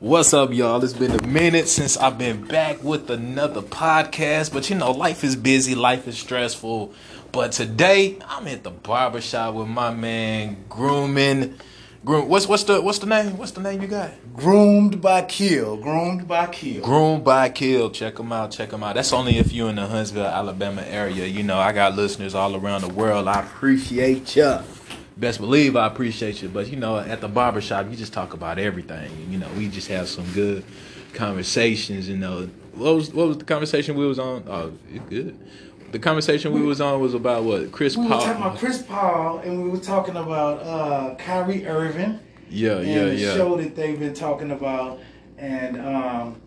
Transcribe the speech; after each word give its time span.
What's 0.00 0.34
up, 0.34 0.52
y'all? 0.52 0.82
It's 0.82 0.92
been 0.92 1.12
a 1.12 1.24
minute 1.24 1.68
since 1.68 1.96
I've 1.96 2.18
been 2.18 2.44
back 2.44 2.82
with 2.82 3.08
another 3.10 3.62
podcast, 3.62 4.52
but 4.52 4.68
you 4.68 4.74
know, 4.74 4.90
life 4.90 5.22
is 5.22 5.36
busy, 5.36 5.76
life 5.76 6.08
is 6.08 6.18
stressful. 6.18 6.92
But 7.30 7.52
today, 7.52 8.18
I'm 8.26 8.48
at 8.48 8.64
the 8.64 8.72
barbershop 8.72 9.54
with 9.54 9.68
my 9.68 9.94
man 9.94 10.64
grooming. 10.68 11.58
Groom, 12.04 12.28
what's 12.28 12.48
what's 12.48 12.64
the 12.64 12.82
what's 12.82 12.98
the 12.98 13.06
name? 13.06 13.38
What's 13.38 13.52
the 13.52 13.60
name 13.60 13.80
you 13.80 13.86
got? 13.86 14.10
Groomed 14.34 15.00
by 15.00 15.22
Kill. 15.22 15.76
Groomed 15.76 16.26
by 16.26 16.48
Kill. 16.48 16.84
Groomed 16.84 17.24
by 17.24 17.48
Kill. 17.48 17.88
Check 17.90 18.16
them 18.16 18.32
out. 18.32 18.50
Check 18.50 18.70
them 18.70 18.82
out. 18.82 18.96
That's 18.96 19.12
only 19.12 19.38
if 19.38 19.52
you're 19.52 19.70
in 19.70 19.76
the 19.76 19.86
Huntsville, 19.86 20.26
Alabama 20.26 20.82
area. 20.82 21.24
You 21.26 21.44
know, 21.44 21.58
I 21.58 21.72
got 21.72 21.94
listeners 21.94 22.34
all 22.34 22.56
around 22.56 22.82
the 22.82 22.92
world. 22.92 23.28
I 23.28 23.40
appreciate 23.40 24.34
ya. 24.34 24.62
Best 25.16 25.40
believe 25.40 25.76
I 25.76 25.86
appreciate 25.86 26.42
you. 26.42 26.48
But 26.48 26.68
you 26.68 26.76
know, 26.76 26.98
at 26.98 27.20
the 27.20 27.28
barbershop, 27.28 27.88
you 27.90 27.96
just 27.96 28.12
talk 28.12 28.32
about 28.32 28.58
everything. 28.58 29.10
You 29.30 29.38
know, 29.38 29.48
we 29.56 29.68
just 29.68 29.88
have 29.88 30.08
some 30.08 30.24
good 30.32 30.64
conversations. 31.12 32.08
You 32.08 32.16
know, 32.16 32.48
what 32.72 32.94
was 32.96 33.12
what 33.12 33.28
was 33.28 33.38
the 33.38 33.44
conversation 33.44 33.96
we 33.96 34.06
was 34.06 34.18
on? 34.18 34.44
Oh, 34.48 34.72
it's 34.92 35.04
good. 35.08 35.38
The 35.92 36.00
conversation 36.00 36.52
we 36.52 36.62
was 36.62 36.80
on 36.80 37.00
was 37.00 37.14
about 37.14 37.44
what 37.44 37.70
Chris 37.70 37.94
Paul. 37.94 38.04
We 38.04 38.10
were 38.10 38.16
talking 38.16 38.42
about 38.42 38.58
Chris 38.58 38.82
Paul, 38.82 39.38
and 39.38 39.62
we 39.62 39.70
were 39.70 39.78
talking 39.78 40.16
about 40.16 40.60
uh, 40.62 41.14
Kyrie 41.14 41.64
Irving 41.66 42.18
yeah, 42.48 42.78
and 42.78 42.86
yeah, 42.88 43.04
the 43.04 43.14
yeah. 43.14 43.34
show 43.34 43.56
that 43.56 43.76
they've 43.76 43.98
been 43.98 44.14
talking 44.14 44.50
about. 44.50 45.00
And 45.38 45.80
um, 45.80 46.40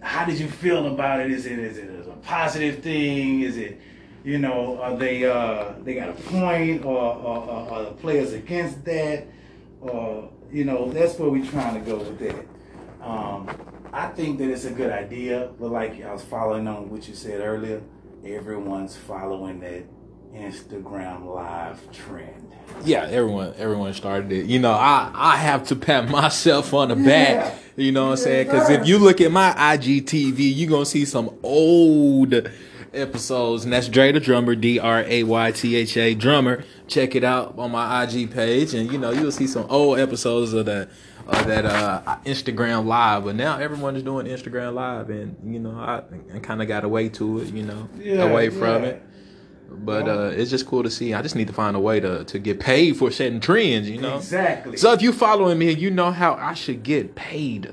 how 0.00 0.24
did 0.24 0.38
you 0.38 0.48
feel 0.48 0.86
about 0.86 1.20
it? 1.20 1.30
Is 1.30 1.46
it 1.46 1.58
is 1.58 1.78
it 1.78 1.90
a 2.06 2.16
positive 2.18 2.82
thing? 2.82 3.40
Is 3.40 3.56
it 3.56 3.80
you 4.24 4.38
know 4.38 4.80
are 4.80 4.96
they 4.96 5.24
uh, 5.24 5.72
they 5.82 5.94
got 5.94 6.10
a 6.10 6.12
point, 6.12 6.84
or, 6.84 6.98
or, 6.98 7.38
or 7.38 7.70
are 7.72 7.82
the 7.84 7.92
players 7.92 8.32
against 8.32 8.84
that? 8.84 9.26
Or 9.80 10.30
you 10.52 10.64
know 10.64 10.90
that's 10.90 11.18
where 11.18 11.30
we're 11.30 11.46
trying 11.50 11.82
to 11.82 11.90
go 11.90 11.98
with 11.98 12.18
that. 12.18 12.46
Um, 13.04 13.48
I 13.92 14.08
think 14.08 14.38
that 14.38 14.50
it's 14.50 14.64
a 14.66 14.70
good 14.70 14.90
idea, 14.90 15.50
but 15.58 15.70
like 15.70 16.02
I 16.02 16.12
was 16.12 16.22
following 16.22 16.68
on 16.68 16.90
what 16.90 17.08
you 17.08 17.14
said 17.14 17.40
earlier, 17.40 17.82
everyone's 18.24 18.96
following 18.96 19.60
that 19.60 19.84
Instagram 20.34 21.26
live 21.26 21.90
trend. 21.90 22.54
yeah, 22.84 23.06
everyone 23.10 23.54
everyone 23.56 23.92
started 23.94 24.30
it. 24.32 24.46
You 24.46 24.58
know, 24.60 24.72
I 24.72 25.10
I 25.14 25.36
have 25.36 25.66
to 25.68 25.76
pat 25.76 26.08
myself 26.10 26.72
on 26.74 26.88
the 26.88 26.96
back. 26.96 27.56
You 27.76 27.92
know 27.92 28.06
what 28.06 28.10
I'm 28.12 28.16
saying? 28.18 28.46
Because 28.46 28.68
if 28.70 28.86
you 28.86 28.98
look 28.98 29.20
at 29.20 29.32
my 29.32 29.52
IGTV, 29.52 30.36
you're 30.38 30.70
gonna 30.70 30.84
see 30.84 31.04
some 31.04 31.30
old 31.42 32.34
episodes, 32.92 33.64
and 33.64 33.72
that's 33.72 33.88
Dre 33.88 34.12
the 34.12 34.20
drummer, 34.20 34.54
D 34.54 34.78
R 34.78 35.04
A 35.06 35.22
Y 35.24 35.50
T 35.52 35.76
H 35.76 35.96
A 35.96 36.14
drummer. 36.14 36.64
Check 36.88 37.14
it 37.14 37.24
out 37.24 37.54
on 37.58 37.70
my 37.70 38.02
IG 38.04 38.30
page, 38.30 38.74
and 38.74 38.90
you 38.90 38.98
know 38.98 39.10
you'll 39.10 39.32
see 39.32 39.46
some 39.46 39.66
old 39.68 39.98
episodes 39.98 40.52
of 40.52 40.66
that 40.66 40.88
of 41.26 41.46
that 41.46 41.64
uh, 41.64 42.02
Instagram 42.24 42.86
live. 42.86 43.24
But 43.24 43.36
now 43.36 43.58
everyone 43.58 43.96
is 43.96 44.02
doing 44.02 44.26
Instagram 44.26 44.74
live, 44.74 45.10
and 45.10 45.36
you 45.52 45.60
know 45.60 45.72
I, 45.72 46.02
I 46.34 46.38
kind 46.40 46.60
of 46.62 46.68
got 46.68 46.84
away 46.84 47.08
to 47.10 47.40
it. 47.40 47.52
You 47.54 47.64
know, 47.64 47.88
Yeah, 47.98 48.22
away 48.22 48.50
from 48.50 48.82
yeah. 48.84 48.88
it. 48.90 49.02
But 49.72 50.08
uh, 50.08 50.30
it's 50.34 50.50
just 50.50 50.66
cool 50.66 50.82
to 50.82 50.90
see. 50.90 51.14
I 51.14 51.22
just 51.22 51.36
need 51.36 51.46
to 51.46 51.52
find 51.52 51.76
a 51.76 51.80
way 51.80 52.00
to, 52.00 52.24
to 52.24 52.38
get 52.40 52.58
paid 52.58 52.96
for 52.96 53.08
setting 53.12 53.38
trends, 53.38 53.88
you 53.88 54.00
know? 54.00 54.16
Exactly. 54.16 54.76
So 54.76 54.92
if 54.92 55.00
you 55.00 55.12
following 55.12 55.58
me 55.60 55.70
and 55.72 55.80
you 55.80 55.92
know 55.92 56.10
how 56.10 56.34
I 56.34 56.54
should 56.54 56.82
get 56.82 57.14
paid, 57.14 57.72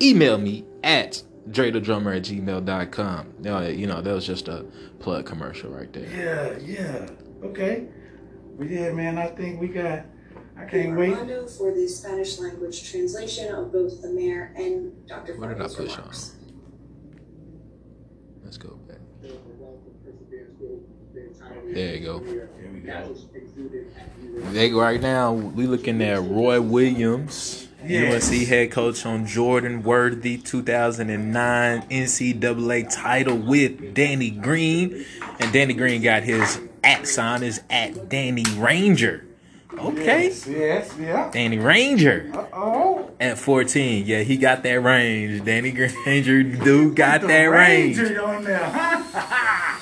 email 0.00 0.38
me 0.38 0.64
at 0.84 1.22
dredadrummer 1.50 2.16
at 2.16 2.22
gmail.com. 2.22 3.34
Uh, 3.46 3.60
you 3.68 3.86
know, 3.86 4.00
that 4.00 4.12
was 4.12 4.26
just 4.26 4.48
a 4.48 4.64
plug 5.00 5.26
commercial 5.26 5.70
right 5.70 5.92
there. 5.92 6.08
Yeah, 6.08 6.58
yeah. 6.58 7.08
Okay. 7.46 7.86
But 8.58 8.68
yeah, 8.68 8.92
man, 8.92 9.18
I 9.18 9.28
think 9.28 9.60
we 9.60 9.68
got. 9.68 10.04
I 10.56 10.64
can't 10.64 10.96
wait. 10.96 11.12
Armando 11.12 11.46
for 11.46 11.72
the 11.72 11.86
Spanish 11.86 12.38
language 12.38 12.90
translation 12.90 13.54
of 13.54 13.72
both 13.72 14.02
the 14.02 14.08
mayor 14.10 14.52
and 14.56 15.06
Dr. 15.06 15.38
What 15.38 15.50
did 15.50 15.60
I 15.60 15.68
Farley's 15.68 15.94
push 15.94 15.98
on? 15.98 16.38
Let's 18.42 18.56
go 18.56 18.70
back. 18.88 18.98
There 21.72 21.94
you 21.94 22.04
go. 22.04 22.18
Here 22.20 22.50
we 22.72 22.80
go. 22.80 23.14
They 24.52 24.72
right 24.72 25.00
now 25.00 25.32
we 25.32 25.66
looking 25.66 26.02
at 26.02 26.22
Roy 26.22 26.60
Williams, 26.60 27.67
Yes. 27.84 28.30
UNC 28.30 28.46
head 28.48 28.70
coach 28.72 29.06
on 29.06 29.24
Jordan 29.26 29.82
Worthy 29.82 30.36
2009 30.38 31.82
NCAA 31.88 32.92
title 32.92 33.36
with 33.36 33.94
Danny 33.94 34.30
Green, 34.30 35.04
and 35.38 35.52
Danny 35.52 35.74
Green 35.74 36.02
got 36.02 36.24
his 36.24 36.60
at 36.82 37.06
sign 37.06 37.42
is 37.42 37.62
at 37.70 38.08
Danny 38.08 38.44
Ranger. 38.56 39.24
Okay, 39.78 40.24
Yes, 40.24 40.46
yes, 40.48 40.94
yeah. 40.98 41.30
Danny 41.32 41.58
Ranger 41.58 42.28
Uh 42.34 42.46
oh. 42.52 43.10
at 43.20 43.38
14. 43.38 44.04
Yeah, 44.06 44.22
he 44.22 44.36
got 44.36 44.64
that 44.64 44.82
range. 44.82 45.44
Danny 45.44 45.70
Granger 45.70 46.42
dude 46.64 46.96
got 46.96 47.20
that 47.20 47.44
range. 47.44 47.96
Ranger 47.98 48.24
on 48.24 48.44
there. 48.44 49.04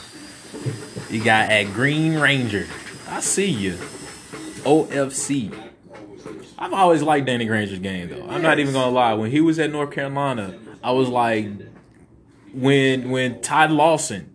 You 1.09 1.23
got 1.23 1.51
at 1.53 1.73
Green 1.73 2.19
Ranger. 2.19 2.67
I 3.09 3.21
see 3.21 3.49
you. 3.49 3.75
OFC. 4.65 5.66
I've 6.59 6.72
always 6.72 7.03
liked 7.03 7.27
Danny 7.27 7.44
Granger's 7.44 7.78
game 7.81 8.09
though. 8.09 8.27
I'm 8.28 8.43
not 8.43 8.59
even 8.59 8.72
gonna 8.72 8.91
lie. 8.91 9.15
When 9.15 9.31
he 9.31 9.41
was 9.41 9.59
at 9.59 9.71
North 9.71 9.91
Carolina, 9.93 10.59
I 10.83 10.93
was 10.93 11.09
like, 11.09 11.49
when 12.53 13.11
when 13.11 13.41
Todd 13.43 13.71
Lawson, 13.71 14.33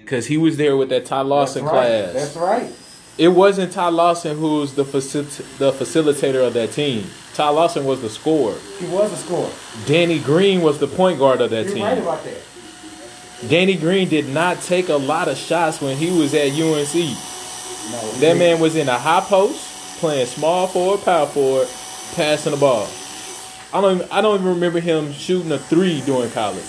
because 0.00 0.26
he 0.26 0.36
was 0.38 0.56
there 0.56 0.76
with 0.76 0.88
that 0.88 1.06
Todd 1.06 1.26
Lawson 1.26 1.64
That's 1.64 1.74
right. 1.74 1.86
class. 1.86 2.12
That's 2.14 2.36
right. 2.36 2.72
It 3.18 3.28
wasn't 3.28 3.72
Todd 3.72 3.92
Lawson 3.94 4.38
who 4.38 4.60
was 4.60 4.74
the 4.74 4.84
facil- 4.84 5.58
the 5.58 5.72
facilitator 5.72 6.46
of 6.46 6.54
that 6.54 6.72
team. 6.72 7.04
Todd 7.34 7.54
Lawson 7.54 7.84
was 7.84 8.00
the 8.00 8.08
scorer. 8.08 8.56
He 8.78 8.86
was 8.86 9.10
the 9.10 9.16
scorer. 9.16 9.50
Danny 9.86 10.18
Green 10.18 10.62
was 10.62 10.78
the 10.78 10.86
point 10.86 11.18
guard 11.18 11.40
of 11.40 11.50
that 11.50 11.66
You're 11.66 11.74
team. 11.74 11.82
right 11.84 11.98
about 11.98 12.24
that. 12.24 12.38
Danny 13.48 13.74
Green 13.76 14.08
did 14.08 14.28
not 14.28 14.60
take 14.62 14.88
a 14.88 14.96
lot 14.96 15.28
of 15.28 15.36
shots 15.36 15.80
when 15.80 15.96
he 15.96 16.10
was 16.10 16.34
at 16.34 16.48
UNC. 16.52 16.94
No, 16.94 18.00
That 18.12 18.20
didn't. 18.20 18.38
man 18.38 18.60
was 18.60 18.76
in 18.76 18.88
a 18.88 18.98
high 18.98 19.20
post, 19.22 19.66
playing 20.00 20.26
small 20.26 20.66
forward, 20.66 21.04
power 21.04 21.26
forward, 21.26 21.68
passing 22.14 22.52
the 22.52 22.58
ball. 22.58 22.88
I 23.72 23.80
don't. 23.80 23.96
Even, 23.98 24.10
I 24.10 24.20
don't 24.20 24.40
even 24.40 24.48
remember 24.54 24.80
him 24.80 25.12
shooting 25.12 25.52
a 25.52 25.58
three 25.58 26.00
during 26.02 26.30
college. 26.32 26.64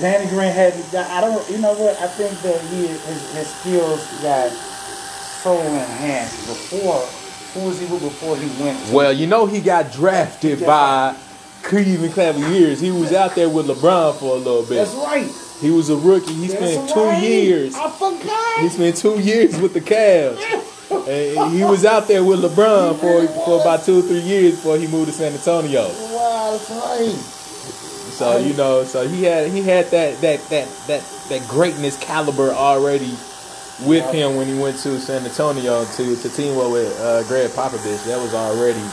Danny 0.00 0.28
Green 0.30 0.52
had. 0.52 0.72
I 0.94 1.20
don't. 1.20 1.50
You 1.50 1.58
know 1.58 1.74
what? 1.74 2.00
I 2.00 2.06
think 2.06 2.32
that 2.42 2.60
he 2.70 2.86
his, 2.86 3.34
his 3.34 3.54
skills 3.56 4.22
got 4.22 4.50
so 4.50 5.58
enhanced 5.60 6.46
before. 6.46 7.04
Who 7.52 7.66
was 7.68 7.80
he 7.80 7.86
with 7.86 8.02
before 8.02 8.36
he 8.36 8.46
went? 8.62 8.86
To, 8.86 8.94
Well, 8.94 9.12
you 9.12 9.26
know 9.26 9.44
he 9.44 9.60
got 9.60 9.92
drafted 9.92 10.60
by 10.64 11.16
Cleveland 11.64 12.14
Cavaliers. 12.14 12.78
He 12.80 12.92
was 12.92 13.12
out 13.12 13.34
there 13.34 13.48
with 13.48 13.66
LeBron 13.66 14.14
for 14.18 14.36
a 14.36 14.38
little 14.38 14.62
bit. 14.62 14.76
that's 14.76 14.94
right. 14.94 15.28
He 15.60 15.70
was 15.70 15.90
a 15.90 15.96
rookie. 15.96 16.32
He 16.32 16.48
spent 16.48 16.76
That's 16.80 16.92
two 16.94 17.00
right. 17.04 17.22
years. 17.22 17.74
I 17.74 17.90
forgot. 17.90 18.60
He 18.60 18.68
spent 18.70 18.96
two 18.96 19.20
years 19.20 19.60
with 19.60 19.74
the 19.74 19.80
Cavs. 19.80 20.38
And 20.90 21.54
he 21.54 21.62
was 21.64 21.84
out 21.84 22.08
there 22.08 22.24
with 22.24 22.40
LeBron 22.42 22.98
for 22.98 23.26
for 23.44 23.60
about 23.60 23.84
two 23.84 24.00
or 24.00 24.02
three 24.02 24.20
years 24.20 24.56
before 24.56 24.76
he 24.76 24.86
moved 24.88 25.06
to 25.06 25.12
San 25.12 25.32
Antonio. 25.32 25.88
Wow, 25.88 26.50
that's 26.52 26.70
right. 26.70 27.14
So 27.14 28.38
you 28.38 28.54
know, 28.54 28.84
so 28.84 29.06
he 29.08 29.22
had 29.24 29.50
he 29.50 29.62
had 29.62 29.86
that 29.92 30.20
that 30.20 30.40
that 30.50 30.68
that 30.88 31.02
that 31.28 31.48
greatness 31.48 31.96
caliber 31.98 32.50
already 32.50 33.14
with 33.86 34.04
him 34.12 34.36
when 34.36 34.46
he 34.46 34.58
went 34.58 34.76
to 34.78 34.98
San 35.00 35.24
Antonio 35.24 35.84
to 35.96 36.16
to 36.16 36.28
team 36.28 36.58
up 36.58 36.70
with 36.72 36.98
uh, 37.00 37.22
Gregg 37.24 37.50
Popovich. 37.50 38.04
That 38.06 38.18
was 38.20 38.34
already 38.34 38.84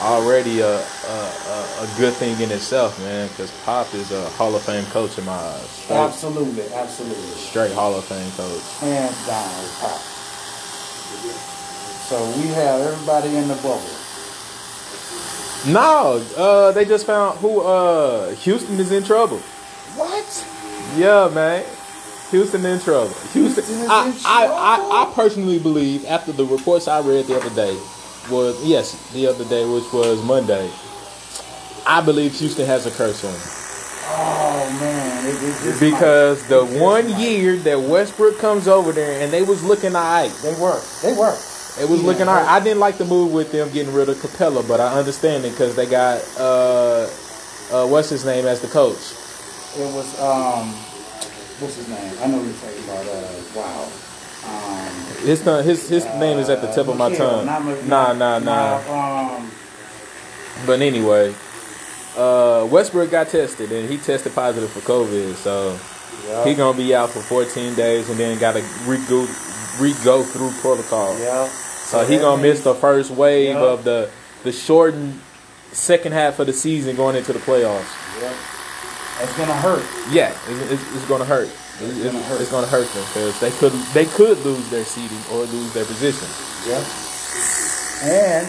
already 0.00 0.60
a 0.60 0.76
a, 0.78 0.82
a, 0.82 1.84
a 1.84 1.94
good 1.98 2.14
thing 2.14 2.40
in 2.40 2.50
itself, 2.50 2.98
man. 3.00 3.28
Because 3.28 3.52
Pop 3.64 3.92
is 3.94 4.10
a 4.12 4.28
Hall 4.30 4.54
of 4.56 4.62
Fame 4.62 4.86
coach 4.86 5.18
in 5.18 5.24
my 5.26 5.32
eyes. 5.32 5.68
Straight, 5.68 5.96
Absolutely, 5.96 6.72
absolutely. 6.74 7.22
straight 7.36 7.72
Hall 7.72 7.94
of 7.94 8.04
Fame 8.06 8.30
coach. 8.32 8.62
Hands 8.80 9.26
down, 9.26 9.64
pop. 9.78 10.00
So 12.08 12.24
we 12.38 12.48
have 12.48 12.80
everybody 12.80 13.36
in 13.36 13.48
the 13.48 13.54
bubble. 13.56 13.82
No, 15.66 16.24
uh, 16.36 16.72
they 16.72 16.84
just 16.84 17.06
found 17.06 17.38
who 17.38 17.60
uh 17.60 18.34
Houston 18.34 18.78
is 18.80 18.90
in 18.92 19.04
trouble. 19.04 19.38
What? 19.96 20.46
Yeah, 20.96 21.28
man. 21.32 21.64
Houston 22.30 22.64
in 22.64 22.80
trouble. 22.80 23.14
Houston. 23.32 23.64
Houston 23.64 23.80
is 23.80 23.88
I, 23.88 24.06
in 24.06 24.12
I, 24.24 24.46
trouble? 24.46 24.54
I, 24.56 25.02
I 25.02 25.12
personally 25.14 25.58
believe 25.58 26.04
after 26.06 26.32
the 26.32 26.44
reports 26.46 26.88
I 26.88 27.00
read 27.00 27.26
the 27.26 27.36
other 27.36 27.54
day 27.54 27.78
was 28.30 28.62
yes 28.64 28.94
the 29.12 29.26
other 29.26 29.44
day 29.44 29.64
which 29.64 29.92
was 29.92 30.22
Monday. 30.24 30.70
I 31.86 32.00
believe 32.00 32.34
Houston 32.38 32.66
has 32.66 32.86
a 32.86 32.90
curse 32.90 33.24
on 33.24 33.32
them. 33.32 33.40
Oh 34.14 34.78
man, 34.80 35.06
it, 35.06 35.08
it, 35.08 35.08
it's 35.08 35.10
because 35.80 36.42
the 36.48 36.64
one 36.64 37.08
year 37.20 37.56
that 37.58 37.80
Westbrook 37.80 38.38
comes 38.38 38.66
over 38.68 38.92
there 38.92 39.20
and 39.22 39.32
they 39.32 39.42
was 39.42 39.62
looking 39.64 39.94
alright. 39.94 40.30
they 40.42 40.54
work. 40.60 40.82
They 41.02 41.12
work. 41.14 41.38
It 41.80 41.88
was 41.88 42.00
Yeah, 42.00 42.06
looking 42.06 42.26
but- 42.26 42.32
alright. 42.32 42.48
I 42.48 42.60
didn't 42.60 42.80
like 42.80 42.98
the 42.98 43.04
move 43.04 43.32
with 43.32 43.52
them 43.52 43.70
getting 43.72 43.92
rid 43.94 44.08
of 44.08 44.16
Capela, 44.18 44.66
but 44.66 44.80
I 44.80 44.94
understand 44.98 45.44
it 45.44 45.50
because 45.52 45.74
they 45.76 45.86
got 45.86 46.20
uh, 46.38 47.08
uh, 47.72 47.86
what's 47.86 48.08
his 48.10 48.24
name 48.24 48.46
as 48.46 48.60
the 48.60 48.68
coach. 48.68 48.98
It 49.78 49.92
was 49.94 50.20
um, 50.20 50.68
what's 51.60 51.76
his 51.76 51.88
name? 51.88 52.12
I 52.20 52.26
know 52.26 52.38
what 52.38 52.46
you're 52.46 52.54
talking 52.54 52.84
about. 52.84 53.06
Uh, 53.06 53.60
wow. 53.60 53.88
Um, 54.44 55.24
His 55.24 55.40
tongue- 55.40 55.64
his 55.64 55.88
his 55.88 56.04
name 56.18 56.38
is 56.38 56.48
at 56.50 56.60
the 56.60 56.66
tip 56.72 56.88
of 56.88 56.96
my 56.96 57.14
tongue. 57.14 57.46
not 57.46 57.64
Nah, 57.86 58.12
nah, 58.12 58.38
nah. 58.40 58.80
nah, 58.88 59.36
Um, 59.36 59.50
But 60.66 60.80
anyway, 60.82 61.32
uh, 62.16 62.66
Westbrook 62.70 63.10
got 63.10 63.28
tested 63.28 63.72
and 63.72 63.88
he 63.88 63.96
tested 63.98 64.34
positive 64.34 64.70
for 64.70 64.80
COVID, 64.80 65.34
so 65.34 65.78
Yeah. 66.28 66.44
he 66.44 66.54
gonna 66.54 66.76
be 66.76 66.94
out 66.94 67.10
for 67.10 67.20
14 67.20 67.74
days 67.74 68.08
and 68.10 68.18
then 68.18 68.38
gotta 68.38 68.62
re-go, 68.86 69.26
re-go 69.80 70.22
through 70.22 70.50
protocol. 70.60 71.18
yeah. 71.18 71.48
So 71.48 72.04
he 72.04 72.18
gonna 72.18 72.40
miss 72.42 72.62
the 72.62 72.74
first 72.74 73.10
wave 73.10 73.54
Yeah. 73.54 73.60
of 73.62 73.84
the 73.84 74.08
the 74.44 74.52
shortened 74.52 75.20
second 75.72 76.12
half 76.12 76.38
of 76.38 76.46
the 76.46 76.52
season 76.52 76.96
going 76.96 77.16
into 77.16 77.32
the 77.32 77.38
playoffs. 77.38 77.86
It's 79.22 79.36
gonna 79.36 79.54
hurt. 79.54 79.84
Yeah, 80.10 80.30
it, 80.48 80.72
it's, 80.72 80.82
it's 80.96 81.06
gonna 81.06 81.24
hurt. 81.24 81.48
It's, 81.80 82.04
gonna 82.04 82.22
hurt. 82.24 82.40
it's 82.40 82.50
gonna 82.50 82.66
hurt 82.66 82.88
them 82.92 83.04
because 83.12 83.38
they 83.40 83.50
could 83.52 83.72
they 83.94 84.04
could 84.06 84.38
lose 84.44 84.68
their 84.70 84.84
seating 84.84 85.20
or 85.32 85.44
lose 85.44 85.72
their 85.74 85.84
position. 85.84 86.28
Yep. 86.66 86.84
And 88.04 88.46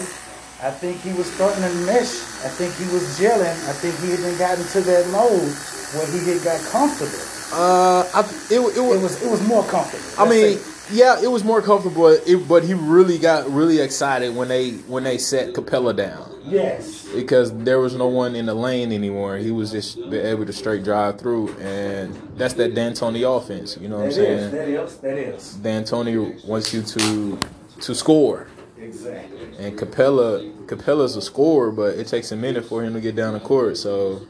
I 0.64 0.70
think 0.70 1.00
he 1.02 1.12
was 1.12 1.30
starting 1.34 1.62
to 1.62 1.74
mesh. 1.84 2.24
I 2.42 2.48
think 2.48 2.74
he 2.76 2.84
was 2.92 3.02
gelling. 3.20 3.52
I 3.68 3.72
think 3.74 3.94
he 4.00 4.12
had 4.12 4.38
gotten 4.38 4.64
to 4.64 4.80
that 4.80 5.06
mode 5.10 5.52
where 5.92 6.06
he 6.10 6.32
had 6.32 6.42
got 6.42 6.58
comfortable. 6.70 7.12
Uh, 7.52 8.08
I, 8.14 8.20
it, 8.50 8.58
it, 8.58 8.76
It 8.78 9.02
was 9.02 9.22
it 9.22 9.30
was 9.30 9.46
more 9.46 9.62
comfortable. 9.64 10.02
I 10.18 10.26
mean, 10.26 10.58
yeah, 10.90 11.20
it 11.22 11.30
was 11.30 11.44
more 11.44 11.60
comfortable, 11.60 12.08
it, 12.08 12.48
but 12.48 12.64
he 12.64 12.72
really 12.72 13.18
got 13.18 13.48
really 13.50 13.80
excited 13.80 14.34
when 14.34 14.48
they 14.48 14.72
when 14.88 15.04
they 15.04 15.18
set 15.18 15.52
Capela 15.52 15.94
down 15.94 16.34
yes. 16.46 17.06
because 17.14 17.56
there 17.58 17.78
was 17.78 17.94
no 17.94 18.06
one 18.08 18.34
in 18.34 18.46
the 18.46 18.54
lane 18.54 18.90
anymore. 18.90 19.36
He 19.36 19.50
was 19.50 19.70
just 19.70 19.98
able 19.98 20.46
to 20.46 20.52
straight 20.52 20.82
drive 20.82 21.18
through, 21.18 21.50
and 21.58 22.14
that's 22.36 22.54
that 22.54 22.74
D'Antoni 22.74 23.22
offense. 23.24 23.76
You 23.78 23.88
know 23.88 23.96
what 23.98 24.04
I'm 24.04 24.08
That 24.08 24.14
saying? 24.14 24.38
is. 24.38 24.50
That 24.50 24.68
is. 24.68 24.96
That 24.96 25.18
is. 25.18 25.54
D'Antoni 25.56 26.44
wants 26.46 26.72
you 26.72 26.82
to 26.82 27.38
to 27.80 27.94
score, 27.94 28.46
Exactly. 28.78 29.43
And 29.58 29.78
Capela 29.78 30.66
Capela's 30.66 31.16
a 31.16 31.22
scorer, 31.22 31.70
but 31.70 31.96
it 31.96 32.06
takes 32.06 32.32
a 32.32 32.36
minute 32.36 32.64
for 32.64 32.82
him 32.82 32.94
to 32.94 33.00
get 33.00 33.14
down 33.14 33.34
the 33.34 33.40
court. 33.40 33.76
So 33.76 34.26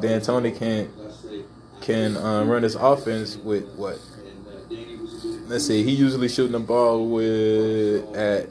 D'Antoni 0.00 0.56
can 0.56 0.90
can 1.80 2.16
um, 2.16 2.48
run 2.48 2.62
his 2.62 2.74
offense 2.74 3.36
with 3.36 3.68
what? 3.74 3.98
Let's 5.48 5.66
see. 5.66 5.82
He 5.82 5.92
usually 5.92 6.28
shooting 6.28 6.52
the 6.52 6.60
ball 6.60 7.08
with 7.08 8.14
at 8.14 8.48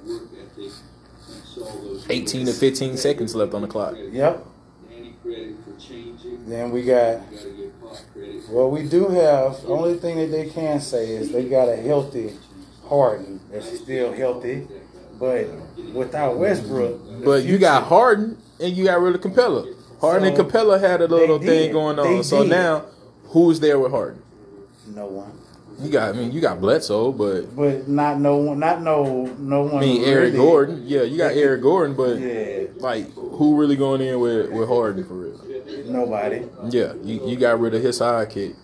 18 2.09 2.47
to 2.47 2.53
15 2.53 2.97
seconds 2.97 3.36
left 3.36 3.53
on 3.53 3.62
the 3.62 3.68
clock. 3.68 3.95
Yep. 4.12 4.45
Then 6.45 6.71
we 6.71 6.83
got. 6.83 7.21
Well, 8.50 8.69
we 8.71 8.88
do 8.88 9.07
have. 9.09 9.63
Only 9.65 9.95
thing 9.95 10.18
that 10.18 10.27
they 10.27 10.50
can 10.50 10.81
say 10.81 11.12
is 11.12 11.31
they 11.31 11.47
got 11.47 11.69
a 11.69 11.75
healthy 11.75 12.33
Harden. 12.89 13.39
That's 13.51 13.80
still 13.80 14.12
healthy, 14.13 14.68
but 15.19 15.48
without 15.94 16.38
Westbrook. 16.38 17.24
But 17.24 17.44
you 17.44 17.57
got 17.57 17.83
Harden 17.83 18.38
and 18.60 18.75
you 18.75 18.86
got 18.86 19.01
rid 19.01 19.16
of 19.16 19.21
Capela. 19.21 19.75
Harden 20.00 20.30
and 20.30 20.38
Capela 20.38 20.80
had 20.80 21.01
a 21.01 21.07
little 21.07 21.39
thing 21.39 21.71
going 21.74 22.00
on. 22.00 22.24
So 22.24 22.44
did. 22.44 22.50
now, 22.51 22.86
who's 23.25 23.60
there 23.60 23.80
with 23.80 23.92
Harden? 23.92 24.21
no 24.95 25.06
one. 25.06 25.31
You 25.81 25.89
got, 25.89 26.10
I 26.10 26.18
mean, 26.18 26.31
you 26.33 26.42
got 26.42 26.60
Bledsoe, 26.60 27.13
but 27.13 27.56
But 27.56 27.88
not 27.88 28.19
no 28.19 28.36
one. 28.38 28.60
Not 28.60 28.81
no 28.81 29.25
no 29.39 29.62
one. 29.62 29.77
I 29.77 29.80
mean, 29.80 30.04
Eric 30.04 30.36
Gordon. 30.36 30.83
Yeah, 30.86 31.04
you 31.04 31.18
got 31.18 31.33
Eric 31.36 31.62
Gordon, 31.62 31.95
but 31.95 32.19
Yeah. 32.19 32.63
like, 32.80 33.13
who 33.13 33.56
really 33.56 33.77
going 33.77 34.01
in 34.01 34.19
with 34.19 34.51
with 34.51 34.68
Harden 34.68 35.06
for 35.06 35.13
real? 35.13 35.39
Nobody. 35.86 36.44
Yeah, 36.69 36.94
you, 37.04 37.25
you 37.25 37.38
got 37.38 37.60
rid 37.62 37.75
of 37.75 37.81
his 37.81 38.00
sidekick. 38.00 38.56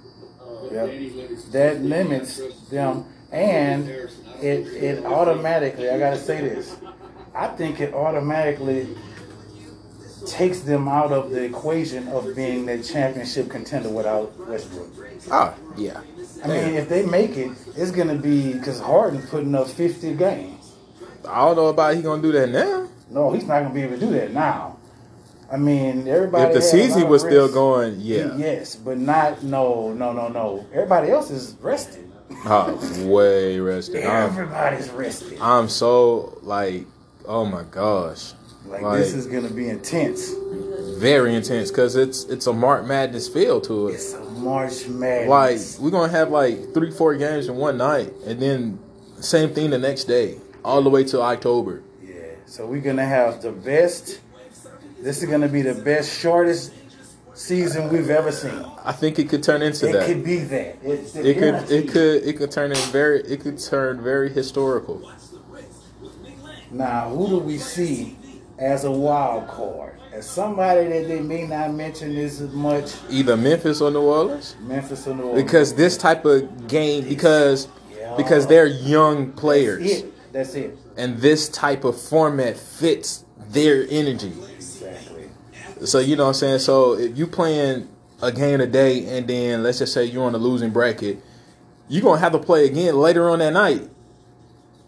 Yep. 0.71 0.89
That 1.51 1.81
limits 1.83 2.41
them, 2.69 3.05
and 3.31 3.89
it 4.41 4.67
it 4.67 5.05
automatically. 5.05 5.89
I 5.89 5.97
gotta 5.99 6.17
say 6.17 6.41
this. 6.41 6.75
I 7.33 7.47
think 7.47 7.81
it 7.81 7.93
automatically 7.93 8.87
takes 10.25 10.61
them 10.61 10.87
out 10.87 11.11
of 11.11 11.31
the 11.31 11.43
equation 11.43 12.07
of 12.07 12.35
being 12.35 12.65
the 12.65 12.81
championship 12.81 13.49
contender 13.49 13.89
without 13.89 14.35
Westbrook. 14.47 14.89
Ah, 15.29 15.53
yeah. 15.77 16.01
I 16.43 16.47
mean, 16.47 16.73
if 16.75 16.89
they 16.89 17.05
make 17.05 17.37
it, 17.37 17.51
it's 17.75 17.91
gonna 17.91 18.15
be 18.15 18.53
because 18.53 18.79
Harden 18.79 19.21
putting 19.23 19.55
up 19.55 19.67
fifty 19.67 20.13
games. 20.13 20.73
I 21.27 21.45
don't 21.45 21.55
know 21.55 21.67
about 21.67 21.95
he 21.95 22.01
gonna 22.01 22.21
do 22.21 22.31
that 22.33 22.49
now. 22.49 22.87
No, 23.09 23.31
he's 23.33 23.45
not 23.45 23.61
gonna 23.61 23.73
be 23.73 23.81
able 23.81 23.95
to 23.95 23.99
do 23.99 24.11
that 24.11 24.31
now. 24.31 24.77
I 25.51 25.57
mean, 25.57 26.07
everybody. 26.07 26.45
If 26.45 26.53
the 26.53 26.61
season 26.61 27.07
was 27.07 27.21
still 27.21 27.51
going, 27.51 27.99
yeah. 27.99 28.35
Yes, 28.35 28.75
but 28.75 28.97
not 28.97 29.43
no 29.43 29.93
no 29.93 30.11
no 30.11 30.27
no. 30.27 30.65
Everybody 30.73 31.11
else 31.11 31.29
is 31.31 31.55
rested. 31.61 32.11
Oh, 32.45 33.05
way 33.07 33.59
rested. 33.59 34.03
I'm, 34.05 34.29
Everybody's 34.29 34.89
rested. 34.91 35.39
I'm 35.41 35.67
so 35.69 36.37
like, 36.43 36.85
oh 37.27 37.45
my 37.45 37.63
gosh, 37.63 38.33
Like, 38.67 38.81
like- 38.81 38.99
this 38.99 39.13
is 39.13 39.25
gonna 39.27 39.49
be 39.49 39.69
intense. 39.69 40.31
very 40.99 41.35
intense 41.35 41.69
because 41.71 41.95
it's 41.95 42.23
it's 42.25 42.47
a 42.47 42.53
Mark 42.53 42.85
Madness 42.85 43.27
feel 43.27 43.59
to 43.61 43.87
it. 43.89 43.93
It's 43.95 44.13
a 44.13 44.21
March 44.21 44.87
Madness. 44.87 45.29
Like 45.77 45.83
we're 45.83 45.91
gonna 45.91 46.11
have 46.11 46.29
like 46.31 46.73
three, 46.73 46.91
four 46.91 47.15
games 47.15 47.47
in 47.47 47.55
one 47.55 47.77
night, 47.77 48.13
and 48.25 48.39
then 48.39 48.79
same 49.19 49.53
thing 49.53 49.71
the 49.71 49.77
next 49.79 50.03
day, 50.05 50.37
all 50.63 50.81
the 50.81 50.89
way 50.89 51.03
till 51.03 51.21
October. 51.21 51.81
yeah. 52.03 52.13
So 52.45 52.65
we're 52.67 52.81
gonna 52.81 53.05
have 53.05 53.41
the 53.41 53.51
best. 53.51 54.19
This 55.01 55.21
is 55.21 55.29
gonna 55.29 55.47
be 55.49 55.61
the 55.61 55.73
best 55.75 56.17
shortest 56.19 56.71
season 57.35 57.89
we've 57.89 58.09
ever 58.09 58.31
seen. 58.31 58.65
I 58.83 58.91
think 58.91 59.19
it 59.19 59.29
could 59.29 59.43
turn 59.43 59.61
into 59.61 59.89
It 59.89 59.93
that. 59.93 60.05
could 60.07 60.23
be 60.23 60.37
that. 60.39 60.77
It's 60.83 61.15
It 61.15 61.37
could 61.37 61.69
it 61.71 61.89
could 61.89 62.23
it 62.23 62.37
could 62.37 62.51
turn 62.51 62.71
in 62.71 62.77
very 62.91 63.21
it 63.21 63.41
could 63.41 63.59
turn 63.59 64.01
very 64.01 64.29
historical. 64.31 65.01
Now, 66.71 67.09
who 67.09 67.27
do 67.27 67.37
we 67.39 67.57
see 67.57 68.17
as 68.57 68.83
a 68.83 68.91
wild 68.91 69.47
card? 69.47 69.93
As 70.11 70.25
somebody 70.25 70.87
that 70.87 71.07
they 71.07 71.19
may 71.19 71.45
not 71.45 71.73
mention 71.73 72.15
as 72.17 72.41
much, 72.41 72.93
Either 73.09 73.35
Memphis 73.37 73.81
or 73.81 73.91
New 73.91 74.01
Orleans. 74.01 74.55
Memphis 74.61 75.07
or 75.07 75.15
New 75.15 75.23
Orleans. 75.23 75.43
Because 75.43 75.73
this 75.75 75.97
type 75.97 76.25
of 76.25 76.67
game 76.67 77.07
because 77.07 77.67
Yeah. 77.97 78.15
because 78.17 78.47
they're 78.47 78.65
young 78.65 79.27
That's 79.27 79.39
players. 79.39 79.91
it. 79.91 80.33
That's 80.33 80.55
it. 80.55 80.77
And 80.97 81.17
this 81.19 81.49
type 81.49 81.83
of 81.83 81.99
format 81.99 82.57
fits 82.57 83.25
their 83.51 83.85
energy. 83.89 84.33
So 85.85 85.99
you 85.99 86.15
know 86.15 86.23
what 86.23 86.29
I'm 86.29 86.33
saying? 86.35 86.59
So 86.59 86.93
if 86.93 87.17
you 87.17 87.27
playing 87.27 87.87
a 88.21 88.31
game 88.31 88.61
a 88.61 88.67
day 88.67 89.17
and 89.17 89.27
then 89.27 89.63
let's 89.63 89.79
just 89.79 89.93
say 89.93 90.05
you're 90.05 90.23
on 90.23 90.33
the 90.33 90.37
losing 90.37 90.71
bracket, 90.71 91.21
you're 91.87 92.01
gonna 92.01 92.19
have 92.19 92.31
to 92.31 92.39
play 92.39 92.65
again 92.65 92.95
later 92.95 93.29
on 93.29 93.39
that 93.39 93.53
night. 93.53 93.89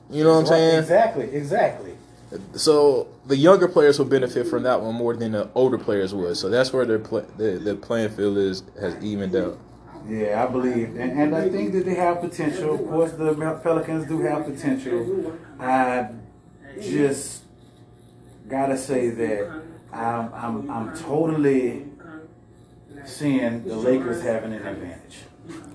You 0.09 0.23
know 0.23 0.33
what 0.33 0.39
I'm 0.39 0.45
saying? 0.47 0.79
Exactly. 0.79 1.29
Exactly. 1.31 1.93
So 2.55 3.07
the 3.25 3.37
younger 3.37 3.67
players 3.67 3.99
will 3.99 4.05
benefit 4.05 4.47
from 4.47 4.63
that 4.63 4.81
one 4.81 4.95
more 4.95 5.15
than 5.15 5.31
the 5.33 5.49
older 5.55 5.77
players 5.77 6.13
would. 6.13 6.35
So 6.37 6.49
that's 6.49 6.73
where 6.73 6.85
their 6.85 6.99
play, 6.99 7.23
the, 7.37 7.59
the 7.59 7.75
playing 7.75 8.09
field 8.09 8.37
is 8.37 8.63
has 8.79 9.01
evened 9.03 9.35
out. 9.35 9.59
Yeah, 10.07 10.45
I 10.47 10.49
believe, 10.49 10.95
and, 10.95 11.19
and 11.19 11.35
I 11.35 11.49
think 11.49 11.73
that 11.73 11.83
they 11.85 11.95
have 11.95 12.21
potential. 12.21 12.75
Of 12.75 12.87
course, 12.87 13.11
the 13.11 13.33
Pelicans 13.61 14.07
do 14.07 14.21
have 14.21 14.45
potential. 14.45 15.33
I 15.59 16.09
just 16.81 17.43
gotta 18.47 18.77
say 18.77 19.09
that 19.09 19.61
I'm 19.91 20.33
I'm, 20.33 20.69
I'm 20.71 20.97
totally 20.97 21.85
seeing 23.05 23.63
the 23.63 23.75
Lakers 23.75 24.21
having 24.21 24.53
an 24.53 24.65
advantage. 24.65 25.19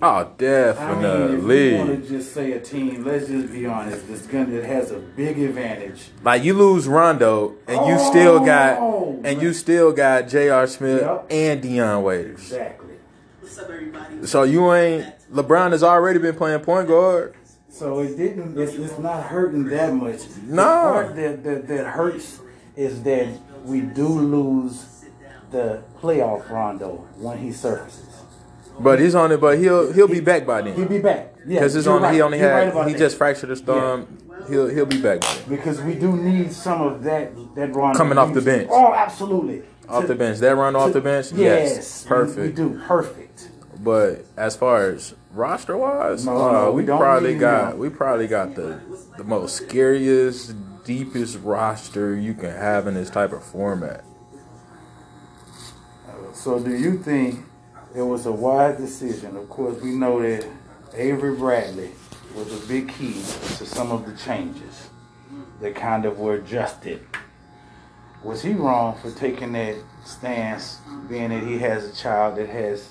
Oh, 0.02 0.06
I 0.08 0.18
mean, 0.24 0.26
if 0.28 0.38
definitely. 0.38 1.70
you 1.72 1.78
want 1.78 2.02
to 2.02 2.08
just 2.08 2.34
say 2.34 2.52
a 2.52 2.60
team, 2.60 3.04
let's 3.04 3.26
just 3.28 3.50
be 3.52 3.64
honest, 3.64 4.06
this 4.06 4.26
gun 4.26 4.50
that 4.52 4.64
has 4.64 4.90
a 4.90 4.98
big 4.98 5.38
advantage. 5.38 6.10
like 6.22 6.42
you 6.44 6.52
lose 6.52 6.86
Rondo 6.86 7.54
and 7.66 7.86
you 7.86 7.98
still 7.98 8.40
oh, 8.42 8.44
got 8.44 8.78
Oh, 8.78 9.20
and 9.24 9.40
you 9.40 9.54
still 9.54 9.92
got 9.92 10.28
J.R. 10.28 10.66
Smith 10.66 11.00
Yep. 11.00 11.26
and 11.30 11.62
Dion 11.62 12.02
Waiters. 12.02 12.40
Exactly. 12.42 12.96
What's 13.40 13.58
up, 13.58 13.70
everybody? 13.70 14.26
So 14.26 14.42
you 14.42 14.72
ain't 14.74 15.06
LeBron 15.32 15.72
has 15.72 15.82
already 15.82 16.18
been 16.18 16.34
playing 16.34 16.60
point 16.60 16.88
guard. 16.88 17.34
So 17.70 18.00
it 18.00 18.16
didn't. 18.18 18.58
It's, 18.60 18.74
it's 18.74 18.98
not 18.98 19.22
hurting 19.24 19.64
that 19.68 19.94
much. 19.94 20.18
The 20.28 20.40
No. 20.54 20.62
part 20.62 21.16
that, 21.16 21.42
that 21.44 21.66
that 21.68 21.86
hurts 21.86 22.40
is 22.76 23.02
that 23.04 23.28
we 23.64 23.80
do 23.80 24.06
lose 24.08 25.04
the 25.50 25.82
playoff 26.00 26.48
Rondo 26.50 27.06
when 27.18 27.38
he 27.38 27.52
surfaces. 27.52 28.08
But 28.80 29.00
he's 29.00 29.14
on 29.14 29.32
it. 29.32 29.40
But 29.40 29.58
he'll 29.58 29.92
he'll 29.92 30.08
be 30.08 30.20
back 30.20 30.46
by 30.46 30.62
then. 30.62 30.74
He'll 30.74 30.88
be 30.88 30.98
back. 30.98 31.34
Yeah, 31.46 31.60
because 31.60 31.74
he's 31.74 31.86
on. 31.86 32.02
right. 32.02 32.14
He 32.14 32.22
only 32.22 32.38
You're 32.38 32.50
right 32.50 32.64
had 32.64 32.68
about 32.72 32.86
he 32.86 32.92
that. 32.94 32.98
just 32.98 33.18
fractured 33.18 33.50
his 33.50 33.60
thumb. 33.60 34.18
He'll 34.48 34.68
he'll 34.68 34.86
be 34.86 35.00
back 35.00 35.20
by 35.20 35.34
then. 35.34 35.48
because 35.48 35.80
we 35.82 35.94
do 35.94 36.16
need 36.16 36.52
some 36.52 36.80
of 36.80 37.02
that 37.04 37.32
that 37.54 37.74
Rondo 37.74 37.96
Coming 37.98 38.18
off 38.18 38.32
the 38.32 38.40
bench. 38.40 38.68
Oh, 38.72 38.92
absolutely. 38.94 39.62
Off 39.88 40.02
To- 40.02 40.08
the 40.08 40.14
bench. 40.14 40.38
That 40.38 40.56
run 40.56 40.74
off 40.74 40.92
the 40.92 41.00
bench. 41.00 41.32
Yes, 41.32 41.76
Yes, 41.76 42.04
perfect. 42.04 42.38
We, 42.38 42.64
do 42.64 42.80
perfect. 42.86 43.50
But 43.84 44.24
as 44.36 44.56
far 44.56 44.86
as 44.90 45.14
roster 45.32 45.76
wise, 45.76 46.24
No, 46.24 46.36
uh, 46.36 46.52
no, 46.52 46.72
we, 46.72 46.82
we 46.82 46.86
probably 46.86 47.36
got 47.36 47.76
we 47.76 47.90
probably 47.90 48.26
got 48.26 48.54
the 48.54 48.80
the 49.18 49.24
most 49.24 49.56
scariest, 49.56 50.54
deepest 50.84 51.38
roster 51.42 52.14
you 52.16 52.34
can 52.34 52.50
have 52.50 52.86
in 52.86 52.94
this 52.94 53.10
type 53.10 53.32
of 53.32 53.44
format. 53.44 54.04
So, 56.34 56.58
do 56.58 56.74
you 56.74 56.98
think 56.98 57.40
it 57.94 58.02
was 58.02 58.26
a 58.26 58.32
wise 58.32 58.78
decision? 58.78 59.36
Of 59.36 59.48
course, 59.48 59.80
we 59.82 59.90
know 59.90 60.20
that 60.22 60.46
Avery 60.94 61.36
Bradley 61.36 61.90
was 62.34 62.52
a 62.52 62.66
big 62.66 62.88
key 62.88 63.12
to 63.12 63.66
some 63.66 63.92
of 63.92 64.06
the 64.06 64.16
changes 64.16 64.88
that 65.60 65.74
kind 65.74 66.04
of 66.06 66.18
were 66.18 66.34
adjusted. 66.34 67.06
was 68.24 68.42
he 68.42 68.52
wrong 68.52 68.96
for 68.98 69.10
taking 69.10 69.52
that 69.52 69.76
stance, 70.04 70.78
being 71.08 71.28
that 71.30 71.42
he 71.42 71.58
has 71.58 71.84
a 71.84 71.92
child 71.94 72.36
that 72.36 72.48
has? 72.48 72.88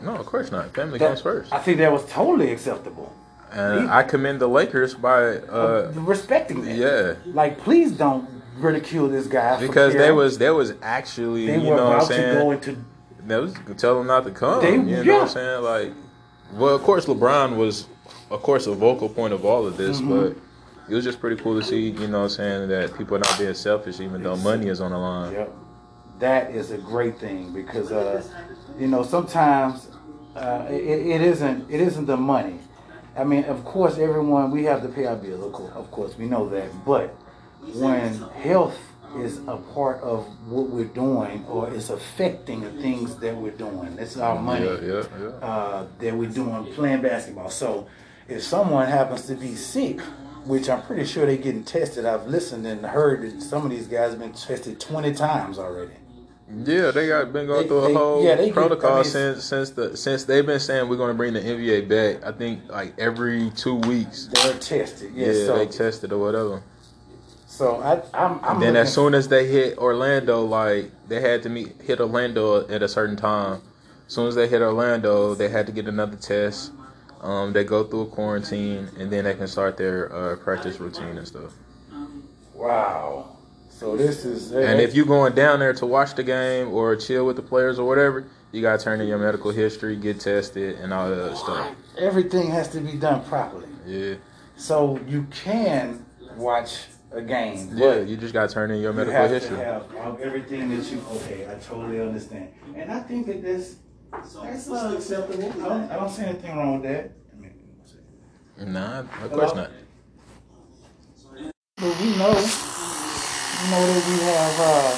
No, 0.00 0.14
of 0.16 0.26
course 0.26 0.50
not. 0.52 0.72
Family 0.74 0.98
That, 0.98 1.08
comes 1.08 1.20
first. 1.22 1.52
I 1.52 1.58
think 1.58 1.78
that 1.78 1.90
was 1.92 2.04
totally 2.06 2.52
acceptable. 2.52 3.12
And 3.54 3.88
I 3.90 4.02
commend 4.02 4.40
the 4.40 4.48
Lakers 4.48 4.94
by 4.94 5.36
uh 5.38 5.92
respecting 5.94 6.62
that. 6.62 6.76
yeah. 6.76 7.14
Like, 7.32 7.58
please 7.58 7.92
don't 7.92 8.28
ridicule 8.56 9.08
this 9.08 9.26
guy 9.26 9.60
Because 9.60 9.94
they 9.94 10.10
was 10.12 10.38
there 10.38 10.54
was 10.54 10.74
actually 10.82 11.46
they 11.46 11.58
you 11.60 11.70
were 11.70 11.76
know 11.76 11.88
what 11.88 11.94
I'm 11.94 12.00
to 12.00 12.06
saying 12.06 12.52
into 12.52 12.84
that 13.26 13.40
was 13.40 13.54
tell 13.76 13.96
them 13.98 14.06
not 14.06 14.24
to 14.24 14.30
come. 14.30 14.60
They- 14.62 14.72
you 14.74 14.82
know 14.82 15.02
yeah. 15.02 15.12
what 15.14 15.22
I'm 15.22 15.28
saying? 15.28 15.62
Like 15.62 15.92
well 16.52 16.74
of 16.74 16.82
course 16.82 17.06
LeBron 17.06 17.56
was 17.56 17.86
of 18.30 18.42
course 18.42 18.66
a 18.66 18.74
vocal 18.74 19.08
point 19.08 19.32
of 19.32 19.44
all 19.44 19.66
of 19.66 19.76
this, 19.76 20.00
Mm-hmm. 20.00 20.10
but 20.20 20.36
it 20.90 20.94
was 20.94 21.04
just 21.04 21.18
pretty 21.20 21.40
cool 21.42 21.58
to 21.58 21.66
see, 21.66 21.90
you 21.90 22.06
know 22.08 22.18
what 22.18 22.24
I'm 22.24 22.28
saying, 22.30 22.68
that 22.68 22.96
people 22.98 23.16
are 23.16 23.20
not 23.20 23.38
being 23.38 23.54
selfish 23.54 24.00
even 24.00 24.22
though 24.22 24.36
money 24.36 24.66
is 24.68 24.80
on 24.80 24.90
the 24.90 24.98
line. 24.98 25.32
Yep. 25.32 25.52
That 26.20 26.50
is 26.50 26.70
a 26.72 26.78
great 26.78 27.18
thing 27.18 27.52
because 27.52 27.90
uh, 27.90 28.22
you 28.78 28.86
know 28.86 29.02
sometimes 29.02 29.88
uh, 30.36 30.66
it, 30.70 30.74
it 31.14 31.20
isn't 31.22 31.70
it 31.70 31.80
isn't 31.80 32.06
the 32.06 32.16
money. 32.16 32.58
I 33.16 33.24
mean, 33.24 33.44
of 33.44 33.64
course, 33.64 33.98
everyone 33.98 34.50
we 34.50 34.64
have 34.64 34.82
to 34.82 34.88
pay 34.88 35.06
our 35.06 35.16
bills. 35.16 35.44
Of 35.44 35.52
course, 35.52 35.72
of 35.74 35.90
course, 35.90 36.18
we 36.18 36.26
know 36.26 36.48
that. 36.48 36.68
But 36.84 37.14
when 37.74 38.14
health 38.42 38.78
is 39.18 39.38
a 39.46 39.56
part 39.56 40.00
of 40.02 40.26
what 40.48 40.68
we're 40.70 40.84
doing 40.86 41.44
or 41.46 41.72
is 41.72 41.90
affecting 41.90 42.60
the 42.62 42.70
things 42.82 43.16
that 43.16 43.36
we're 43.36 43.52
doing, 43.52 43.96
it's 43.98 44.16
our 44.16 44.40
money 44.40 44.66
Yeah, 44.66 44.78
yeah, 44.82 45.02
yeah. 45.20 45.26
uh, 45.46 45.86
that 46.00 46.14
we're 46.16 46.28
doing 46.30 46.64
playing 46.74 47.02
basketball. 47.02 47.50
So 47.50 47.86
if 48.28 48.42
someone 48.42 48.88
happens 48.88 49.26
to 49.26 49.34
be 49.34 49.54
sick, 49.54 50.00
which 50.44 50.68
I'm 50.68 50.82
pretty 50.82 51.04
sure 51.04 51.24
they're 51.26 51.36
getting 51.36 51.62
tested, 51.64 52.04
I've 52.04 52.26
listened 52.26 52.66
and 52.66 52.84
heard 52.84 53.22
that 53.22 53.40
some 53.40 53.64
of 53.64 53.70
these 53.70 53.86
guys 53.86 54.10
have 54.10 54.18
been 54.18 54.32
tested 54.32 54.80
20 54.80 55.14
times 55.14 55.58
already. 55.58 55.94
Yeah, 56.48 56.90
they 56.90 57.08
got 57.08 57.32
been 57.32 57.46
going 57.46 57.62
They- 57.62 57.68
through 57.68 57.84
a 57.84 57.88
they- 57.88 57.94
whole 57.94 58.22
yeah, 58.24 58.52
protocol 58.52 58.92
I 58.92 58.94
mean, 58.96 59.04
since 59.04 59.44
since 59.44 59.70
the 59.70 59.96
since 59.96 60.24
they've 60.24 60.44
been 60.44 60.60
saying 60.60 60.88
we're 60.88 60.96
going 60.96 61.08
to 61.08 61.14
bring 61.14 61.32
the 61.32 61.40
NBA 61.40 61.88
back. 61.88 62.24
I 62.26 62.32
think 62.36 62.60
like 62.70 62.92
every 62.98 63.50
two 63.56 63.76
weeks. 63.76 64.28
They're 64.32 64.52
tested. 64.54 65.12
Yeah, 65.14 65.28
Yeah, 65.28 65.46
so, 65.46 65.58
they 65.58 65.66
tested 65.66 66.12
or 66.12 66.18
whatever. 66.18 66.62
so 67.46 67.80
I, 67.80 68.02
I'm, 68.12 68.40
I'm 68.44 68.60
then 68.60 68.76
as 68.76 68.92
soon 68.92 69.14
as 69.14 69.28
they 69.28 69.46
hit 69.46 69.78
Orlando, 69.78 70.44
like 70.44 70.90
they 71.08 71.20
had 71.20 71.42
to 71.44 71.48
meet 71.48 71.80
hit 71.80 71.98
Orlando 72.00 72.68
at 72.68 72.82
a 72.82 72.88
certain 72.88 73.16
time. 73.16 73.62
As 74.06 74.12
soon 74.12 74.28
as 74.28 74.34
they 74.34 74.46
hit 74.46 74.60
Orlando, 74.60 75.34
they 75.34 75.48
had 75.48 75.64
to 75.66 75.72
get 75.72 75.88
another 75.88 76.16
test. 76.16 76.72
Um, 77.22 77.54
they 77.54 77.64
go 77.64 77.84
through 77.84 78.02
a 78.02 78.06
quarantine, 78.06 78.90
and 78.98 79.10
then 79.10 79.24
they 79.24 79.32
can 79.32 79.46
start 79.48 79.78
their 79.78 80.14
uh, 80.14 80.36
practice 80.36 80.78
routine 80.78 81.16
and 81.16 81.26
stuff. 81.26 81.54
Wow. 82.52 83.33
So 83.84 83.98
this 83.98 84.24
is 84.24 84.50
And 84.52 84.80
if 84.80 84.94
you're 84.94 85.04
going 85.04 85.34
down 85.34 85.58
there 85.58 85.74
to 85.74 85.84
watch 85.84 86.14
the 86.14 86.22
game 86.22 86.72
or 86.72 86.96
chill 86.96 87.26
with 87.26 87.36
the 87.36 87.42
players 87.42 87.78
or 87.78 87.86
whatever, 87.86 88.24
you 88.50 88.62
gotta 88.62 88.82
turn 88.82 88.98
in 89.02 89.06
your 89.06 89.18
medical 89.18 89.50
history, 89.50 89.94
get 89.94 90.20
tested, 90.20 90.76
and 90.78 90.90
all 90.90 91.10
that 91.10 91.20
other 91.22 91.36
stuff. 91.36 91.70
everything 91.98 92.48
has 92.48 92.68
to 92.68 92.80
be 92.80 92.92
done 92.92 93.22
properly, 93.24 93.68
Yeah, 93.86 94.14
so 94.56 94.98
you 95.06 95.26
can 95.30 96.02
watch 96.34 96.86
a 97.12 97.20
game. 97.20 97.72
yeah. 97.74 97.96
but 97.98 98.08
You 98.08 98.16
just 98.16 98.32
gotta 98.32 98.50
turn 98.50 98.70
in 98.70 98.80
your 98.80 98.92
you 98.92 98.96
medical 98.96 99.20
have 99.20 99.30
history. 99.30 99.58
to 99.58 99.64
have 99.64 100.18
everything 100.18 100.70
that 100.70 100.90
you. 100.90 101.02
Okay, 101.16 101.46
I 101.46 101.54
totally 101.56 102.00
understand, 102.00 102.54
and 102.74 102.90
I 102.90 103.00
think 103.00 103.26
that 103.26 103.42
this 103.42 103.76
that's 104.10 104.34
uh, 104.70 104.94
acceptable. 104.96 105.52
I 105.62 105.68
don't, 105.68 105.90
I 105.92 105.96
don't 105.96 106.10
see 106.10 106.22
anything 106.22 106.56
wrong 106.56 106.80
with 106.80 106.90
that. 106.90 107.10
I 108.58 108.64
Nah, 108.64 109.00
of 109.00 109.30
course 109.30 109.54
not. 109.54 109.70
But 111.76 112.00
we 112.00 112.16
know, 112.16 112.73
we 113.64 113.70
know 113.70 113.86
that 113.86 114.08
we 114.08 114.18
have. 114.24 114.60
Uh, 114.60 114.92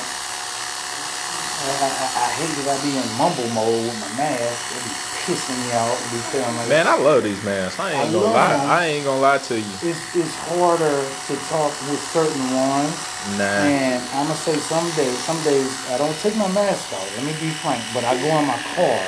I, 1.66 1.86
I, 1.86 2.26
I 2.26 2.30
hate 2.34 2.64
that 2.64 2.78
I 2.78 2.82
be 2.82 2.96
in 2.98 3.06
mumble 3.18 3.48
mode 3.54 3.84
with 3.86 4.00
my 4.00 4.08
mask. 4.18 4.58
It 4.74 4.82
be 4.82 4.90
pissing 5.22 5.58
me 5.66 5.72
off. 5.72 5.94
It 6.02 6.10
be 6.10 6.22
feeling 6.30 6.56
like 6.56 6.68
Man, 6.68 6.86
I 6.86 6.96
love 6.96 7.22
these 7.22 7.42
masks. 7.44 7.78
I 7.78 7.92
ain't 7.92 8.08
I 8.08 8.12
gonna 8.12 8.26
lie. 8.26 8.56
them. 8.56 8.70
I 8.70 8.86
ain't 8.86 9.04
gonna 9.04 9.20
lie 9.20 9.38
to 9.38 9.58
you. 9.58 9.64
it's 9.82 10.16
it's 10.16 10.34
harder 10.50 11.02
to 11.02 11.34
talk 11.48 11.70
with 11.90 12.00
certain 12.10 12.42
ones. 12.54 12.94
Nah. 13.38 13.44
And 13.44 14.02
I'm 14.14 14.26
gonna 14.26 14.34
say 14.34 14.56
some 14.56 14.90
days, 14.92 15.18
some 15.18 15.42
days 15.44 15.70
I 15.90 15.98
don't 15.98 16.18
take 16.18 16.36
my 16.36 16.48
mask 16.48 16.92
off. 16.92 17.16
Let 17.16 17.24
me 17.24 17.32
be 17.40 17.50
frank, 17.62 17.82
but 17.94 18.04
I 18.04 18.14
go 18.14 18.38
in 18.38 18.46
my 18.46 18.58
car 18.74 19.00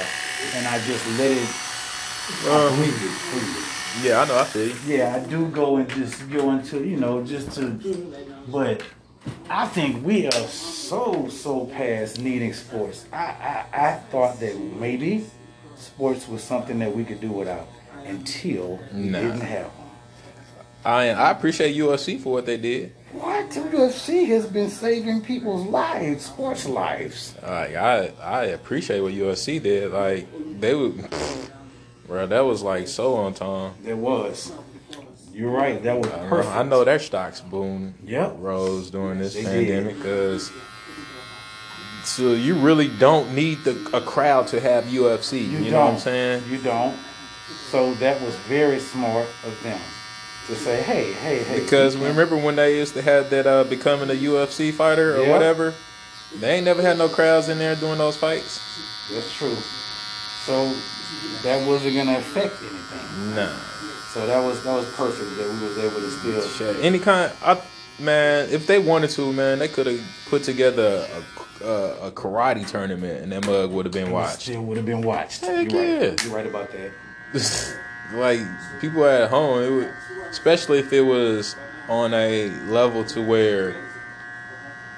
and 0.54 0.66
I 0.68 0.78
just 0.86 1.06
let 1.18 1.30
it. 1.30 1.48
Uh, 2.46 2.74
breathe 2.76 2.94
it 2.94 3.10
freely. 3.32 4.06
yeah, 4.06 4.20
I 4.20 4.24
know. 4.26 4.38
I 4.38 4.44
feel 4.44 4.68
you. 4.68 4.74
Yeah, 4.86 5.16
I 5.16 5.20
do 5.30 5.48
go 5.48 5.76
and 5.76 5.88
just 5.88 6.30
go 6.30 6.50
into, 6.52 6.84
you 6.86 6.96
know, 6.96 7.24
just 7.24 7.52
to, 7.52 7.70
but 8.52 8.82
I 9.50 9.66
think 9.66 10.04
we 10.04 10.26
are 10.26 10.32
so, 10.48 11.28
so 11.28 11.66
past 11.66 12.18
needing 12.20 12.52
sports. 12.52 13.06
I, 13.12 13.16
I, 13.16 13.64
I 13.72 13.92
thought 14.10 14.40
that 14.40 14.58
maybe 14.58 15.24
sports 15.76 16.28
was 16.28 16.42
something 16.42 16.78
that 16.80 16.94
we 16.94 17.04
could 17.04 17.20
do 17.20 17.30
without 17.30 17.66
until 18.04 18.78
we 18.92 19.00
Nah. 19.04 19.20
didn't 19.20 19.40
have 19.40 19.64
them. 19.64 19.72
I 20.84 21.08
I 21.10 21.30
appreciate 21.32 21.76
UFC 21.76 22.20
for 22.20 22.32
what 22.32 22.46
they 22.46 22.56
did. 22.56 22.92
What? 23.12 23.50
UFC 23.50 24.26
has 24.28 24.46
been 24.46 24.70
saving 24.70 25.22
people's 25.22 25.66
lives, 25.66 26.26
sports 26.26 26.66
lives. 26.66 27.34
Like 27.42 27.74
I 27.74 28.12
I 28.22 28.44
appreciate 28.44 29.00
what 29.00 29.12
UFC 29.12 29.60
did. 29.62 29.92
Like 29.92 30.26
they 30.60 30.74
would, 30.74 31.04
bro. 32.06 32.26
That 32.26 32.40
was 32.44 32.62
like 32.62 32.86
so 32.86 33.14
on 33.16 33.34
time. 33.34 33.72
There 33.82 33.96
was. 33.96 34.52
You're 35.38 35.50
right. 35.52 35.80
That 35.85 35.97
was 35.97 36.11
I 36.11 36.16
know, 36.25 36.28
perfect. 36.28 36.57
I 36.57 36.62
know 36.64 36.83
their 36.85 36.99
stocks 36.99 37.40
boom 37.40 37.95
Yep. 38.04 38.35
rose 38.40 38.90
during 38.90 39.21
this 39.21 39.35
pandemic 39.40 39.95
because. 39.95 40.50
So 42.02 42.33
you 42.33 42.54
really 42.57 42.88
don't 42.88 43.35
need 43.37 43.62
the, 43.62 43.78
a 43.92 44.00
crowd 44.00 44.49
to 44.49 44.61
have 44.61 44.87
UFC. 44.87 45.49
You, 45.49 45.59
You 45.61 45.71
know 45.71 45.78
what 45.78 45.87
I'm 45.87 45.92
don't. 45.92 46.00
saying? 46.00 46.42
You 46.50 46.59
don't. 46.59 46.97
So 47.71 47.95
that 47.95 48.21
was 48.21 48.35
very 48.49 48.80
smart 48.80 49.28
of 49.45 49.62
them 49.62 49.80
to 50.49 50.57
say, 50.57 50.83
hey, 50.83 51.12
hey, 51.12 51.45
hey. 51.45 51.61
Because 51.61 51.97
remember 51.97 52.37
when 52.37 52.57
they 52.57 52.76
used 52.76 52.95
to 52.95 53.02
have 53.02 53.30
that 53.30 53.47
uh, 53.47 53.62
becoming 53.62 54.11
a 54.11 54.14
UFC 54.14 54.73
fighter 54.73 55.18
or 55.21 55.23
Yeah. 55.23 55.30
whatever? 55.30 55.73
They 56.40 56.57
ain't 56.57 56.64
never 56.64 56.83
had 56.83 56.99
no 56.99 57.09
crowds 57.09 57.49
in 57.49 57.59
there 57.59 57.76
doing 57.76 57.99
those 57.99 58.16
fights. 58.16 58.61
That's 59.12 59.33
true. 59.35 59.54
So 60.47 60.75
that 61.45 61.64
wasn't 61.68 61.95
gonna 61.95 62.18
affect 62.18 62.57
anything. 62.61 63.37
Nah. 63.37 63.54
So 64.18 64.26
that 64.26 64.44
was 64.44 64.64
that 64.64 64.75
was 64.75 64.92
perfect 64.94 65.37
that 65.37 65.48
we 65.48 65.68
was 65.68 65.78
able 65.78 66.00
to 66.00 66.10
still. 66.10 66.75
Shit. 66.75 66.84
Any 66.84 66.98
kind, 66.98 67.32
I, 67.40 67.62
man. 68.00 68.48
If 68.50 68.66
they 68.66 68.80
wanted 68.80 69.10
to, 69.10 69.32
man, 69.32 69.60
they 69.60 69.68
could 69.68 69.87
have 69.87 70.00
put 70.26 70.42
together 70.42 71.06
a, 71.62 71.64
a, 71.64 72.08
a 72.08 72.10
karate 72.10 72.66
tournament, 72.66 73.22
and 73.22 73.30
that 73.30 73.46
mug 73.46 73.70
would 73.70 73.87
have 73.87 73.92
been 73.92 74.10
watched. 74.10 74.40
Still 74.42 74.64
would 74.64 74.76
have 74.76 74.87
been 74.87 75.02
watched. 75.02 75.42
Heck 75.42 75.70
You're 75.70 75.80
right. 75.80 76.02
yeah. 76.18 76.25
You're 76.25 76.34
right 76.34 76.46
about 76.46 76.72
that. 76.72 76.90
like 78.14 78.40
people 78.80 79.04
at 79.04 79.30
home, 79.30 79.62
it 79.62 79.70
would, 79.70 79.94
especially 80.30 80.80
if 80.80 80.92
it 80.92 81.02
was 81.02 81.54
on 81.88 82.12
a 82.12 82.48
level 82.66 83.04
to 83.04 83.22
where 83.25 83.76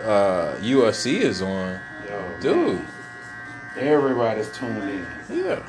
uh, 0.03 0.57
UFC 0.61 1.19
is 1.19 1.43
on, 1.43 1.79
Yo, 2.09 2.37
dude. 2.41 2.87
Everybody's 3.77 4.51
tuned 4.51 4.83
in. 4.83 5.07
Yeah. 5.29 5.63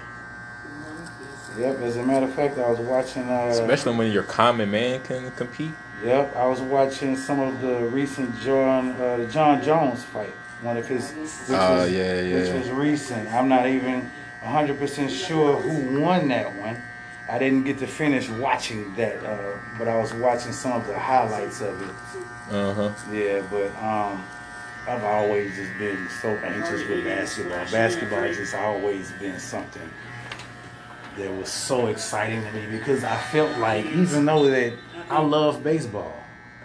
Yep. 1.57 1.79
As 1.81 1.97
a 1.97 2.03
matter 2.03 2.25
of 2.25 2.33
fact, 2.33 2.57
I 2.57 2.69
was 2.69 2.79
watching. 2.79 3.23
Uh, 3.29 3.47
Especially 3.51 3.95
when 3.95 4.11
your 4.11 4.23
common 4.23 4.71
man 4.71 5.01
can 5.03 5.29
compete. 5.31 5.71
Yep, 6.03 6.35
I 6.35 6.47
was 6.47 6.61
watching 6.61 7.15
some 7.15 7.39
of 7.39 7.61
the 7.61 7.85
recent 7.87 8.39
Jon 8.39 8.91
uh, 8.91 9.17
the 9.17 9.27
Jon 9.27 9.61
Jones 9.61 10.03
fight. 10.03 10.33
One 10.61 10.77
of 10.77 10.87
his, 10.87 11.11
which, 11.11 11.57
Oh, 11.57 11.77
was, 11.79 11.91
yeah, 11.91 12.21
which 12.21 12.53
was 12.53 12.69
recent. 12.69 13.31
I'm 13.33 13.49
not 13.49 13.65
even 13.67 14.11
100% 14.43 15.09
sure 15.09 15.55
who 15.59 15.99
won 16.01 16.27
that 16.27 16.55
one. 16.55 16.77
I 17.29 17.39
didn't 17.39 17.63
get 17.63 17.79
to 17.79 17.87
finish 17.87 18.29
watching 18.29 18.93
that, 18.95 19.23
uh, 19.23 19.57
but 19.79 19.87
I 19.87 19.97
was 19.97 20.13
watching 20.13 20.51
some 20.51 20.73
of 20.73 20.85
the 20.87 20.97
highlights 20.97 21.61
of 21.61 21.81
it. 21.81 21.95
Uh 22.53 22.73
huh. 22.73 22.91
Yeah, 23.11 23.41
but 23.49 23.67
um, 23.81 24.23
I've 24.87 25.03
always 25.03 25.55
just 25.55 25.77
been 25.79 26.07
so 26.21 26.29
anxious 26.29 26.87
with 26.87 27.05
basketball. 27.05 27.65
Basketball 27.71 28.21
has 28.23 28.37
just 28.37 28.55
always 28.55 29.11
been 29.13 29.39
something 29.39 29.89
that 31.17 31.31
was 31.37 31.49
so 31.49 31.87
exciting 31.87 32.41
to 32.43 32.51
me 32.53 32.77
because 32.77 33.03
I 33.03 33.17
felt 33.17 33.57
like, 33.59 33.85
even 33.85 34.25
though 34.25 34.45
that 34.45 34.73
I 35.09 35.21
love 35.21 35.63
baseball, 35.63 36.13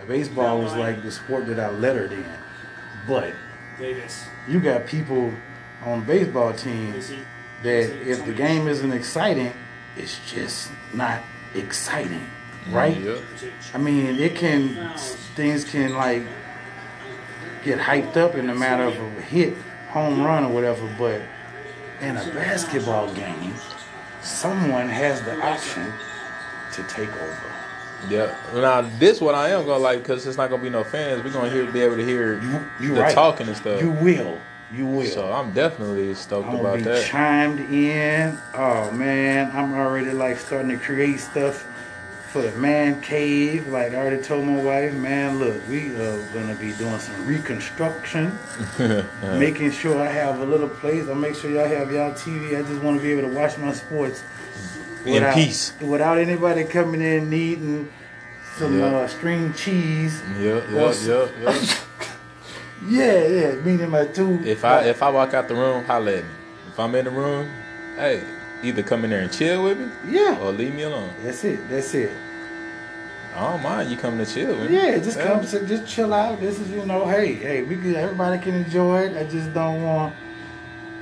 baseball 0.06 0.60
was 0.60 0.74
like 0.74 1.02
the 1.02 1.10
sport 1.10 1.46
that 1.46 1.58
I 1.58 1.70
lettered 1.70 2.12
in, 2.12 2.24
but 3.06 3.32
you 4.48 4.60
got 4.60 4.86
people 4.86 5.32
on 5.84 6.04
baseball 6.04 6.52
teams 6.52 7.12
that 7.62 8.08
if 8.08 8.24
the 8.24 8.32
game 8.32 8.68
isn't 8.68 8.92
exciting, 8.92 9.52
it's 9.96 10.18
just 10.30 10.70
not 10.94 11.22
exciting, 11.54 12.24
right? 12.70 12.96
Yep. 12.96 13.18
I 13.74 13.78
mean, 13.78 14.06
it 14.20 14.36
can 14.36 14.96
things 15.34 15.64
can 15.64 15.94
like 15.94 16.22
get 17.64 17.78
hyped 17.78 18.16
up 18.16 18.34
in 18.36 18.46
the 18.46 18.54
matter 18.54 18.84
of 18.84 18.96
a 18.96 19.22
hit, 19.22 19.54
home 19.90 20.22
run 20.22 20.44
or 20.44 20.52
whatever, 20.52 20.88
but 20.98 21.20
in 22.00 22.16
a 22.16 22.24
basketball 22.34 23.12
game, 23.14 23.54
someone 24.26 24.88
has 24.88 25.22
the 25.22 25.40
option 25.40 25.92
to 26.72 26.82
take 26.84 27.10
over. 27.12 27.52
Yeah. 28.10 28.34
Now 28.54 28.82
this 28.98 29.20
what 29.20 29.34
I 29.34 29.50
am 29.50 29.64
gonna 29.64 29.78
like 29.78 30.02
because 30.02 30.26
it's 30.26 30.36
not 30.36 30.50
gonna 30.50 30.62
be 30.62 30.68
no 30.68 30.84
fans. 30.84 31.24
We're 31.24 31.32
gonna 31.32 31.50
hear 31.50 31.64
be 31.70 31.80
able 31.80 31.96
to 31.96 32.04
hear 32.04 32.40
You, 32.42 32.60
you 32.80 32.94
the 32.94 33.00
right. 33.00 33.14
talking 33.14 33.46
and 33.48 33.56
stuff. 33.56 33.80
You 33.80 33.90
will. 33.90 34.38
You 34.72 34.84
will. 34.84 35.06
So 35.06 35.32
I'm 35.32 35.52
definitely 35.52 36.12
stoked 36.14 36.48
I'm 36.48 36.56
about 36.56 36.76
be 36.78 36.82
that. 36.82 37.06
chimed 37.06 37.60
in. 37.72 38.36
Oh 38.54 38.90
man, 38.90 39.50
I'm 39.54 39.74
already 39.74 40.10
like 40.10 40.38
starting 40.38 40.70
to 40.70 40.76
create 40.76 41.20
stuff 41.20 41.66
for 42.36 42.42
the 42.42 42.56
man 42.58 43.00
cave. 43.00 43.66
Like 43.68 43.92
I 43.92 43.96
already 43.96 44.22
told 44.22 44.44
my 44.44 44.62
wife, 44.62 44.92
man, 44.94 45.38
look, 45.38 45.56
we 45.68 45.88
are 45.96 46.22
gonna 46.34 46.54
be 46.54 46.72
doing 46.72 46.98
some 46.98 47.26
reconstruction, 47.26 48.38
making 49.38 49.70
sure 49.70 49.98
I 50.00 50.10
have 50.10 50.40
a 50.40 50.44
little 50.44 50.68
place. 50.68 51.08
I 51.08 51.14
make 51.14 51.34
sure 51.34 51.50
y'all 51.50 51.66
have 51.66 51.90
y'all 51.90 52.12
TV. 52.12 52.58
I 52.58 52.62
just 52.68 52.82
want 52.82 52.98
to 52.98 53.02
be 53.02 53.12
able 53.12 53.28
to 53.30 53.34
watch 53.34 53.56
my 53.56 53.72
sports 53.72 54.22
In 55.06 55.14
without, 55.14 55.34
peace. 55.34 55.72
without 55.80 56.18
anybody 56.18 56.64
coming 56.64 57.00
in 57.00 57.30
needing 57.30 57.88
some 58.58 58.78
Yeah. 58.78 58.84
uh, 58.86 59.08
string 59.08 59.54
cheese. 59.54 60.20
Yep, 60.38 60.64
yep, 60.72 60.94
yep, 61.06 61.30
yep. 61.42 61.54
Yeah, 62.88 63.26
yeah, 63.26 63.54
meaning 63.64 63.88
my 63.90 64.04
two. 64.04 64.40
If 64.44 64.62
I 64.64 64.82
if 64.84 65.02
I 65.02 65.08
walk 65.10 65.32
out 65.32 65.48
the 65.48 65.54
room, 65.54 65.84
holla 65.86 66.12
at 66.18 66.24
me. 66.24 66.30
If 66.68 66.78
I'm 66.78 66.94
in 66.94 67.06
the 67.06 67.10
room, 67.10 67.48
hey, 67.96 68.22
either 68.62 68.82
come 68.82 69.04
in 69.04 69.10
there 69.10 69.20
and 69.22 69.32
chill 69.32 69.64
with 69.64 69.78
me 69.80 69.88
yeah, 70.10 70.38
or 70.38 70.52
leave 70.52 70.74
me 70.74 70.82
alone. 70.82 71.10
that's 71.24 71.42
it. 71.44 71.58
That's 71.70 71.94
it. 71.94 72.10
I 73.36 73.50
don't 73.50 73.62
mind 73.62 73.90
you 73.90 73.98
coming 73.98 74.24
to 74.24 74.32
chill 74.32 74.56
me. 74.56 74.74
Yeah, 74.74 74.96
just 74.98 75.18
come, 75.18 75.44
to, 75.46 75.66
just 75.66 75.86
chill 75.86 76.14
out. 76.14 76.40
This 76.40 76.58
is, 76.58 76.70
you 76.70 76.86
know, 76.86 77.06
hey, 77.06 77.34
hey, 77.34 77.62
we 77.62 77.76
can, 77.76 77.94
everybody 77.94 78.38
can 78.42 78.54
enjoy 78.54 79.02
it. 79.02 79.16
I 79.16 79.24
just 79.30 79.52
don't 79.52 79.82
want, 79.82 80.14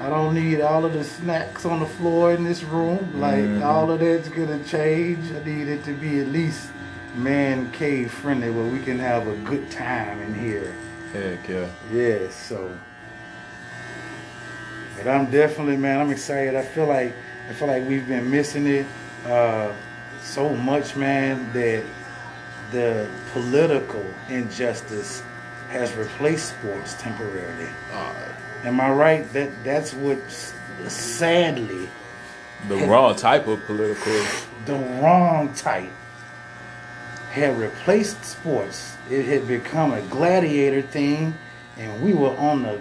I 0.01 0.09
don't 0.09 0.35
need 0.35 0.61
all 0.61 0.85
of 0.85 0.93
the 0.95 1.05
snacks 1.05 1.65
on 1.65 1.79
the 1.79 1.87
floor 1.87 2.33
in 2.35 2.43
this 2.43 2.65
room. 2.65 3.21
Like 3.21 3.45
Mhm. 3.45 3.65
all 3.65 3.89
of 3.89 4.01
that's 4.01 4.29
gonna 4.29 4.59
change. 4.65 5.31
I 5.31 5.45
need 5.45 5.69
it 5.69 5.85
to 5.85 5.93
be 5.93 6.19
at 6.19 6.27
least 6.29 6.71
man 7.15 7.71
cave 7.71 8.11
friendly, 8.11 8.51
where 8.51 8.67
we 8.67 8.81
can 8.81 8.99
have 8.99 9.29
a 9.29 9.37
good 9.37 9.71
time 9.71 10.21
in 10.21 10.35
here. 10.35 10.75
Heck 11.13 11.49
yeah. 11.49 11.67
Yeah, 11.93 12.29
so. 12.31 12.69
But 14.97 15.07
I'm 15.09 15.31
definitely, 15.31 15.77
man, 15.77 16.01
I'm 16.01 16.11
excited. 16.11 16.57
I 16.57 16.63
feel 16.63 16.87
like, 16.87 17.13
I 17.49 17.53
feel 17.53 17.69
like 17.69 17.87
we've 17.89 18.09
been 18.09 18.29
missing 18.29 18.67
it 18.67 18.87
uh, 19.25 19.71
so 20.21 20.49
much, 20.49 20.97
man, 20.97 21.53
that 21.53 21.85
the 22.75 23.09
political 23.33 24.05
injustice 24.29 25.23
has 25.71 25.93
replaced 25.95 26.51
sports 26.51 26.95
temporarily. 27.01 27.69
Uh, 27.93 28.13
Am 28.65 28.81
I 28.81 28.91
right? 28.91 29.33
That 29.33 29.51
that's 29.63 29.95
what 29.95 30.19
sadly 30.89 31.89
the 32.69 32.77
wrong 32.87 33.15
type 33.15 33.47
of 33.47 33.65
political. 33.67 34.13
the 34.67 34.75
wrong 35.03 35.53
type 35.55 35.91
had 37.31 37.57
replaced 37.59 38.25
sports. 38.25 38.97
It 39.11 39.25
had 39.27 39.47
become 39.47 39.93
a 39.93 40.01
gladiator 40.03 40.83
thing, 40.83 41.35
and 41.79 42.03
we 42.03 42.15
were 42.15 42.35
on 42.37 42.63
the 42.63 42.81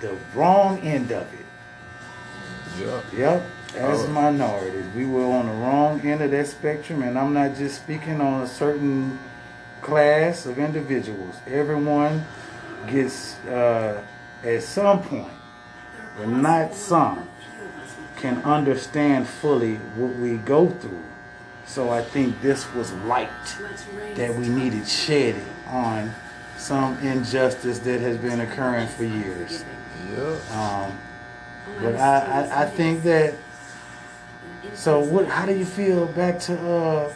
the 0.00 0.16
wrong 0.34 0.78
end 0.80 1.12
of 1.12 1.26
it. 1.34 1.46
Yeah. 2.80 3.00
Yep. 3.16 3.42
As 3.76 4.04
Oh. 4.04 4.08
minorities, 4.08 4.84
we 4.96 5.04
were 5.04 5.24
on 5.26 5.46
the 5.46 5.52
wrong 5.52 6.00
end 6.00 6.22
of 6.22 6.30
that 6.30 6.46
spectrum, 6.46 7.02
and 7.02 7.18
I'm 7.18 7.34
not 7.34 7.54
just 7.56 7.76
speaking 7.82 8.20
on 8.20 8.40
a 8.42 8.46
certain 8.46 9.18
class 9.80 10.46
of 10.46 10.58
individuals. 10.58 11.36
Everyone 11.46 12.24
gets, 12.86 13.38
uh, 13.46 14.02
at 14.44 14.62
some 14.62 15.02
point, 15.02 15.32
but 16.16 16.28
not 16.28 16.74
some, 16.74 17.28
can 18.16 18.42
understand 18.42 19.26
fully 19.26 19.76
what 19.96 20.14
we 20.16 20.36
go 20.38 20.68
through. 20.68 21.02
So 21.66 21.90
I 21.90 22.02
think 22.02 22.40
this 22.40 22.72
was 22.74 22.92
light 23.04 23.28
that 24.14 24.34
we 24.34 24.48
needed 24.48 24.88
shedding 24.88 25.44
on 25.66 26.12
some 26.56 26.98
injustice 26.98 27.78
that 27.80 28.00
has 28.00 28.16
been 28.16 28.40
occurring 28.40 28.88
for 28.88 29.04
years. 29.04 29.64
Yeah. 30.10 30.88
Um, 30.88 30.98
but 31.82 31.94
I, 31.96 32.18
I, 32.18 32.62
I 32.62 32.64
think 32.66 33.02
that. 33.02 33.34
So 34.74 34.98
what? 35.00 35.26
How 35.26 35.46
do 35.46 35.54
you 35.54 35.64
feel 35.64 36.06
back 36.06 36.40
to 36.40 36.58
uh? 36.58 37.12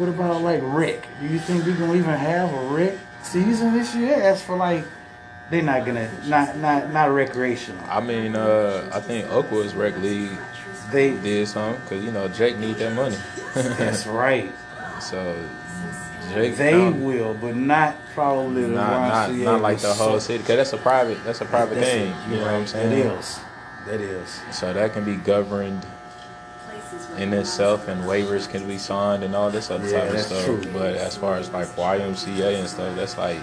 What 0.00 0.08
about 0.08 0.40
like 0.40 0.62
Rick? 0.64 1.06
Do 1.20 1.26
you 1.26 1.38
think 1.38 1.66
we 1.66 1.74
gonna 1.74 1.94
even 1.94 2.14
have 2.14 2.50
a 2.50 2.62
Rick 2.68 2.98
season 3.22 3.74
this 3.74 3.94
year? 3.94 4.14
As 4.14 4.40
for 4.40 4.56
like, 4.56 4.82
they're 5.50 5.60
not 5.60 5.84
gonna 5.84 6.10
not 6.26 6.56
not 6.56 6.90
not 6.90 7.12
recreational. 7.12 7.84
I 7.86 8.00
mean, 8.00 8.34
uh, 8.34 8.88
I 8.94 9.00
think 9.00 9.30
Oakwood's 9.30 9.74
rec 9.74 9.98
league 9.98 10.30
They 10.90 11.10
did 11.10 11.46
something 11.48 11.78
because 11.82 12.02
you 12.02 12.12
know 12.12 12.28
Jake 12.28 12.56
need 12.56 12.76
that 12.76 12.94
money. 12.94 13.18
that's 13.52 14.06
right. 14.24 14.50
so 15.02 15.36
Jake, 16.32 16.56
They 16.56 16.72
um, 16.72 17.04
will, 17.04 17.34
but 17.34 17.54
not 17.54 17.94
probably 18.14 18.62
the 18.62 18.68
not 18.68 19.28
not, 19.28 19.34
not 19.34 19.60
like 19.60 19.80
the 19.80 19.92
whole 19.92 20.18
city 20.18 20.38
because 20.38 20.56
that's 20.56 20.72
a 20.72 20.78
private 20.78 21.22
that's 21.24 21.42
a 21.42 21.44
private 21.44 21.74
That's 21.74 21.90
thing. 21.90 22.10
it. 22.10 22.16
You 22.24 22.30
know 22.30 22.36
You're 22.36 22.44
what 22.46 22.54
I'm 22.54 22.66
saying? 22.66 22.88
That 22.88 23.18
is. 23.18 23.40
That 23.86 24.00
is. 24.00 24.40
So 24.50 24.72
that 24.72 24.94
can 24.94 25.04
be 25.04 25.16
governed 25.16 25.86
in 27.20 27.32
itself, 27.32 27.88
and 27.88 28.02
waivers 28.04 28.48
can 28.48 28.66
be 28.66 28.78
signed 28.78 29.22
and 29.22 29.34
all 29.36 29.50
this 29.50 29.70
other 29.70 29.88
Yeah, 29.88 30.00
type 30.04 30.14
of 30.14 30.20
stuff. 30.20 30.44
true. 30.44 30.64
But 30.72 30.94
as 30.94 31.16
far 31.16 31.36
as 31.36 31.50
like 31.50 31.68
YMCA 31.76 32.58
and 32.58 32.68
stuff, 32.68 32.94
that's 32.96 33.16
like 33.18 33.38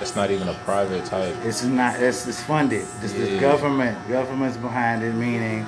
that's 0.00 0.16
not 0.16 0.30
even 0.30 0.48
a 0.48 0.54
private 0.64 1.04
type. 1.04 1.34
It's 1.44 1.62
not. 1.64 2.00
It's, 2.00 2.26
it's 2.26 2.42
funded. 2.42 2.86
This 3.00 3.14
Yeah. 3.14 3.24
is 3.26 3.40
government. 3.40 3.96
Government's 4.08 4.56
behind 4.56 5.02
it. 5.02 5.14
Meaning, 5.14 5.66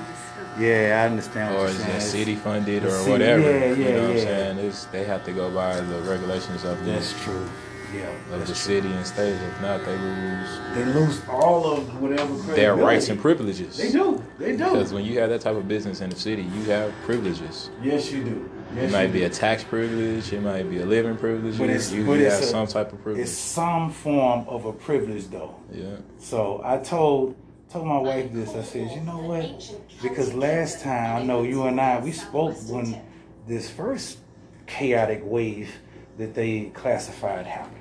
yeah, 0.59 1.01
I 1.03 1.07
understand 1.11 1.55
what 1.55 1.61
Or 1.61 1.63
you're 1.65 1.71
is 1.71 1.83
saying. 1.83 1.97
it 1.97 2.01
city 2.01 2.35
funded 2.37 2.85
or 2.85 2.91
city- 2.91 3.11
whatever? 3.11 3.43
yeah, 3.43 3.65
you 3.67 3.85
yeah, 3.85 3.91
know 3.97 4.01
what 4.03 4.11
I'm 4.11 4.17
yeah. 4.17 4.23
saying? 4.25 4.59
It's, 4.59 4.85
they 4.87 5.05
have 5.05 5.25
to 5.25 5.33
go 5.33 5.51
by 5.51 5.81
the 5.81 5.99
regulations 6.03 6.65
of 6.65 6.85
this. 6.85 7.13
That's 7.13 7.25
true. 7.25 7.49
Yeah, 7.95 8.35
of 8.35 8.47
the 8.47 8.55
city 8.55 8.89
and 8.89 9.07
state. 9.07 9.35
If 9.35 9.61
not, 9.63 9.85
they 9.85 9.97
lose 9.97 10.61
They 10.75 10.85
lose 10.87 11.23
all 11.29 11.65
of 11.73 12.01
whatever 12.01 12.35
their 12.55 12.75
rights 12.75 13.09
and 13.09 13.21
privileges. 13.21 13.77
They 13.77 13.93
do. 13.93 14.23
They 14.39 14.53
do. 14.57 14.65
Because 14.65 14.93
when 14.93 15.05
you 15.05 15.19
have 15.21 15.31
that 15.31 15.41
type 15.41 15.57
of 15.57 15.69
business 15.69 16.01
in 16.01 16.11
the 16.11 16.17
city, 16.17 16.43
you 16.43 16.65
have 16.65 16.93
privileges. 17.05 17.71
Yes, 17.83 18.11
you 18.11 18.25
do. 18.25 18.51
Yes, 18.75 18.91
it 18.91 18.93
might 18.93 19.13
be 19.13 19.21
do. 19.21 19.27
a 19.27 19.29
tax 19.29 19.63
privilege. 19.63 20.33
It 20.33 20.43
might 20.43 20.69
be 20.69 20.79
a 20.81 20.85
living 20.87 21.17
privilege. 21.17 21.57
But 21.59 21.71
it's- 21.71 21.93
you 21.93 22.05
but 22.05 22.15
you 22.19 22.27
it's 22.27 22.35
have 22.35 22.45
a- 22.45 22.47
some 22.49 22.67
type 22.67 22.93
of 22.93 23.01
privilege. 23.03 23.23
It's 23.23 23.33
some 23.33 23.91
form 23.91 24.45
of 24.49 24.65
a 24.65 24.73
privilege, 24.73 25.29
though. 25.31 25.55
yeah. 25.73 25.97
So 26.19 26.61
I 26.65 26.79
told 26.79 27.37
told 27.73 27.87
my 27.87 27.99
wife 27.99 28.33
this. 28.33 28.51
I 28.55 28.63
said, 28.63 28.91
you 28.91 29.01
know 29.03 29.19
what? 29.19 29.75
Because 30.03 30.35
last 30.35 30.83
time 30.83 31.17
I 31.17 31.23
know 31.25 31.43
you 31.43 31.65
and 31.65 31.81
I 31.81 32.01
we 32.01 32.11
spoke 32.13 32.57
when 32.69 33.01
this 33.47 33.71
first 33.71 34.19
chaotic 34.67 35.23
wave 35.25 35.71
that 36.19 36.35
they 36.35 36.71
classified 36.75 37.47
happened. 37.47 37.81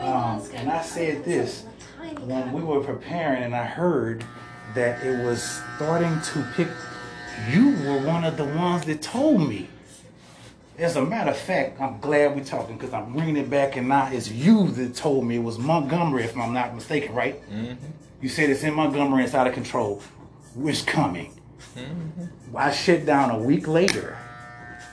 Um, 0.00 0.42
and 0.54 0.70
I 0.70 0.82
said 0.82 1.24
this 1.24 1.64
when 2.20 2.52
we 2.52 2.62
were 2.62 2.80
preparing, 2.80 3.42
and 3.42 3.54
I 3.54 3.64
heard 3.64 4.24
that 4.74 5.04
it 5.04 5.24
was 5.24 5.42
starting 5.76 6.20
to 6.32 6.46
pick. 6.54 6.68
You 7.50 7.70
were 7.84 7.98
one 8.06 8.24
of 8.24 8.36
the 8.36 8.44
ones 8.44 8.84
that 8.86 9.02
told 9.02 9.46
me. 9.48 9.68
As 10.78 10.96
a 10.96 11.04
matter 11.04 11.30
of 11.30 11.36
fact, 11.36 11.78
I'm 11.78 12.00
glad 12.00 12.34
we're 12.34 12.44
talking 12.44 12.76
because 12.78 12.94
I'm 12.94 13.12
bringing 13.12 13.36
it 13.36 13.50
back, 13.50 13.76
and 13.76 13.88
now 13.88 14.08
it's 14.10 14.30
you 14.30 14.68
that 14.68 14.94
told 14.94 15.26
me 15.26 15.36
it 15.36 15.42
was 15.42 15.58
Montgomery, 15.58 16.24
if 16.24 16.34
I'm 16.36 16.54
not 16.54 16.74
mistaken, 16.74 17.14
right? 17.14 17.38
You 18.22 18.28
said 18.30 18.48
it's 18.48 18.62
in 18.62 18.72
Montgomery, 18.74 19.24
it's 19.24 19.34
out 19.34 19.46
of 19.46 19.52
control. 19.52 20.02
It's 20.64 20.80
coming. 20.82 21.38
I 22.56 22.70
shut 22.70 23.04
down 23.04 23.30
a 23.30 23.38
week 23.38 23.68
later, 23.68 24.16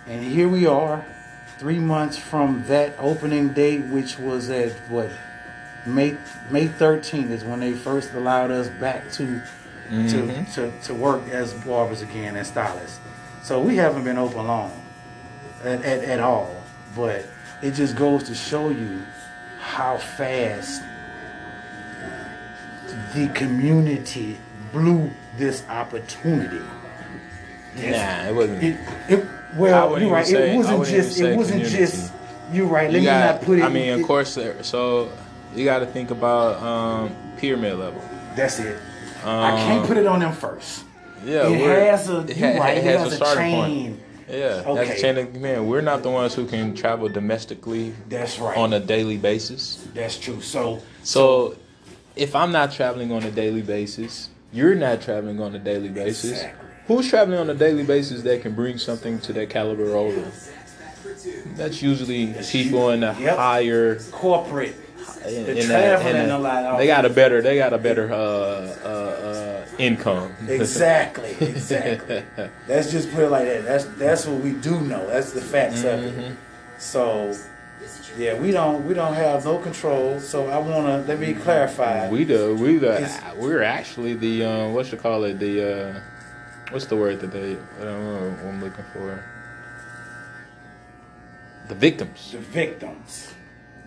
and 0.06 0.30
here 0.30 0.50
we 0.50 0.66
are, 0.68 1.06
three 1.58 1.80
months 1.80 2.18
from 2.18 2.64
that 2.68 2.94
opening 3.00 3.50
date, 3.50 3.86
which 3.86 4.20
was 4.20 4.50
at 4.50 4.72
what 4.90 5.10
May 5.86 6.18
May 6.50 6.68
13th 6.68 7.30
is 7.30 7.44
when 7.44 7.60
they 7.60 7.74
first 7.74 8.14
allowed 8.14 8.52
us 8.52 8.68
back 8.68 9.10
to 9.14 9.42
to, 9.90 9.92
mm-hmm. 9.92 10.52
to 10.54 10.72
to 10.82 10.94
work 10.94 11.28
as 11.30 11.54
barbers 11.54 12.02
again 12.02 12.36
and 12.36 12.46
stylists. 12.46 13.00
So 13.44 13.62
we 13.62 13.78
haven't 13.78 14.04
been 14.04 14.18
open 14.18 14.46
long 14.46 14.84
at, 15.64 15.84
at, 15.84 16.04
at 16.04 16.20
all, 16.20 16.54
but 16.96 17.26
it 17.62 17.72
just 17.72 17.96
goes 17.96 18.24
to 18.24 18.36
show 18.36 18.70
you 18.70 19.02
how 19.60 19.98
fast 19.98 20.84
the 23.16 23.30
community 23.34 24.38
blew 24.72 25.10
this 25.38 25.68
opportunity. 25.70 26.62
Nah, 27.76 28.28
it 28.28 28.36
wasn't. 28.36 28.64
It, 28.64 28.80
it 29.08 29.28
well, 29.58 30.00
you're 30.00 30.10
right. 30.12 30.26
say- 30.26 30.54
it 30.54 30.58
wasn't 30.58 30.86
just. 30.86 31.20
It 31.20 31.36
wasn't 31.36 31.64
community. 31.64 31.78
just. 31.78 32.14
You're 32.54 32.66
right. 32.68 32.86
Let 32.90 32.94
you 32.94 33.00
me 33.00 33.06
got, 33.06 33.36
not 33.36 33.42
put 33.42 33.60
it. 33.60 33.64
I 33.64 33.70
mean, 33.70 33.94
of 33.94 34.00
it- 34.00 34.08
course. 34.08 34.38
So 34.62 35.10
you 35.56 35.66
got 35.66 35.80
to 35.80 35.86
think 35.86 36.12
about 36.12 36.62
um, 36.64 37.16
pyramid 37.38 37.78
level. 37.78 38.02
That's 38.36 38.60
it. 38.60 38.78
I 39.26 39.52
can't 39.58 39.82
Um, 39.82 39.88
put 39.88 39.98
it 39.98 40.08
on 40.08 40.20
them 40.20 40.32
first. 40.34 40.86
Yeah, 41.26 41.48
it 41.50 41.90
has 41.90 42.10
a. 42.10 42.20
it 42.22 42.38
ha- 42.38 42.60
right. 42.64 42.78
it 42.78 42.80
It 42.80 42.84
has 42.86 43.02
has 43.02 43.14
a 43.14 43.16
starting 43.18 43.44
chain. 43.44 43.86
point. 43.94 44.00
Yeah, 44.30 44.48
that's 44.50 44.68
Okay. 44.68 44.98
a 44.98 45.02
chain 45.02 45.18
of 45.18 45.34
command. 45.34 45.68
We're 45.70 45.82
not 45.82 46.04
the 46.04 46.10
ones 46.10 46.34
who 46.36 46.46
can 46.46 46.76
travel 46.76 47.08
domestically 47.10 47.94
That's 48.10 48.38
right. 48.40 48.58
on 48.58 48.74
a 48.74 48.80
daily 48.80 49.18
basis. 49.18 49.84
That's 49.94 50.18
true. 50.18 50.42
So. 50.42 50.80
So 51.04 51.56
if 52.16 52.36
I'm 52.36 52.52
not 52.52 52.72
traveling 52.74 53.12
on 53.12 53.24
a 53.24 53.32
daily 53.32 53.62
basis, 53.62 54.30
you're 54.54 54.76
not 54.76 55.02
traveling 55.02 55.40
on 55.42 55.56
a 55.56 55.60
daily 55.60 55.88
basis. 55.90 56.32
Exactly. 56.32 56.67
Who's 56.88 57.10
traveling 57.10 57.40
on 57.40 57.50
a 57.50 57.54
daily 57.54 57.84
basis 57.84 58.22
that 58.24 58.42
can 58.42 58.54
bring 58.54 58.78
something 58.78 59.20
to 59.20 59.34
that 59.34 59.50
caliber 59.50 59.96
over? 59.96 60.24
That's 61.56 61.82
usually 61.82 62.28
That's 62.28 62.52
people 62.52 62.90
in 62.92 63.02
the 63.02 63.16
Yep. 63.20 63.38
higher 63.38 63.96
corporate. 64.12 64.76
in, 65.26 65.44
The 65.46 65.50
in 65.52 65.56
that, 65.56 65.60
in 65.60 65.68
traveling 65.68 66.28
that- 66.28 66.30
a 66.30 66.38
lot. 66.38 66.78
they 66.78 66.88
got 66.88 67.04
a 67.06 67.10
better 67.10 67.42
they 67.42 67.58
got 67.58 67.74
a 67.74 67.78
better 67.78 68.12
uh, 68.12 68.16
uh, 68.16 68.88
uh, 68.88 69.66
income. 69.78 70.32
Exactly, 70.48 71.36
exactly. 71.42 72.24
Let's 72.68 72.92
just 72.92 73.12
put 73.12 73.24
it 73.26 73.30
like 73.30 73.46
that. 73.46 73.66
That's 73.66 73.86
that's 73.98 74.26
what 74.26 74.42
we 74.42 74.52
do 74.52 74.80
know. 74.82 75.06
That's 75.08 75.32
the 75.34 75.42
facts 75.42 75.84
of 75.84 76.00
Mm-hmm. 76.00 76.20
it. 76.20 76.38
So, 76.78 77.34
yeah, 78.18 78.40
we 78.40 78.52
don't 78.52 78.86
we 78.88 78.94
don't 78.94 79.14
have 79.16 79.44
no 79.44 79.58
control. 79.58 80.20
So 80.20 80.48
I 80.48 80.58
wanna 80.60 81.04
let 81.08 81.20
me 81.20 81.34
clarify. 81.34 82.08
we 82.10 82.24
do. 82.24 82.56
we 82.56 82.78
It's- 82.78 83.20
we're 83.38 83.64
actually 83.64 84.14
the 84.14 84.44
uh, 84.46 84.70
what 84.70 84.90
you 84.92 84.98
call 84.98 85.24
it 85.26 85.40
the 85.40 85.56
uh, 85.64 86.00
what's 86.72 86.86
the 86.86 86.96
word 86.96 87.20
that 87.22 87.32
they 87.32 87.52
I 87.54 87.84
don't 87.84 88.04
know 88.04 88.30
what 88.30 88.46
I'm 88.46 88.64
looking 88.64 88.86
for 88.94 89.24
the 91.68 91.76
victims. 91.76 92.32
the 92.32 92.38
victims. 92.40 93.34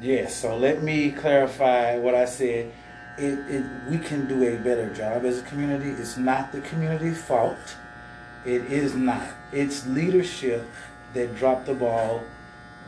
Yes. 0.01 0.35
so 0.37 0.57
let 0.57 0.83
me 0.83 1.11
clarify 1.13 1.97
what 1.99 2.15
I 2.15 2.25
said. 2.25 2.73
It, 3.19 3.39
it 3.51 3.65
we 3.91 3.99
can 3.99 4.27
do 4.29 4.43
a 4.45 4.57
better 4.57 4.93
job 4.95 5.25
as 5.25 5.39
a 5.39 5.43
community. 5.43 5.91
It's 5.91 6.17
not 6.17 6.53
the 6.53 6.61
community's 6.63 7.21
fault. 7.23 7.59
It 8.47 8.63
is 8.73 8.95
not. 8.95 9.23
It's 9.53 9.87
leadership 9.87 10.65
that 11.15 11.37
dropped 11.37 11.67
the 11.67 11.75
ball 11.75 12.23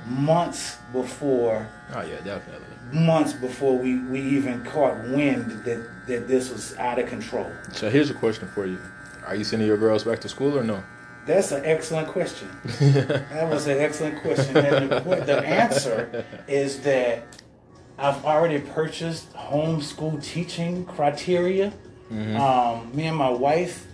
months 0.06 0.78
before 0.92 1.66
Oh 1.94 2.00
yeah, 2.02 2.16
definitely. 2.24 2.66
months 2.92 3.32
before 3.34 3.76
we, 3.78 3.98
we 3.98 4.20
even 4.20 4.64
caught 4.64 4.96
wind 5.08 5.64
that, 5.64 5.86
that 6.06 6.26
this 6.28 6.50
was 6.50 6.76
out 6.78 6.98
of 6.98 7.08
control? 7.08 7.50
So 7.72 7.88
here's 7.90 8.10
a 8.10 8.14
question 8.14 8.48
for 8.48 8.66
you: 8.66 8.78
Are 9.26 9.34
you 9.34 9.44
sending 9.44 9.68
your 9.68 9.76
girls 9.76 10.04
back 10.04 10.20
to 10.20 10.28
school 10.28 10.56
or 10.58 10.64
no? 10.64 10.82
That's 11.26 11.52
an 11.52 11.64
excellent 11.64 12.08
question. 12.08 12.48
that 12.80 13.48
was 13.48 13.66
an 13.68 13.78
excellent 13.78 14.20
question. 14.22 14.56
And 14.56 14.90
the, 14.90 15.22
the 15.24 15.38
answer 15.46 16.24
is 16.48 16.80
that 16.82 17.22
I've 17.98 18.24
already 18.24 18.58
purchased 18.58 19.32
homeschool 19.34 20.22
teaching 20.22 20.84
criteria. 20.84 21.72
Um, 22.10 22.94
me 22.94 23.06
and 23.06 23.16
my 23.16 23.30
wife, 23.30 23.86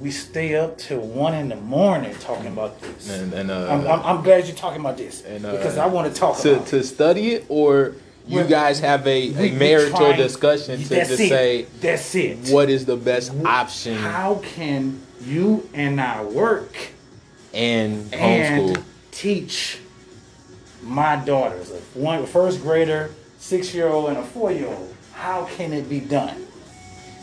we 0.00 0.10
stay 0.10 0.54
up 0.56 0.76
till 0.76 1.00
one 1.00 1.34
in 1.34 1.48
the 1.48 1.56
morning 1.56 2.14
talking 2.20 2.48
about 2.48 2.80
this. 2.80 3.08
And, 3.08 3.32
and 3.32 3.50
uh, 3.50 3.68
I'm, 3.72 3.86
I'm, 3.86 4.00
I'm 4.04 4.22
glad 4.22 4.46
you're 4.46 4.54
talking 4.56 4.80
about 4.80 4.96
this 4.98 5.24
And, 5.24 5.46
uh, 5.46 5.52
because 5.52 5.78
I 5.78 5.86
want 5.86 6.12
to 6.12 6.20
talk 6.20 6.38
to, 6.40 6.54
about 6.56 6.66
it. 6.66 6.70
to 6.70 6.84
study 6.84 7.34
it, 7.34 7.46
or 7.48 7.94
you 8.28 8.44
guys 8.44 8.80
have 8.80 9.06
a, 9.06 9.32
a 9.48 9.52
marital 9.52 9.96
trying- 9.98 10.16
discussion 10.18 10.80
to, 10.82 10.88
to 10.88 11.00
it. 11.00 11.16
say 11.16 11.62
that's 11.80 12.14
it. 12.14 12.50
what 12.50 12.68
is 12.70 12.84
the 12.86 12.96
best 12.96 13.32
option 13.44 13.94
How 13.96 14.36
can 14.54 15.00
you 15.22 15.68
and 15.74 16.00
I 16.00 16.22
work 16.24 16.74
and 17.54 18.12
and 18.14 18.76
homeschool? 18.76 18.82
teach 19.10 19.78
my 20.82 21.16
daughters, 21.16 21.70
a 21.70 21.76
one 21.98 22.24
first 22.26 22.60
grader, 22.62 23.10
six 23.38 23.74
year 23.74 23.88
old, 23.88 24.10
and 24.10 24.18
a 24.18 24.22
four 24.24 24.52
year 24.52 24.68
old? 24.68 24.94
How 25.14 25.44
can 25.56 25.72
it 25.72 25.88
be 25.88 26.00
done? 26.00 26.44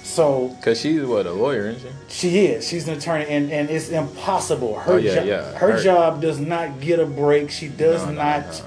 So 0.04 0.50
Because 0.60 0.80
she's 0.82 1.02
what 1.04 1.26
a 1.26 1.32
lawyer, 1.32 1.70
isn't 1.70 1.92
she? 2.10 2.28
she 2.30 2.46
is. 2.48 2.68
She's 2.68 2.88
an 2.88 2.98
attorney, 2.98 3.26
and, 3.28 3.52
and 3.52 3.70
it's 3.70 3.90
impossible. 3.90 4.78
Her 4.80 4.94
Oh, 4.94 4.98
yeah, 4.98 5.16
jo- 5.16 5.24
yeah, 5.24 5.52
her 5.54 5.72
her- 5.74 5.82
job 5.84 6.22
does 6.22 6.40
not 6.40 6.80
get 6.80 7.00
a 7.00 7.06
break. 7.06 7.50
She 7.50 7.70
does 7.70 8.06
no, 8.06 8.12
not. 8.12 8.42
no, 8.46 8.52
no. 8.52 8.66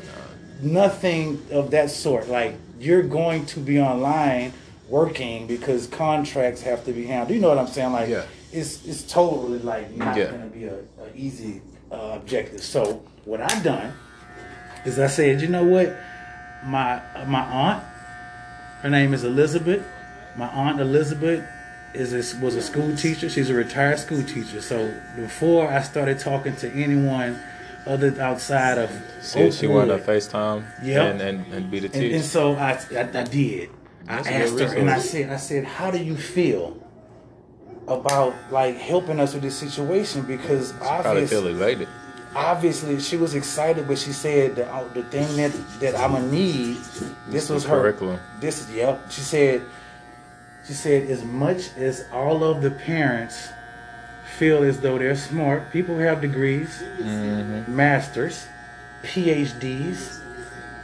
Nothing 0.61 1.45
of 1.51 1.71
that 1.71 1.91
sort. 1.91 2.29
Like 2.29 2.55
you're 2.81 3.03
going 3.03 3.47
to 3.47 3.61
be 3.61 3.81
online 3.81 4.53
working 4.89 5.47
because 5.47 5.87
contracts 5.87 6.63
have 6.63 6.85
to 6.87 6.93
be 6.93 7.07
handled. 7.07 7.31
You 7.35 7.41
know 7.41 7.49
what 7.49 7.59
I'm 7.59 7.67
saying? 7.67 7.93
Like 7.93 8.09
Yeah. 8.09 8.25
it's 8.53 8.85
it's 8.87 9.03
totally 9.03 9.59
like 9.59 9.95
not 9.97 10.17
Yeah. 10.17 10.27
going 10.31 10.43
to 10.43 10.49
be 10.49 10.65
a, 10.65 10.75
a 10.77 11.15
easy 11.15 11.61
uh, 11.93 12.13
objective. 12.17 12.63
So 12.63 13.03
what 13.25 13.41
I've 13.41 13.63
done 13.63 13.93
is 14.85 14.99
I 14.99 15.07
said, 15.09 15.41
you 15.41 15.49
know 15.49 15.65
what, 15.65 15.95
my 16.65 17.01
my 17.27 17.41
aunt, 17.43 17.85
her 18.83 18.91
name 18.91 19.15
is 19.15 19.25
Elizabeth. 19.25 19.85
My 20.37 20.49
aunt 20.49 20.81
Elizabeth 20.81 21.45
is 21.95 22.13
a, 22.13 22.41
was 22.45 22.55
a 22.55 22.63
school 22.63 22.97
teacher. 22.97 23.29
She's 23.29 23.51
a 23.51 23.55
retired 23.55 23.99
school 23.99 24.23
teacher. 24.23 24.61
So 24.61 24.95
before 25.17 25.69
I 25.69 25.83
started 25.83 26.19
talking 26.19 26.55
to 26.57 26.71
anyone 26.73 27.41
other 27.89 28.21
outside 28.21 28.79
of 28.79 28.91
if 29.35 29.55
she 29.55 29.67
wanted 29.67 29.97
to 29.99 30.05
FaceTime 30.13 30.65
Yep. 30.85 31.13
and, 31.15 31.21
and, 31.23 31.53
and 31.55 31.71
be 31.71 31.81
the 31.81 31.87
and, 31.87 31.95
teacher. 31.95 32.15
and 32.17 32.25
so 32.25 32.55
I, 32.55 32.73
I, 32.95 33.01
I 33.21 33.25
did. 33.25 33.71
That's 34.05 34.29
I 34.29 34.33
asked 34.33 34.59
her 34.59 34.75
and 34.77 34.91
I 34.91 34.99
said, 35.01 35.31
I 35.31 35.37
said, 35.37 35.65
how 35.65 35.91
do 35.91 35.99
you 36.03 36.17
feel 36.17 36.77
about 37.87 38.35
like 38.51 38.77
helping 38.77 39.19
us 39.21 39.35
with 39.35 39.43
this 39.43 39.57
situation? 39.57 40.23
Because 40.23 40.73
Probably 40.73 41.11
obviously, 41.23 41.37
feel 41.37 41.47
elated. 41.49 41.89
obviously 42.35 43.01
she 43.01 43.17
was 43.17 43.35
excited, 43.35 43.87
but 43.89 43.99
she 43.99 44.13
said 44.13 44.57
the 44.57 44.67
uh, 44.73 44.87
the 44.93 45.03
thing 45.05 45.29
that 45.37 45.53
that 45.81 45.95
I'm 45.97 46.13
gonna 46.13 46.31
need. 46.31 46.77
This 47.29 47.49
The 47.49 47.55
was 47.55 47.65
her 47.65 47.81
curriculum. 47.81 48.21
This 48.41 48.69
yep. 48.71 49.11
She 49.11 49.21
said. 49.23 49.63
She 50.67 50.75
said 50.75 51.09
as 51.09 51.25
much 51.25 51.75
as 51.79 52.05
all 52.13 52.45
of 52.45 52.61
the 52.61 52.71
parents 52.71 53.49
feel 54.39 54.63
as 54.63 54.81
though 54.81 54.99
they're 54.99 55.17
smart, 55.17 55.73
people 55.73 55.95
who 55.97 56.03
have 56.03 56.21
degrees, 56.21 56.69
Mm-hmm. 57.01 57.75
masters, 57.75 58.47
PhDs. 59.03 60.21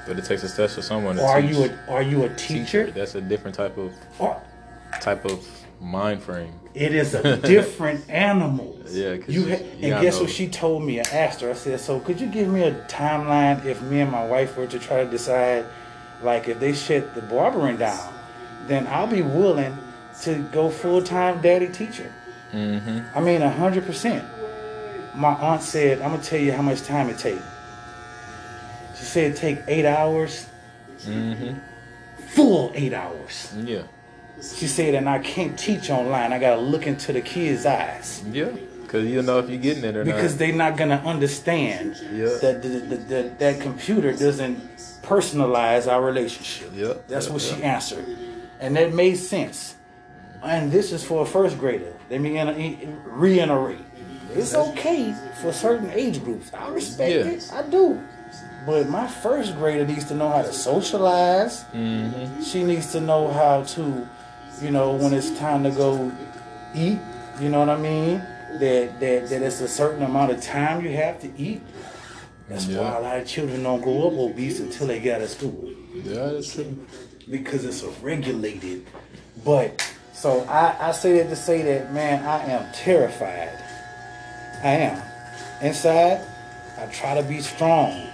But 0.06 0.18
it 0.18 0.24
takes 0.24 0.42
a 0.42 0.54
test 0.54 0.74
for 0.74 0.82
someone 0.82 1.16
to 1.16 1.22
Are 1.24 1.40
teach. 1.40 1.50
you 1.56 1.64
a 1.64 1.90
are 1.90 2.02
you 2.02 2.24
a 2.24 2.28
teacher? 2.34 2.90
That's 2.90 3.14
a 3.14 3.20
different 3.20 3.54
type 3.56 3.78
of 3.78 3.92
Or 4.18 4.40
type 5.00 5.24
of 5.24 5.46
mind 5.80 6.22
frame. 6.22 6.52
It 6.74 6.94
is 6.94 7.14
a 7.14 7.36
different 7.54 8.04
animal. 8.10 8.78
Yeah, 8.90 9.16
'cause 9.16 9.28
You 9.34 9.42
you- 9.46 9.50
ha- 9.56 9.62
you 9.78 9.92
and 9.94 10.02
guess 10.02 10.16
know. 10.16 10.22
what 10.24 10.30
she 10.30 10.48
told 10.48 10.84
me? 10.84 11.00
I 11.00 11.04
asked 11.12 11.40
her. 11.40 11.50
I 11.50 11.54
said, 11.54 11.80
"So 11.80 12.00
could 12.00 12.20
you 12.20 12.26
give 12.26 12.48
me 12.48 12.62
a 12.64 12.72
timeline 12.86 13.64
if 13.64 13.80
me 13.82 14.00
and 14.00 14.10
my 14.10 14.26
wife 14.26 14.56
were 14.58 14.66
to 14.66 14.78
try 14.78 15.02
to 15.04 15.10
decide, 15.10 15.64
like, 16.22 16.48
if 16.48 16.60
they 16.60 16.72
shut 16.74 17.14
the 17.14 17.22
barbering 17.22 17.76
down, 17.78 18.12
then 18.66 18.86
I'll 18.88 19.06
be 19.06 19.22
willing 19.22 19.76
to 20.22 20.34
go 20.52 20.68
full 20.70 21.02
time 21.02 21.40
daddy 21.40 21.68
teacher. 21.68 22.12
Mm-hmm. 22.54 23.18
I 23.18 23.20
mean, 23.20 23.42
a 23.42 23.50
hundred 23.50 23.84
percent." 23.86 24.24
My 25.14 25.34
aunt 25.34 25.62
said, 25.62 26.00
"I'm 26.02 26.10
gonna 26.12 26.22
tell 26.22 26.40
you 26.40 26.52
how 26.52 26.62
much 26.62 26.82
time 26.82 27.08
it 27.10 27.18
take." 27.18 27.38
She 28.96 29.04
said, 29.04 29.32
it 29.32 29.36
"Take 29.36 29.58
eight 29.68 29.86
hours, 29.86 30.46
Mm-hmm. 31.06 31.58
full 32.28 32.72
eight 32.74 32.92
hours." 32.92 33.52
Yeah. 33.64 33.82
She 34.40 34.66
said, 34.66 34.94
"And 34.94 35.08
I 35.08 35.18
can't 35.18 35.58
teach 35.58 35.90
online. 35.90 36.32
I 36.32 36.38
gotta 36.38 36.60
look 36.60 36.86
into 36.86 37.12
the 37.12 37.20
kids' 37.20 37.66
eyes." 37.66 38.22
Yeah. 38.30 38.50
Because 38.82 39.06
you 39.08 39.16
don't 39.16 39.26
know 39.26 39.38
if 39.40 39.48
you're 39.48 39.58
getting 39.58 39.82
it 39.84 39.96
or 39.96 40.04
because 40.04 40.32
not. 40.34 40.38
they're 40.38 40.52
not 40.54 40.76
gonna 40.76 41.02
understand 41.04 41.96
Yeah. 42.12 42.26
that 42.42 42.62
the, 42.62 42.68
the, 42.68 42.96
the, 42.96 43.32
that 43.38 43.60
computer 43.60 44.12
doesn't 44.12 44.58
personalize 45.02 45.90
our 45.90 46.00
relationship. 46.02 46.70
Yeah, 46.74 46.94
That's 47.08 47.26
yeah, 47.26 47.32
what 47.32 47.42
yeah. 47.42 47.56
she 47.56 47.62
answered, 47.62 48.06
and 48.60 48.76
that 48.76 48.92
made 48.94 49.16
sense. 49.16 49.74
And 50.44 50.70
this 50.70 50.92
is 50.92 51.02
for 51.02 51.22
a 51.22 51.26
first 51.26 51.58
grader. 51.58 51.94
Let 52.10 52.20
me 52.20 52.38
in- 52.38 53.00
reiterate: 53.06 53.78
it's 54.34 54.54
okay 54.54 55.14
for 55.40 55.52
certain 55.52 55.90
age 55.90 56.22
groups. 56.22 56.52
I 56.52 56.68
respect 56.68 57.10
Yeah. 57.10 57.32
it. 57.32 57.50
I 57.52 57.62
do. 57.62 57.98
But 58.66 58.88
my 58.88 59.06
first 59.06 59.56
grader 59.56 59.86
needs 59.86 60.04
to 60.06 60.14
know 60.14 60.28
how 60.28 60.42
to 60.42 60.52
socialize. 60.52 61.64
Mm-hmm. 61.74 62.42
She 62.42 62.62
needs 62.64 62.92
to 62.92 63.00
know 63.00 63.28
how 63.28 63.62
to, 63.74 64.08
you 64.62 64.70
know, 64.70 64.92
when 64.94 65.12
it's 65.12 65.30
time 65.38 65.62
to 65.64 65.70
go 65.70 66.10
eat. 66.74 66.98
You 67.40 67.48
know 67.48 67.60
what 67.60 67.68
I 67.70 67.78
mean? 67.78 68.18
That 68.60 69.00
that 69.00 69.28
that 69.30 69.42
it's 69.42 69.60
a 69.60 69.68
certain 69.68 70.02
amount 70.02 70.32
of 70.32 70.40
time 70.42 70.84
you 70.84 70.92
have 70.96 71.20
to 71.20 71.30
eat. 71.38 71.62
That's 72.48 72.66
Yeah. 72.66 72.80
why 72.80 72.96
a 72.98 73.00
lot 73.00 73.16
of 73.18 73.26
children 73.26 73.62
don't 73.62 73.80
grow 73.80 74.08
up 74.08 74.12
obese 74.14 74.60
until 74.60 74.86
they 74.88 75.00
get 75.00 75.16
out 75.16 75.22
of 75.22 75.30
school 75.30 75.70
Yeah, 75.94 76.26
that's 76.28 76.52
true. 76.54 76.76
because 77.30 77.64
it's 77.64 77.82
a 77.82 77.88
regulated. 78.02 78.86
But 79.44 79.82
so 80.24 80.40
I, 80.48 80.88
I 80.88 80.92
say 80.92 81.18
that 81.18 81.28
to 81.28 81.36
say 81.36 81.60
that 81.60 81.92
man, 81.92 82.24
I 82.24 82.46
am 82.46 82.72
terrified. 82.72 83.58
I 84.62 84.70
am. 84.70 85.02
Inside, 85.60 86.22
I 86.78 86.86
try 86.86 87.12
to 87.20 87.22
be 87.22 87.42
strong. 87.42 88.08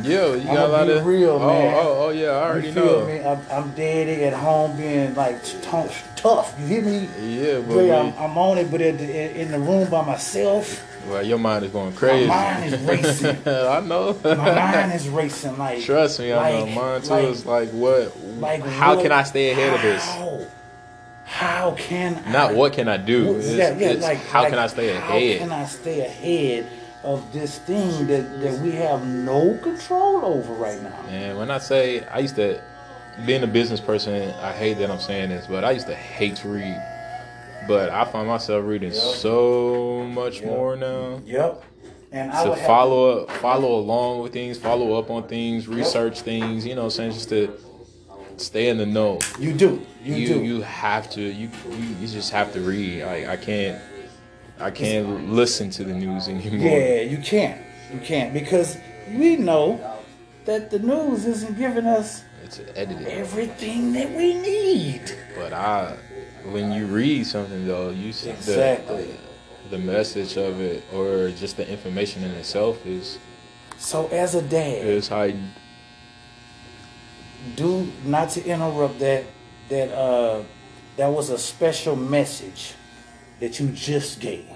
Yeah, 0.00 0.36
you 0.36 0.44
got 0.44 0.56
I'ma 0.56 0.66
a 0.66 0.68
lot 0.68 0.86
be 0.86 0.92
of 0.94 1.04
real, 1.04 1.32
oh, 1.32 1.46
man. 1.46 1.74
Oh, 1.76 2.06
oh, 2.06 2.10
yeah, 2.10 2.28
I 2.28 2.48
already 2.48 2.68
you 2.68 2.72
feel 2.72 3.00
know. 3.00 3.06
me? 3.06 3.20
I'm, 3.22 3.40
I'm 3.50 3.70
daddy 3.72 4.24
at 4.24 4.32
home 4.32 4.74
being 4.78 5.14
like 5.14 5.36
tough. 5.60 6.10
tough. 6.16 6.58
You 6.60 6.66
hear 6.66 6.82
me? 6.82 7.08
Yeah, 7.20 7.58
but 7.58 7.74
Boy, 7.74 7.94
I'm, 7.94 8.14
I'm 8.14 8.38
on 8.38 8.56
it, 8.56 8.70
but 8.70 8.80
at 8.80 8.96
the, 8.96 9.38
in 9.38 9.50
the 9.50 9.58
room 9.58 9.90
by 9.90 10.02
myself, 10.02 10.86
well, 11.08 11.22
your 11.22 11.38
mind 11.38 11.66
is 11.66 11.72
going 11.72 11.92
crazy. 11.92 12.26
My 12.26 12.54
mind 12.54 12.72
is 12.72 12.80
racing. 12.80 13.36
I 13.46 13.80
know. 13.80 14.16
my 14.24 14.34
mind 14.34 14.92
is 14.94 15.10
racing. 15.10 15.58
Like 15.58 15.82
Trust 15.82 16.20
me, 16.20 16.32
I 16.32 16.52
know. 16.52 16.66
Mine 16.68 17.02
too 17.02 17.10
like- 17.10 17.24
is 17.26 17.44
like, 17.44 17.68
what? 17.70 18.16
Like 18.38 18.62
how 18.62 19.00
can 19.02 19.12
I 19.12 19.24
stay 19.24 19.50
ahead 19.50 19.74
of 19.74 19.82
this? 19.82 20.56
How? 21.30 21.70
How 21.70 21.76
can 21.76 22.14
Not 22.32 22.50
I, 22.50 22.54
what 22.54 22.72
can 22.72 22.88
I 22.88 22.96
do? 22.96 23.36
It's, 23.38 23.46
yeah, 23.48 23.76
yeah, 23.78 23.90
it's 23.92 24.02
like 24.02 24.18
how 24.18 24.42
like, 24.42 24.50
can 24.50 24.58
I 24.58 24.66
stay 24.66 24.92
How 24.94 25.16
ahead? 25.16 25.38
can 25.38 25.52
I 25.52 25.64
stay 25.64 26.00
ahead 26.00 26.66
of 27.04 27.32
this 27.32 27.58
thing 27.60 28.08
that, 28.08 28.40
that 28.40 28.58
we 28.58 28.72
have 28.72 29.06
no 29.06 29.56
control 29.62 30.24
over 30.24 30.52
right 30.54 30.82
now? 30.82 31.04
And 31.08 31.38
when 31.38 31.50
I 31.50 31.58
say 31.58 32.04
I 32.06 32.18
used 32.18 32.34
to, 32.36 32.60
being 33.26 33.42
a 33.44 33.46
business 33.46 33.80
person, 33.80 34.30
I 34.42 34.52
hate 34.52 34.74
that 34.78 34.90
I'm 34.90 34.98
saying 34.98 35.30
this, 35.30 35.46
but 35.46 35.64
I 35.64 35.70
used 35.70 35.86
to 35.86 35.94
hate 35.94 36.36
to 36.36 36.48
read. 36.48 36.82
But 37.68 37.90
I 37.90 38.04
find 38.06 38.26
myself 38.26 38.64
reading 38.66 38.90
Yep. 38.92 38.98
so 39.00 40.04
much 40.12 40.40
Yep. 40.40 40.44
more 40.46 40.76
now. 40.76 41.20
Yep. 41.24 41.62
And 42.12 42.32
I 42.32 42.44
to 42.44 42.56
follow 42.56 43.20
up, 43.22 43.30
follow 43.36 43.78
along 43.78 44.22
with 44.22 44.32
things, 44.32 44.58
follow 44.58 44.98
up 44.98 45.10
on 45.10 45.28
things, 45.28 45.68
research 45.68 46.22
things. 46.22 46.66
You 46.66 46.74
know, 46.74 46.88
saying 46.88 47.12
just 47.12 47.28
to 47.28 47.56
stay 48.40 48.68
in 48.68 48.78
the 48.78 48.86
know. 48.86 49.18
You 49.38 49.52
do. 49.52 49.86
You, 50.02 50.14
You 50.14 50.26
do. 50.28 50.44
you 50.44 50.62
have 50.62 51.10
to 51.10 51.20
you 51.20 51.50
you, 51.70 51.84
you 52.00 52.08
just 52.08 52.32
have 52.32 52.52
to 52.54 52.60
read. 52.60 53.02
I 53.02 53.32
I 53.32 53.36
can't 53.36 53.80
I 54.58 54.70
can't 54.70 55.30
listen 55.30 55.70
to 55.70 55.84
the 55.84 55.94
news 55.94 56.28
anymore. 56.28 56.68
Yeah, 56.68 57.00
you 57.02 57.18
can't. 57.18 57.60
You 57.92 58.00
can't 58.00 58.32
because 58.32 58.76
we 59.12 59.36
know 59.36 59.80
that 60.44 60.70
the 60.70 60.78
news 60.78 61.26
isn't 61.26 61.56
giving 61.58 61.86
us 61.86 62.22
It's 62.44 62.60
edited. 62.74 63.06
everything 63.08 63.92
that 63.92 64.10
we 64.10 64.34
need. 64.34 65.02
But 65.36 65.52
I, 65.52 65.96
when 66.44 66.72
you 66.72 66.86
read 66.86 67.26
something 67.26 67.66
though, 67.66 67.90
you 67.90 68.12
see 68.12 68.30
Exactly. 68.30 69.14
the, 69.70 69.76
the 69.76 69.78
message 69.78 70.36
of 70.36 70.60
it 70.60 70.82
or 70.94 71.30
just 71.30 71.56
the 71.56 71.68
information 71.68 72.22
in 72.22 72.30
itself 72.32 72.84
is 72.86 73.18
So 73.78 74.08
as 74.08 74.34
a 74.34 74.42
dad, 74.42 74.84
is 74.86 75.08
heightened. 75.08 75.52
Do 77.56 77.90
not 78.04 78.30
to 78.30 78.44
interrupt 78.44 78.98
that 79.00 79.24
that 79.68 79.92
uh 79.92 80.42
that 80.96 81.08
was 81.08 81.30
a 81.30 81.38
special 81.38 81.96
message 81.96 82.74
that 83.40 83.58
you 83.58 83.68
just 83.68 84.20
gave. 84.20 84.46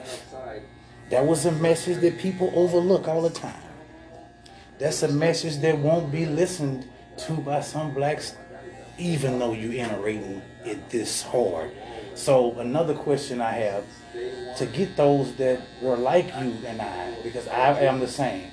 That 1.10 1.26
was 1.26 1.46
a 1.46 1.52
message 1.52 2.00
that 2.00 2.18
people 2.18 2.52
overlook 2.54 3.08
all 3.08 3.22
the 3.22 3.30
time. 3.30 3.62
That's 4.78 5.02
a 5.02 5.08
message 5.08 5.58
that 5.58 5.78
won't 5.78 6.10
be 6.10 6.26
listened 6.26 6.88
to 7.18 7.32
by 7.32 7.60
some 7.60 7.94
blacks, 7.94 8.36
even 8.98 9.38
though 9.38 9.52
you're 9.52 9.72
iterating 9.72 10.42
it 10.64 10.90
this 10.90 11.22
hard. 11.22 11.70
So 12.14 12.58
another 12.58 12.94
question 12.94 13.40
I 13.40 13.52
have 13.52 13.84
to 14.58 14.66
get 14.66 14.96
those 14.96 15.34
that 15.36 15.60
were 15.80 15.96
like 15.96 16.26
you 16.26 16.56
and 16.66 16.80
I, 16.80 17.14
because 17.22 17.48
I 17.48 17.80
am 17.80 18.00
the 18.00 18.08
same. 18.08 18.50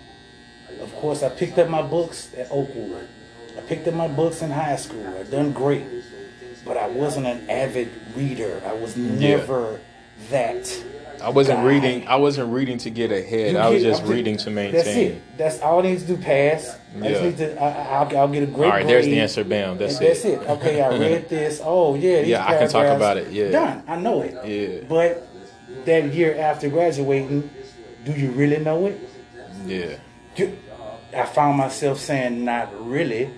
Of 0.80 0.94
course, 0.96 1.24
I 1.24 1.30
picked 1.30 1.58
up 1.60 1.70
my 1.70 1.82
books 1.82 2.34
at 2.38 2.48
Oakwood. 2.52 3.08
I 3.58 3.62
picked 3.62 3.88
up 3.88 3.94
my 3.94 4.08
books 4.08 4.42
in 4.42 4.50
high 4.52 4.76
school. 4.78 5.06
I 5.08 5.24
done 5.24 5.52
great, 5.52 5.84
but 6.66 6.78
I 6.78 6.88
wasn't 6.88 7.28
an 7.28 7.50
avid 7.50 7.90
reader. 8.16 8.62
I 8.66 8.74
was 8.74 8.96
never 8.98 9.80
that. 10.30 10.84
I 11.22 11.30
wasn't 11.30 11.60
guy. 11.60 11.66
reading. 11.66 12.08
I 12.08 12.16
wasn't 12.16 12.52
reading 12.52 12.80
to 12.80 12.90
get 12.90 13.12
ahead. 13.12 13.52
You 13.52 13.58
I 13.60 13.70
was 13.70 13.84
get- 13.84 13.90
just 13.90 14.04
reading 14.06 14.38
to 14.38 14.50
That's 14.50 14.86
maintain. 14.86 15.12
it. 15.12 15.22
That's 15.38 15.62
all 15.62 15.80
I 15.80 15.84
need 15.84 16.00
to 16.00 16.06
do. 16.06 16.18
Pass. 16.18 16.78
I 17.00 17.08
just 17.10 17.22
Yeah. 17.22 17.28
need 17.30 17.38
to. 17.38 17.62
I, 17.62 17.68
I- 17.70 17.86
I'll, 18.04 18.18
I'll 18.18 18.28
get 18.28 18.44
a 18.44 18.46
great. 18.48 18.66
All 18.66 18.72
right, 18.72 18.88
there's 18.88 19.06
the 19.06 19.20
answer. 19.20 19.44
Bam. 19.44 19.78
That's 19.78 19.98
and 20.00 20.08
that's 20.08 20.26
it. 20.26 20.42
it. 20.42 20.50
Okay, 20.50 20.82
I 20.82 20.98
read 20.98 21.30
this. 21.30 21.62
Oh 21.64 21.94
yeah. 21.96 22.20
these 22.22 22.30
Yeah, 22.30 22.46
I 22.46 22.58
can 22.58 22.70
talk 22.70 22.88
about 22.88 23.18
it, 23.18 23.32
yeah. 23.32 23.52
Done. 23.52 23.84
I 23.88 23.98
know 23.98 24.22
it. 24.22 24.34
Yeah. 24.46 24.88
But 24.90 25.28
that 25.86 26.12
year 26.14 26.38
after 26.40 26.70
graduating, 26.70 27.50
do 28.04 28.14
you 28.14 28.32
really 28.32 28.58
know 28.58 28.88
it? 28.88 29.00
Yeah. 29.68 29.98
You- 30.36 30.58
I 31.16 31.26
found 31.26 31.58
myself 31.58 32.00
saying 32.00 32.44
not 32.46 32.70
really 32.90 33.30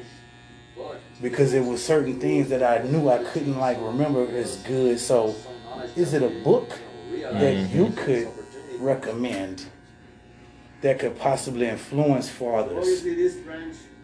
because 1.21 1.52
there 1.52 1.63
were 1.63 1.78
certain 1.78 2.19
things 2.19 2.49
that 2.49 2.63
I 2.63 2.86
knew 2.88 3.10
I 3.10 3.23
couldn't 3.23 3.58
like 3.58 3.78
remember 3.80 4.28
as 4.28 4.58
good. 4.58 4.99
So, 4.99 5.36
is 5.95 6.13
it 6.13 6.23
a 6.23 6.30
book 6.43 6.80
that 7.32 7.69
you 7.73 7.91
could 7.95 8.30
recommend 8.80 9.65
that 10.82 10.99
could 10.99 11.17
possibly 11.17 11.67
influence 11.67 12.30
fathers 12.30 13.04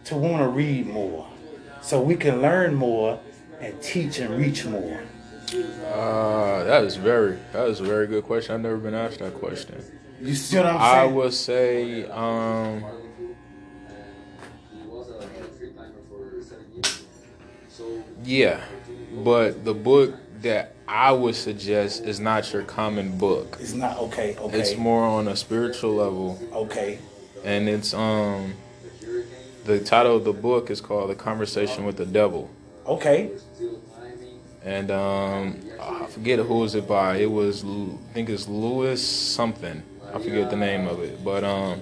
to 0.04 0.16
want 0.16 0.42
to 0.42 0.48
read 0.48 0.86
more, 0.86 1.28
so 1.82 2.00
we 2.00 2.16
can 2.16 2.40
learn 2.40 2.74
more 2.74 3.20
and 3.60 3.80
teach 3.82 4.18
and 4.18 4.36
reach 4.36 4.64
more? 4.64 5.00
Uh, 5.92 6.64
that 6.64 6.84
is 6.84 6.96
very. 6.96 7.38
That 7.52 7.68
is 7.68 7.80
a 7.80 7.84
very 7.84 8.06
good 8.06 8.24
question. 8.24 8.54
I've 8.54 8.60
never 8.60 8.76
been 8.76 8.94
asked 8.94 9.18
that 9.18 9.34
question. 9.34 9.82
You 10.20 10.34
see 10.34 10.56
what 10.58 10.66
I'm 10.66 10.78
saying? 10.78 10.82
I 10.82 11.06
would 11.06 11.32
say, 11.32 12.04
um, 12.10 12.84
yeah, 18.30 18.60
but 19.24 19.64
the 19.64 19.74
book 19.74 20.14
that 20.42 20.74
I 20.86 21.12
would 21.12 21.34
suggest 21.34 22.04
is 22.04 22.20
not 22.20 22.52
your 22.52 22.62
common 22.62 23.18
book. 23.18 23.58
It's 23.60 23.74
not 23.74 23.98
okay. 23.98 24.36
Okay. 24.36 24.60
It's 24.60 24.76
more 24.76 25.04
on 25.04 25.28
a 25.28 25.36
spiritual 25.36 25.94
level, 25.94 26.38
okay. 26.52 26.98
and 27.44 27.68
it's 27.68 27.92
um, 27.92 28.54
the 29.64 29.80
title 29.80 30.16
of 30.16 30.24
the 30.24 30.32
book 30.32 30.70
is 30.70 30.80
called 30.80 31.10
"The 31.10 31.16
Conversation 31.16 31.84
with 31.84 31.96
the 31.96 32.06
Devil," 32.06 32.48
Okay. 32.86 33.30
and 34.64 34.90
um, 34.92 35.58
I 35.80 36.06
forget 36.06 36.38
who 36.38 36.58
was 36.58 36.74
it 36.76 36.86
by. 36.86 37.16
It 37.16 37.30
was 37.30 37.64
I 37.64 38.12
think 38.14 38.30
it's 38.30 38.46
Lewis 38.46 39.06
something. 39.06 39.82
I 40.14 40.18
forget 40.18 40.50
the 40.50 40.56
name 40.56 40.86
of 40.86 41.00
it, 41.02 41.24
but 41.24 41.42
um, 41.44 41.80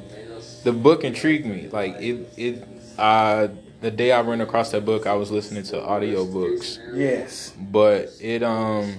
the 0.64 0.72
book 0.72 1.04
intrigued 1.04 1.46
me. 1.46 1.68
Like 1.68 1.96
it, 2.00 2.28
it. 2.36 2.68
Uh, 2.98 3.48
the 3.80 3.90
day 3.90 4.12
I 4.12 4.20
ran 4.22 4.40
across 4.40 4.70
that 4.72 4.84
book, 4.84 5.06
I 5.06 5.14
was 5.14 5.30
listening 5.30 5.62
to 5.64 5.76
audiobooks, 5.76 6.78
Yes. 6.94 7.52
but 7.58 8.10
it 8.20 8.42
um, 8.42 8.94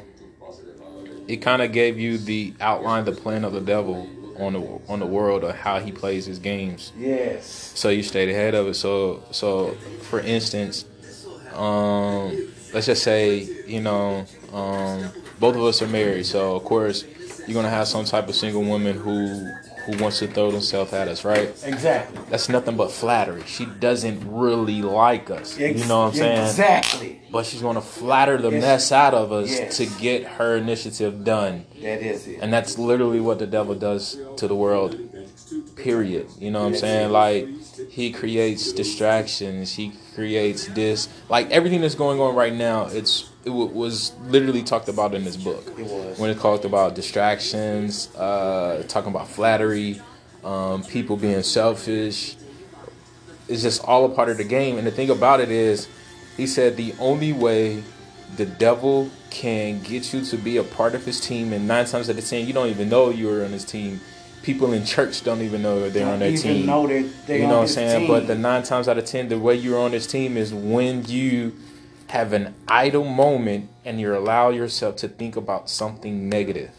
it 1.28 1.38
kind 1.38 1.62
of 1.62 1.72
gave 1.72 2.00
you 2.00 2.18
the 2.18 2.54
outline, 2.60 3.06
the 3.06 3.12
plan 3.12 3.44
of 3.46 3.54
the 3.54 3.62
devil 3.62 4.08
on 4.38 4.54
the 4.54 4.80
on 4.88 5.00
the 5.00 5.06
world 5.06 5.44
of 5.44 5.56
how 5.56 5.80
he 5.80 5.92
plays 5.92 6.26
his 6.26 6.40
games. 6.40 6.92
Yes. 6.98 7.46
So 7.76 7.90
you 7.90 8.04
stayed 8.04 8.30
ahead 8.30 8.56
of 8.56 8.68
it. 8.68 8.74
So 8.76 9.24
so 9.32 9.72
for 10.10 10.20
instance, 10.22 10.86
um, 11.54 12.48
let's 12.74 12.86
just 12.86 13.04
say 13.04 13.48
you 13.68 13.82
know 13.82 14.26
um, 14.54 15.10
both 15.40 15.56
of 15.56 15.64
us 15.64 15.82
are 15.82 15.88
married. 15.88 16.26
So 16.26 16.56
of 16.56 16.64
course 16.64 17.04
you're 17.48 17.56
gonna 17.56 17.70
have 17.70 17.88
some 17.88 18.06
type 18.06 18.30
of 18.30 18.36
single 18.36 18.64
woman 18.64 18.96
who 18.96 19.52
who 19.90 20.04
wants 20.04 20.20
to 20.20 20.28
throw 20.28 20.52
themselves 20.52 20.94
at 20.94 21.08
us, 21.08 21.26
right? 21.26 21.50
Exactly. 21.64 22.20
That's 22.30 22.48
nothing 22.50 22.78
but 22.78 22.92
flattery. 22.92 23.44
She 23.48 23.66
doesn't 23.66 24.22
really 24.26 24.82
like 24.82 25.32
us. 25.32 25.58
You 25.58 25.74
know 25.86 26.02
what 26.02 26.08
I'm 26.10 26.14
saying? 26.14 26.42
Exactly. 26.48 27.22
But 27.32 27.46
she's 27.46 27.62
gonna 27.62 27.82
flatter 27.82 28.38
the 28.38 28.50
Yes. 28.52 28.62
mess 28.62 28.92
out 28.92 29.14
of 29.14 29.32
us 29.32 29.50
Yes. 29.50 29.78
to 29.78 29.86
get 29.86 30.24
her 30.24 30.58
initiative 30.58 31.24
done. 31.24 31.66
That 31.82 32.02
is 32.02 32.28
it. 32.28 32.40
And 32.42 32.52
that's 32.54 32.78
literally 32.78 33.20
what 33.20 33.40
the 33.40 33.48
devil 33.48 33.74
does 33.76 34.18
to 34.38 34.48
the 34.48 34.56
world. 34.56 34.96
Period. 35.76 36.28
You 36.40 36.52
know 36.52 36.60
what 36.62 36.68
I'm 36.68 36.76
saying? 36.76 37.12
Like 37.12 37.48
he 37.90 38.12
creates 38.12 38.72
distractions. 38.72 39.74
He 39.74 39.94
creates 40.14 40.68
this. 40.68 41.08
Like 41.30 41.50
everything 41.50 41.82
that's 41.82 41.96
going 41.96 42.20
on 42.20 42.36
right 42.36 42.54
now. 42.54 42.88
It's 42.92 43.30
was 43.50 44.14
literally 44.24 44.64
talked 44.64 44.88
about 44.90 45.14
in 45.14 45.24
this 45.24 45.38
book. 45.38 45.66
It 45.78 45.86
was. 45.86 46.18
when 46.20 46.30
it 46.30 46.40
talked 46.40 46.66
about 46.66 46.96
distractions, 46.96 48.14
uh, 48.16 48.84
talking 48.88 49.12
about 49.12 49.28
flattery, 49.28 50.02
um, 50.44 50.84
people 50.84 51.18
being 51.18 51.44
selfish. 51.44 52.36
It's 53.48 53.64
just 53.64 53.84
all 53.84 54.06
a 54.06 54.10
part 54.10 54.30
of 54.30 54.38
the 54.38 54.44
game. 54.44 54.78
And 54.78 54.86
the 54.86 54.92
thing 54.92 55.10
about 55.10 55.40
it 55.40 55.50
is, 55.50 55.88
he 56.38 56.46
said 56.48 56.78
the 56.78 56.94
only 57.00 57.34
way 57.34 57.84
the 58.38 58.46
devil 58.46 59.10
can 59.30 59.82
get 59.82 60.14
you 60.14 60.22
to 60.24 60.38
be 60.38 60.58
a 60.58 60.64
part 60.64 60.96
of 60.96 61.06
his 61.06 61.20
team, 61.20 61.52
and 61.54 61.68
nine 61.68 61.86
times 61.86 62.10
out 62.10 62.18
of 62.18 62.26
ten, 62.26 62.48
you 62.48 62.54
don't 62.54 62.68
even 62.70 62.90
know 62.90 63.10
you're 63.10 63.44
on 63.44 63.52
his 63.52 63.66
team. 63.66 64.00
People 64.44 64.72
in 64.72 64.86
church 64.86 65.24
don't 65.24 65.42
even 65.42 65.62
know 65.62 65.90
they're 65.90 66.08
on 66.08 66.20
their 66.20 66.30
even 66.30 66.42
team. 66.42 66.66
know 66.66 66.88
that 66.88 67.04
you 67.28 67.44
on 67.44 67.50
know 67.50 67.56
what 67.56 67.62
I'm 67.64 67.68
saying? 67.68 68.00
team. 68.02 68.08
But 68.08 68.28
the 68.28 68.36
nine 68.36 68.64
times 68.64 68.88
out 68.88 68.98
of 68.98 69.06
ten, 69.06 69.28
the 69.28 69.38
way 69.38 69.56
you're 69.56 69.80
on 69.80 69.92
this 69.92 70.08
team 70.08 70.38
is 70.38 70.54
when 70.54 71.04
you 71.06 71.54
have 72.10 72.34
an 72.34 72.54
idle 72.68 73.04
moment 73.06 73.70
and 73.86 74.00
you 74.00 74.16
allow 74.16 74.50
yourself 74.50 74.96
to 74.98 75.08
think 75.08 75.36
about 75.36 75.70
something 75.70 76.28
negative. 76.30 76.72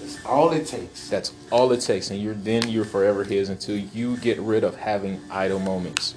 That's 0.00 0.24
all 0.26 0.52
it 0.52 0.66
takes. 0.66 1.08
That's 1.08 1.32
all 1.50 1.72
it 1.72 1.80
takes, 1.80 2.10
and 2.10 2.20
you're 2.20 2.34
then 2.34 2.68
you're 2.68 2.84
forever 2.84 3.24
his 3.24 3.48
until 3.48 3.76
you 3.78 4.16
get 4.18 4.38
rid 4.40 4.62
of 4.64 4.76
having 4.76 5.20
idle 5.30 5.58
moments. 5.60 6.14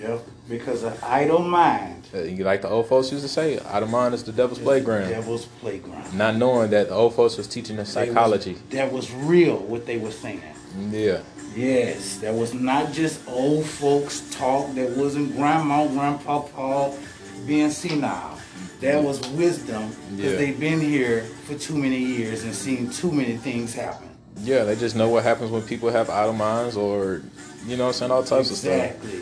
Yep. 0.00 0.20
Because 0.48 0.82
an 0.82 0.92
idle 1.02 1.38
mind 1.38 2.02
Uh, 2.12 2.18
you 2.18 2.44
like 2.44 2.60
the 2.60 2.68
old 2.68 2.86
folks 2.88 3.10
used 3.10 3.24
to 3.24 3.28
say, 3.28 3.58
idle 3.60 3.88
mind 3.88 4.12
is 4.12 4.22
the 4.24 4.32
devil's 4.32 4.58
is 4.58 4.64
the 4.64 4.64
playground. 4.64 5.08
devil's 5.08 5.46
playground. 5.46 6.12
Not 6.18 6.36
knowing 6.36 6.70
that 6.70 6.88
the 6.88 6.94
old 6.94 7.14
folks 7.14 7.36
was 7.38 7.46
teaching 7.46 7.78
us 7.78 7.94
They 7.94 8.00
was- 8.00 8.08
psychology. 8.14 8.56
that 8.70 8.92
was 8.92 9.10
real. 9.12 9.56
What 9.56 9.86
they 9.86 9.96
were 9.96 10.10
saying. 10.10 10.42
Yeah. 10.78 11.20
Yes, 11.54 12.16
that 12.16 12.34
was 12.34 12.52
not 12.52 12.92
just 12.92 13.20
old 13.28 13.64
folks 13.64 14.22
talk. 14.34 14.74
That 14.74 14.90
wasn't 14.96 15.36
grandma, 15.36 15.86
grandpa, 15.86 16.40
Paul 16.40 16.98
being 17.46 17.70
senile. 17.70 18.38
That 18.80 19.02
was 19.02 19.20
wisdom 19.30 19.94
because 20.16 20.32
Yeah. 20.32 20.38
they've 20.38 20.58
been 20.58 20.80
here 20.80 21.22
for 21.46 21.54
too 21.54 21.76
many 21.76 21.98
years 21.98 22.42
and 22.44 22.54
seen 22.54 22.90
too 22.90 23.12
many 23.12 23.36
things 23.36 23.72
happen. 23.72 24.08
Yeah, 24.42 24.64
they 24.64 24.74
just 24.74 24.96
know 24.96 25.08
what 25.08 25.22
happens 25.22 25.50
when 25.52 25.62
people 25.62 25.90
have 25.90 26.10
idle 26.10 26.32
minds 26.32 26.76
or, 26.76 27.22
you 27.66 27.76
know 27.76 27.84
what 27.84 27.88
I'm 27.90 27.94
saying, 27.94 28.10
all 28.10 28.24
types 28.24 28.50
of 28.50 28.56
stuff. 28.56 28.72
Exactly. 28.72 29.20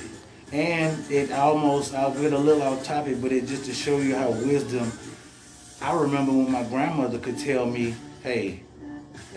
And 0.52 1.10
it 1.10 1.32
almost, 1.32 1.94
I'll 1.94 2.14
get 2.14 2.32
a 2.32 2.38
little 2.38 2.62
off 2.62 2.82
topic, 2.82 3.20
but 3.20 3.30
it 3.30 3.46
just 3.46 3.66
to 3.66 3.74
show 3.74 3.98
you 3.98 4.16
how 4.16 4.30
wisdom. 4.30 4.90
I 5.82 5.94
remember 5.94 6.32
when 6.32 6.50
my 6.50 6.62
grandmother 6.64 7.18
could 7.18 7.38
tell 7.38 7.66
me, 7.66 7.94
hey, 8.22 8.62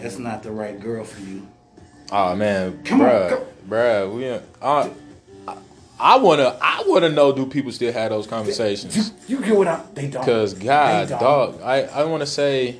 that's 0.01 0.17
not 0.17 0.43
the 0.43 0.51
right 0.51 0.79
girl 0.79 1.03
for 1.03 1.21
you. 1.21 1.47
Oh 2.11 2.35
man, 2.35 2.81
Come 2.83 3.01
on, 3.01 3.07
bruh, 3.07 3.29
come- 3.29 3.45
bruh, 3.69 4.13
we. 4.13 4.29
Uh, 4.29 4.39
I, 4.61 4.91
I 5.99 6.17
wanna, 6.17 6.57
I 6.61 6.83
wanna 6.85 7.09
know, 7.09 7.31
do 7.33 7.45
people 7.45 7.71
still 7.71 7.91
have 7.93 8.09
those 8.11 8.27
conversations? 8.27 9.11
You, 9.27 9.37
you 9.39 9.43
get 9.45 9.55
what 9.55 9.67
I, 9.67 9.81
they 9.93 10.07
don't. 10.09 10.21
Because 10.21 10.53
God, 10.53 11.09
don't. 11.09 11.19
dog, 11.19 11.61
I, 11.63 11.83
I 11.83 12.03
want 12.03 12.21
to 12.21 12.27
say, 12.27 12.77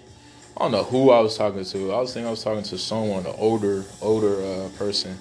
I 0.56 0.60
don't 0.60 0.72
know 0.72 0.84
who 0.84 1.10
I 1.12 1.20
was 1.22 1.36
talking 1.38 1.64
to. 1.66 1.92
I 1.94 2.00
was 2.02 2.14
thinking 2.14 2.28
I 2.28 2.32
was 2.32 2.44
talking 2.44 2.64
to 2.64 2.78
someone, 2.78 3.26
an 3.26 3.34
older, 3.38 3.84
older 4.02 4.42
uh, 4.46 4.70
person, 4.78 5.18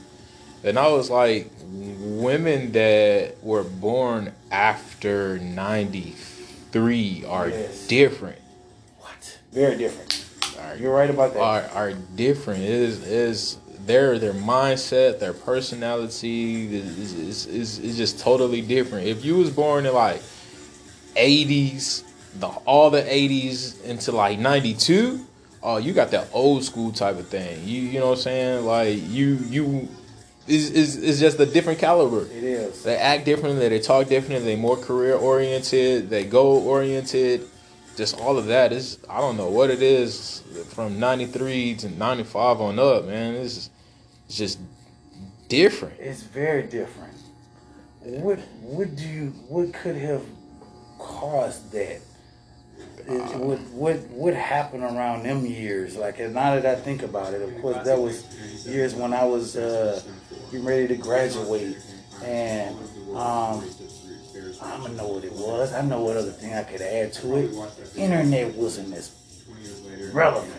and 0.64 0.78
I 0.78 0.88
was 0.88 1.08
like, 1.08 1.50
women 1.70 2.72
that 2.72 3.36
were 3.42 3.64
born 3.64 4.32
after 4.50 5.38
'93 5.38 7.24
are 7.26 7.48
Yes. 7.48 7.86
different. 7.86 8.38
What? 8.98 9.38
Very 9.52 9.76
different. 9.76 10.24
Are, 10.60 10.76
You're 10.76 10.94
right 10.94 11.10
about 11.10 11.34
that. 11.34 11.40
are 11.42 11.62
are 11.74 11.92
different. 11.92 12.62
It 12.64 12.70
is 12.70 13.02
is 13.06 13.56
their 13.86 14.18
their 14.18 14.32
mindset, 14.32 15.18
their 15.18 15.32
personality 15.32 16.76
is, 16.76 17.12
is 17.14 17.46
is 17.46 17.78
is 17.78 17.96
just 17.96 18.18
totally 18.20 18.60
different. 18.60 19.06
If 19.06 19.24
you 19.24 19.36
was 19.36 19.50
born 19.50 19.86
in 19.86 19.94
like 19.94 20.22
'80s, 21.16 22.04
the 22.38 22.48
all 22.48 22.90
the 22.90 23.02
'80s 23.02 23.82
into 23.84 24.12
like 24.12 24.38
'92, 24.38 25.24
oh, 25.62 25.76
you 25.78 25.92
got 25.92 26.10
that 26.12 26.28
old 26.32 26.64
school 26.64 26.92
type 26.92 27.18
of 27.18 27.28
thing. 27.28 27.60
You 27.66 27.82
you 27.82 28.00
know 28.00 28.10
what 28.10 28.18
I'm 28.18 28.22
saying? 28.22 28.64
Like 28.64 28.98
you 29.08 29.38
you 29.48 29.88
is 30.46 30.70
is 30.70 30.96
is 30.96 31.20
just 31.20 31.38
a 31.40 31.46
different 31.46 31.78
caliber. 31.78 32.22
It 32.26 32.44
is. 32.44 32.82
They 32.82 32.96
act 32.96 33.24
differently. 33.24 33.68
They 33.68 33.80
talk 33.80 34.08
differently. 34.08 34.54
They 34.54 34.60
more 34.60 34.76
career 34.76 35.14
oriented. 35.14 36.10
They 36.10 36.24
goal 36.24 36.66
oriented. 36.66 37.48
Just 37.96 38.18
all 38.20 38.38
of 38.38 38.46
that 38.46 38.72
is 38.72 38.98
I 39.08 39.20
don't 39.20 39.36
know 39.36 39.48
what 39.48 39.70
it 39.70 39.82
is 39.82 40.42
from 40.70 40.98
'93 40.98 41.76
to 41.76 41.88
'95 41.90 42.60
on 42.60 42.78
up, 42.78 43.06
man. 43.06 43.34
It's, 43.34 43.70
it's 44.34 44.56
just 44.56 44.58
different. 45.48 45.94
It's 46.00 46.22
very 46.22 46.64
different. 46.64 47.14
What 48.00 48.40
what 48.62 48.96
do 48.96 49.06
you 49.06 49.26
what 49.48 49.72
could 49.72 49.94
have 49.96 50.22
caused 50.98 51.70
that? 51.70 52.00
It- 53.06 53.36
what 53.36 53.60
what 53.70 53.96
what 54.10 54.34
happened 54.34 54.82
around 54.82 55.22
them 55.24 55.46
years? 55.46 55.96
Like 55.96 56.18
and 56.18 56.34
now 56.34 56.56
that 56.56 56.66
I 56.66 56.74
think 56.80 57.04
about 57.04 57.32
it, 57.32 57.42
of 57.42 57.62
course 57.62 57.84
that 57.84 57.96
was 57.98 58.24
years 58.66 58.92
when 58.96 59.12
I 59.12 59.24
was 59.24 59.56
uh, 59.56 60.02
getting 60.50 60.66
ready 60.66 60.88
to 60.88 60.96
graduate, 60.96 61.76
and 62.24 62.74
um, 63.14 63.62
I 64.62 64.76
don't 64.78 64.96
know 64.96 65.06
what 65.08 65.22
it 65.24 65.32
was. 65.32 65.72
I 65.72 65.82
know 65.82 66.00
what 66.02 66.16
other 66.16 66.32
thing 66.32 66.54
I 66.54 66.64
could 66.64 66.80
add 66.82 67.12
to 67.14 67.36
it. 67.36 67.54
Internet 67.96 68.54
wasn't 68.56 68.92
as 68.94 69.12
relevant. 70.12 70.52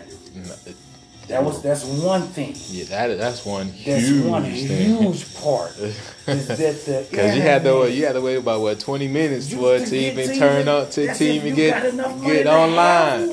That 1.27 1.43
was 1.43 1.61
that's 1.63 1.83
one 1.83 2.21
thing. 2.21 2.53
Yeah, 2.69 2.85
that 2.85 3.17
that's 3.17 3.43
one 3.45 3.71
That's 3.85 4.07
huge 4.07 4.25
one 4.25 4.43
thing. 4.43 5.01
huge 5.01 5.35
part. 5.35 5.75
is 5.79 6.47
that 6.47 6.57
the 6.57 7.07
Cause 7.15 7.35
you 7.35 7.41
had 7.41 7.63
to 7.63 7.69
internet- 7.71 7.93
you 7.93 8.05
had 8.05 8.13
to 8.13 8.21
wait 8.21 8.35
about 8.35 8.61
what 8.61 8.79
twenty 8.79 9.07
minutes 9.07 9.51
You 9.51 9.57
for 9.57 9.75
it 9.75 9.87
to 9.87 9.95
even 9.97 10.27
to 10.27 10.35
turn 10.37 10.55
even- 10.61 10.67
up 10.69 10.91
to 10.91 11.13
to 11.13 11.23
even 11.25 11.55
get 11.55 11.81
got 11.81 11.85
enough 11.93 12.15
money 12.21 12.33
get 12.33 12.47
online. 12.47 13.29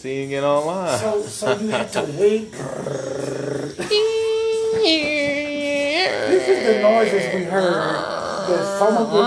To 0.00 0.08
even 0.08 0.30
get 0.30 0.44
online. 0.44 0.98
So 0.98 1.22
so 1.22 1.56
you 1.58 1.68
had 1.68 1.92
to 1.92 2.00
wait. 2.18 2.50
this 6.28 6.48
is 6.48 6.66
the 6.66 6.82
noises 6.82 7.34
we 7.34 7.44
heard. 7.44 7.96
That 8.48 8.78
some 8.78 8.96
of 8.96 9.10
the 9.12 9.20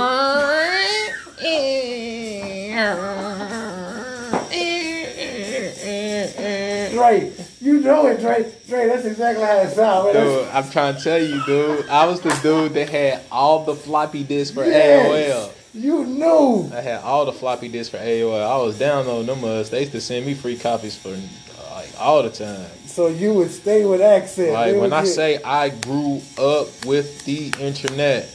Dre, 6.93 7.31
you 7.63 7.79
know 7.79 8.07
it, 8.07 8.19
Dre. 8.19 8.51
Dre, 8.67 8.87
that's 8.87 9.05
exactly 9.05 9.43
how 9.45 9.57
it 9.59 9.71
sounds. 9.71 10.13
Dude, 10.13 10.47
I'm 10.49 10.69
trying 10.69 10.95
to 10.97 11.01
tell 11.01 11.21
you, 11.21 11.43
dude. 11.45 11.87
I 11.89 12.05
was 12.05 12.19
the 12.21 12.37
dude 12.43 12.73
that 12.73 12.89
had 12.89 13.21
all 13.31 13.63
the 13.63 13.73
floppy 13.75 14.23
disks 14.23 14.53
for 14.53 14.65
Yes, 14.65 15.33
AOL. 15.33 15.51
You 15.73 16.03
knew. 16.05 16.69
I 16.73 16.81
had 16.81 17.01
all 17.01 17.25
the 17.25 17.31
floppy 17.33 17.69
disks 17.69 17.89
for 17.91 17.97
AOL. 17.97 18.41
I 18.43 18.57
was 18.63 18.77
downloading 18.77 19.27
them. 19.27 19.43
Uh, 19.43 19.63
they 19.63 19.79
used 19.81 19.93
to 19.93 20.01
send 20.01 20.25
me 20.25 20.33
free 20.33 20.57
copies 20.57 20.95
for 20.97 21.09
like 21.73 21.89
all 21.99 22.21
the 22.21 22.29
time. 22.29 22.67
So 22.85 23.07
you 23.07 23.33
would 23.33 23.49
stay 23.51 23.85
with 23.85 24.01
accent. 24.01 24.51
Like 24.53 24.75
when 24.75 24.91
I 24.93 25.03
get- 25.03 25.07
say 25.09 25.41
I 25.43 25.69
grew 25.69 26.21
up 26.37 26.67
with 26.85 27.23
the 27.25 27.53
internet, 27.59 28.29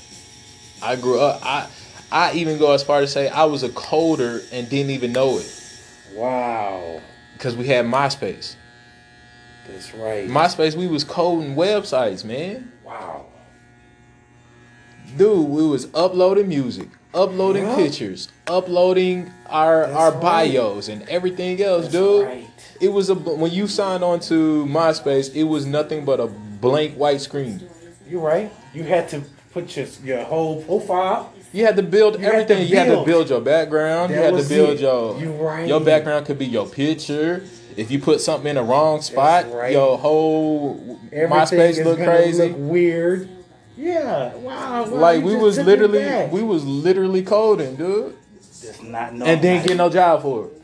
I 0.82 0.96
grew 0.96 1.20
up. 1.20 1.40
I 1.44 1.66
I 2.10 2.32
even 2.32 2.56
go 2.58 2.72
as 2.72 2.82
far 2.82 3.00
to 3.02 3.06
say 3.06 3.28
I 3.28 3.44
was 3.44 3.62
a 3.62 3.68
coder 3.68 4.42
and 4.50 4.68
didn't 4.68 4.90
even 4.92 5.12
know 5.12 5.36
it 5.38 5.52
Wow. 6.14 7.00
because 7.34 7.54
we 7.56 7.66
had 7.66 7.84
MySpace. 7.84 8.54
That's 9.68 9.94
right. 9.94 10.28
MySpace, 10.28 10.74
we 10.74 10.86
was 10.86 11.04
coding 11.04 11.54
websites, 11.54 12.24
man. 12.24 12.72
wow. 12.84 13.26
Dude, 15.16 15.48
we 15.48 15.66
was 15.66 15.88
uploading 15.94 16.48
music, 16.48 16.88
uploading 17.14 17.64
Yeah. 17.64 17.76
pictures, 17.76 18.28
uploading 18.46 19.30
our 19.48 19.86
That's 19.86 19.96
our 19.96 20.10
right. 20.12 20.20
bios 20.52 20.88
and 20.88 21.08
everything 21.08 21.62
else, 21.62 21.82
That's 21.84 21.94
dude. 21.94 22.26
right. 22.26 22.46
It 22.80 22.92
was 22.92 23.08
a 23.08 23.14
when 23.14 23.50
you 23.50 23.66
signed 23.68 24.04
on 24.04 24.20
to 24.20 24.66
MySpace, 24.66 25.34
it 25.34 25.44
was 25.44 25.64
nothing 25.64 26.04
but 26.04 26.20
a 26.20 26.26
blank 26.26 26.94
white 26.96 27.20
screen. 27.22 27.62
You're 28.08 28.20
right. 28.20 28.52
You 28.74 28.82
had 28.84 29.08
to 29.10 29.22
put 29.52 29.74
your 29.76 29.86
your 30.04 30.24
whole 30.24 30.62
profile. 30.62 31.32
You 31.54 31.64
had 31.64 31.76
to 31.76 31.82
build 31.82 32.14
You 32.18 32.20
had 32.26 32.30
to 32.30 32.36
everything. 32.42 32.68
you 32.68 32.76
had 32.76 32.84
to 32.84 32.90
build. 32.92 33.06
build 33.06 33.30
your 33.30 33.40
background. 33.40 34.12
That 34.12 34.16
you 34.18 34.22
had 34.36 34.42
to 34.42 34.48
build 34.48 34.70
it. 34.70 34.80
your 34.80 35.18
You 35.18 35.30
right. 35.32 35.66
your 35.66 35.80
background 35.80 36.26
could 36.26 36.38
be 36.38 36.44
your 36.46 36.66
picture. 36.66 37.42
If 37.78 37.92
you 37.92 38.00
put 38.00 38.20
something 38.20 38.48
in 38.48 38.56
the 38.56 38.62
wrong 38.62 39.00
spot, 39.02 39.52
right. 39.52 39.70
your 39.70 39.96
whole 39.96 40.98
Everything 41.12 41.28
MySpace 41.30 41.84
look 41.84 41.98
crazy. 41.98 42.48
Look 42.48 42.56
weird. 42.58 43.28
Yeah. 43.76 44.34
Wow. 44.34 44.82
wow, 44.82 44.84
like 44.86 45.22
we 45.22 45.36
was 45.36 45.58
literally 45.58 46.26
we 46.26 46.42
was 46.42 46.64
literally 46.64 47.22
coding, 47.22 47.76
dude, 47.76 48.16
just 48.60 48.82
not 48.82 49.14
know. 49.14 49.24
and 49.24 49.40
didn't 49.40 49.68
get 49.68 49.76
no 49.76 49.88
job 49.88 50.22
for 50.22 50.46
it. 50.46 50.62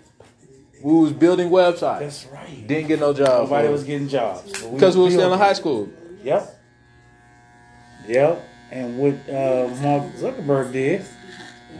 We 0.83 0.93
was 0.93 1.13
building 1.13 1.51
websites, 1.51 2.01
That's 2.01 2.27
right. 2.27 2.67
didn't 2.67 2.89
get 2.89 2.99
no 2.99 3.15
job 3.15 3.45
Nobody 3.45 3.69
for 3.69 3.73
was 3.73 3.85
getting 3.85 4.09
jobs 4.09 4.51
because 4.51 4.97
we 4.97 5.05
were 5.05 5.11
still 5.11 5.33
in 5.33 5.39
high 5.39 5.53
school. 5.53 5.89
Yep. 6.25 6.61
Yep. 8.09 8.49
And 8.73 8.99
what 8.99 9.15
uh, 9.29 9.69
Mark 9.81 10.13
Zuckerberg 10.17 10.73
did, 10.73 11.07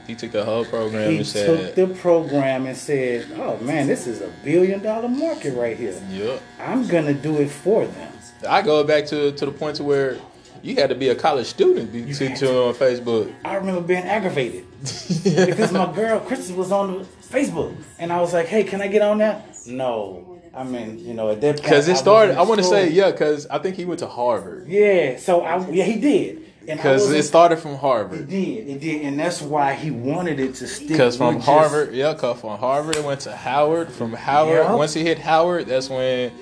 He 0.07 0.15
took 0.15 0.33
the 0.33 0.45
whole 0.45 0.65
program 0.65 1.11
he 1.11 1.17
and 1.19 1.27
took 1.27 1.35
said, 1.35 1.75
the 1.75 1.87
program 1.95 2.67
and 2.67 2.77
said, 2.77 3.27
"Oh 3.37 3.57
man, 3.59 3.87
this 3.87 4.07
is 4.07 4.21
a 4.21 4.31
billion 4.45 4.83
dollar 4.83 5.09
market 5.09 5.55
right 5.55 5.77
here. 5.77 6.01
"Yep." 6.11 6.43
I'm 6.61 6.87
gonna 6.87 7.15
do 7.15 7.41
it 7.41 7.51
for 7.51 7.87
them." 7.87 8.13
I 8.49 8.63
go 8.63 8.85
back 8.85 9.07
to 9.07 9.33
to 9.33 9.47
the 9.47 9.53
point 9.53 9.77
to 9.77 9.85
where 9.85 10.19
you 10.63 10.77
had 10.77 10.89
to 10.91 10.95
be 10.95 11.09
a 11.09 11.15
college 11.15 11.47
student 11.47 11.93
to, 11.93 12.15
to, 12.15 12.37
to 12.37 12.65
on 12.65 12.75
Facebook. 12.75 13.33
I 13.45 13.55
remember 13.57 13.81
being 13.81 14.05
aggravated 14.05 14.67
because 15.25 15.73
my 15.73 15.91
girl 15.93 16.21
Kristen 16.21 16.57
was 16.57 16.73
on 16.73 17.07
Facebook, 17.31 17.75
and 17.99 18.13
I 18.13 18.21
was 18.21 18.33
like, 18.33 18.47
"Hey, 18.47 18.65
can 18.65 18.83
I 18.83 18.89
get 18.89 19.03
on 19.03 19.19
that?" 19.19 19.47
No. 19.67 20.31
I 20.57 20.63
mean, 20.63 21.01
you 21.01 21.15
know, 21.15 21.31
at 21.31 21.41
that 21.41 21.57
point, 21.57 21.63
Because 21.63 21.89
it 21.89 21.97
started, 21.97 22.33
in 22.33 22.39
I 22.39 22.43
want 22.43 22.61
to 22.61 22.65
say, 22.65 22.89
yeah, 22.89 23.11
because 23.11 23.47
I 23.49 23.59
think 23.59 23.75
he 23.75 23.85
went 23.85 23.99
to 24.01 24.07
Harvard. 24.07 24.69
Yeah. 24.69 25.17
So 25.19 25.41
I, 25.41 25.69
yeah, 25.71 25.83
he 25.83 25.99
did. 26.01 26.45
Because 26.67 27.11
it 27.11 27.23
started 27.25 27.59
from 27.59 27.77
Harvard. 27.77 28.21
It 28.21 28.29
did, 28.29 28.69
it 28.69 28.81
did, 28.81 29.03
and 29.03 29.19
that's 29.19 29.43
why 29.43 29.75
he 29.75 29.91
wanted 29.91 30.41
it 30.41 30.55
to 30.57 30.67
stick. 30.67 30.89
Because 30.89 31.17
from 31.17 31.37
just- 31.37 31.47
Harvard, 31.47 31.95
yeah, 31.95 32.15
cause 32.15 32.41
from 32.41 32.59
Harvard 32.59 32.97
it 32.97 33.05
went 33.05 33.21
to 33.21 33.35
Howard. 33.35 33.91
From 33.93 34.13
Howard, 34.13 34.65
Yeah. 34.65 34.75
once 34.75 34.95
he 34.95 35.03
hit 35.03 35.19
Howard, 35.19 35.67
that's 35.67 35.89
when 35.91 36.33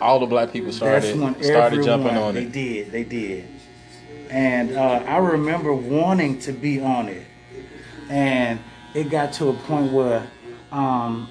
all 0.00 0.18
the 0.18 0.26
black 0.26 0.52
people 0.52 0.72
started 0.72 1.14
started 1.42 1.84
jumping 1.84 2.16
on 2.16 2.34
they 2.34 2.42
it. 2.42 2.52
They 2.52 2.82
did, 2.82 2.92
they 2.92 3.04
did. 3.04 3.48
And 4.30 4.76
uh, 4.76 5.04
I 5.06 5.18
remember 5.18 5.72
wanting 5.72 6.38
to 6.40 6.52
be 6.52 6.80
on 6.80 7.08
it, 7.08 7.24
and 8.08 8.58
it 8.94 9.10
got 9.10 9.32
to 9.34 9.48
a 9.48 9.52
point 9.52 9.92
where 9.92 10.26
um, 10.72 11.28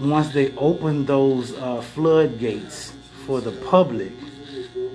once 0.00 0.32
they 0.32 0.54
opened 0.56 1.06
those 1.06 1.56
uh, 1.56 1.80
floodgates 1.80 2.92
for 3.26 3.40
the 3.40 3.52
public, 3.52 4.12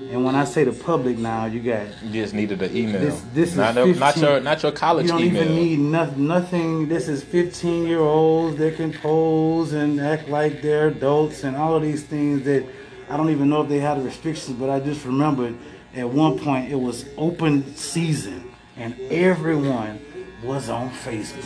and 0.10 0.26
when 0.26 0.36
I 0.36 0.44
say 0.44 0.64
the 0.64 0.72
public 0.72 1.18
now, 1.18 1.46
you 1.46 1.60
got 1.60 1.86
You 2.04 2.22
just 2.22 2.34
needed 2.34 2.62
an 2.62 2.76
email. 2.76 3.00
This- 3.02 3.22
this 3.34 3.50
is 3.52 3.58
not, 3.58 3.78
a- 3.78 3.86
not 3.94 4.18
your 4.18 4.40
not 4.40 4.64
your 4.64 4.72
college 4.72 5.06
you 5.06 5.12
don't 5.12 5.22
email. 5.24 5.44
even 5.44 5.56
need 5.56 5.80
no, 5.80 6.06
nothing. 6.18 6.88
This 6.90 7.08
is 7.08 7.24
15 7.24 7.88
year 7.88 8.00
olds 8.00 8.58
that 8.58 8.76
can 8.76 8.92
pose 8.94 9.74
and 9.74 10.00
act 10.02 10.28
like 10.30 10.62
they're 10.62 10.88
adults 10.88 11.44
and 11.44 11.56
all 11.56 11.76
of 11.76 11.84
these 11.84 12.04
things 12.04 12.44
that 12.46 12.64
I 13.10 13.18
don't 13.18 13.30
even 13.30 13.50
know 13.50 13.62
if 13.64 13.70
they 13.70 13.80
had 13.80 14.04
restrictions, 14.04 14.58
but 14.60 14.70
I 14.70 14.80
just 14.80 15.06
remembered 15.06 15.56
at 15.96 16.08
one 16.10 16.38
point 16.40 16.72
it 16.72 16.80
was 16.80 17.06
open 17.18 17.76
season 17.76 18.52
and 18.78 18.96
everyone 19.12 20.00
was 20.44 20.70
on 20.70 20.90
Facebook. 20.90 21.44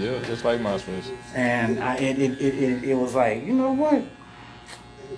yeah, 0.00 0.18
just 0.26 0.44
like 0.44 0.58
MySpace. 0.60 1.04
And 1.34 1.78
I, 1.82 1.96
it, 1.96 2.18
it, 2.18 2.40
it, 2.40 2.54
it, 2.62 2.84
it 2.90 2.94
was 2.94 3.14
like, 3.14 3.44
you 3.46 3.52
know 3.52 3.72
what? 3.72 4.02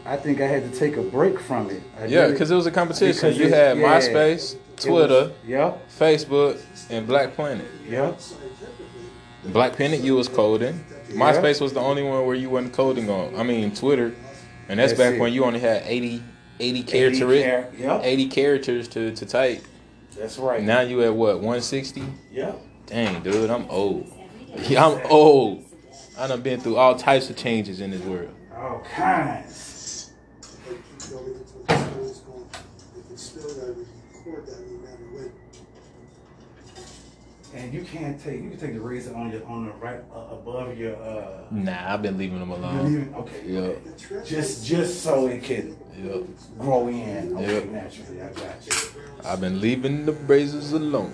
I 0.06 0.16
think 0.16 0.40
I 0.40 0.46
had 0.46 0.70
to 0.70 0.78
take 0.78 0.96
a 0.96 1.02
break 1.02 1.38
from 1.40 1.70
it. 1.70 1.82
I 1.98 2.06
Yeah, 2.06 2.28
because 2.28 2.50
it 2.50 2.54
was 2.54 2.66
a 2.66 2.70
competition. 2.70 3.14
Because 3.14 3.38
you 3.38 3.48
had 3.48 3.78
yeah. 3.78 3.84
MySpace, 3.98 4.54
it 4.54 4.56
was- 4.76 4.84
Twitter, 4.84 5.32
Yep, 5.46 5.88
Facebook, 5.98 6.60
and 6.90 7.06
Black 7.06 7.34
Planet. 7.34 7.66
yep. 7.88 8.18
Black 9.46 9.72
Planet, 9.74 10.00
you 10.00 10.14
was 10.16 10.28
coding. 10.28 10.84
MySpace 11.10 11.60
was 11.60 11.72
the 11.72 11.80
only 11.80 12.02
one 12.02 12.26
where 12.26 12.34
you 12.34 12.50
wasn't 12.50 12.72
coding 12.72 13.08
on. 13.08 13.34
I 13.36 13.42
mean, 13.44 13.72
Twitter, 13.74 14.12
and 14.68 14.78
that's, 14.80 14.92
That's 14.92 14.98
back 14.98 15.14
it. 15.14 15.20
when 15.20 15.32
you 15.32 15.44
only 15.44 15.60
had 15.60 15.82
80, 15.86 16.22
80 16.60 16.80
80 16.80 16.82
characters, 16.82 17.42
char- 17.44 17.66
yep. 17.78 18.00
80 18.02 18.28
characters 18.28 18.88
to, 18.88 19.14
to 19.14 19.26
type. 19.26 19.62
That's 20.18 20.38
right. 20.38 20.62
Now 20.62 20.80
you 20.80 21.02
at 21.02 21.14
what, 21.14 21.36
160? 21.36 22.02
Yeah. 22.32 22.52
Dang, 22.86 23.22
dude, 23.22 23.48
I'm 23.50 23.66
old. 23.70 24.10
Yeah, 24.68 24.86
I'm 24.86 25.00
old. 25.10 25.64
I 26.18 26.28
done 26.28 26.40
been 26.42 26.60
through 26.60 26.76
all 26.76 26.94
types 26.96 27.28
of 27.28 27.36
changes 27.36 27.80
in 27.80 27.90
this 27.90 28.02
world. 28.02 28.32
All 28.56 28.80
kinds. 28.94 30.12
tell 31.00 31.22
me 31.24 31.32
that's 31.36 31.50
what 31.52 31.66
the 31.66 31.74
spill 31.76 32.04
is 32.04 32.18
called. 32.20 32.56
If 32.96 33.10
it's 33.12 33.22
still, 33.22 33.42
I 33.50 33.66
record 34.16 34.46
that 34.46 34.60
no 34.70 34.78
matter 34.78 35.06
when. 35.12 35.32
And 37.54 37.72
you 37.72 37.82
can't 37.82 38.20
take 38.20 38.42
you 38.42 38.50
can 38.50 38.58
take 38.58 38.74
the 38.74 38.80
razor 38.80 39.14
on 39.14 39.30
your 39.30 39.44
on 39.46 39.66
the 39.66 39.72
right 39.72 40.00
uh, 40.14 40.34
above 40.34 40.76
your 40.76 40.96
uh. 40.96 41.44
Nah, 41.52 41.92
I've 41.94 42.02
been 42.02 42.18
leaving 42.18 42.40
them 42.40 42.50
alone. 42.50 42.84
leave- 42.92 43.14
okay. 43.14 43.40
Yeah. 43.46 43.58
okay. 43.60 43.80
The 44.10 44.24
Just 44.24 44.66
just 44.66 45.02
so 45.02 45.28
it 45.28 45.42
can 45.44 45.76
Yep. 46.02 46.22
grow 46.58 46.88
in. 46.88 47.36
Okay, 47.36 47.54
Yep. 47.54 47.66
naturally. 47.70 48.20
I 48.22 48.28
got 48.32 48.66
you. 48.66 48.72
I've 49.24 49.40
been 49.40 49.60
leaving 49.60 50.04
the 50.04 50.12
razors 50.12 50.72
alone. 50.72 51.12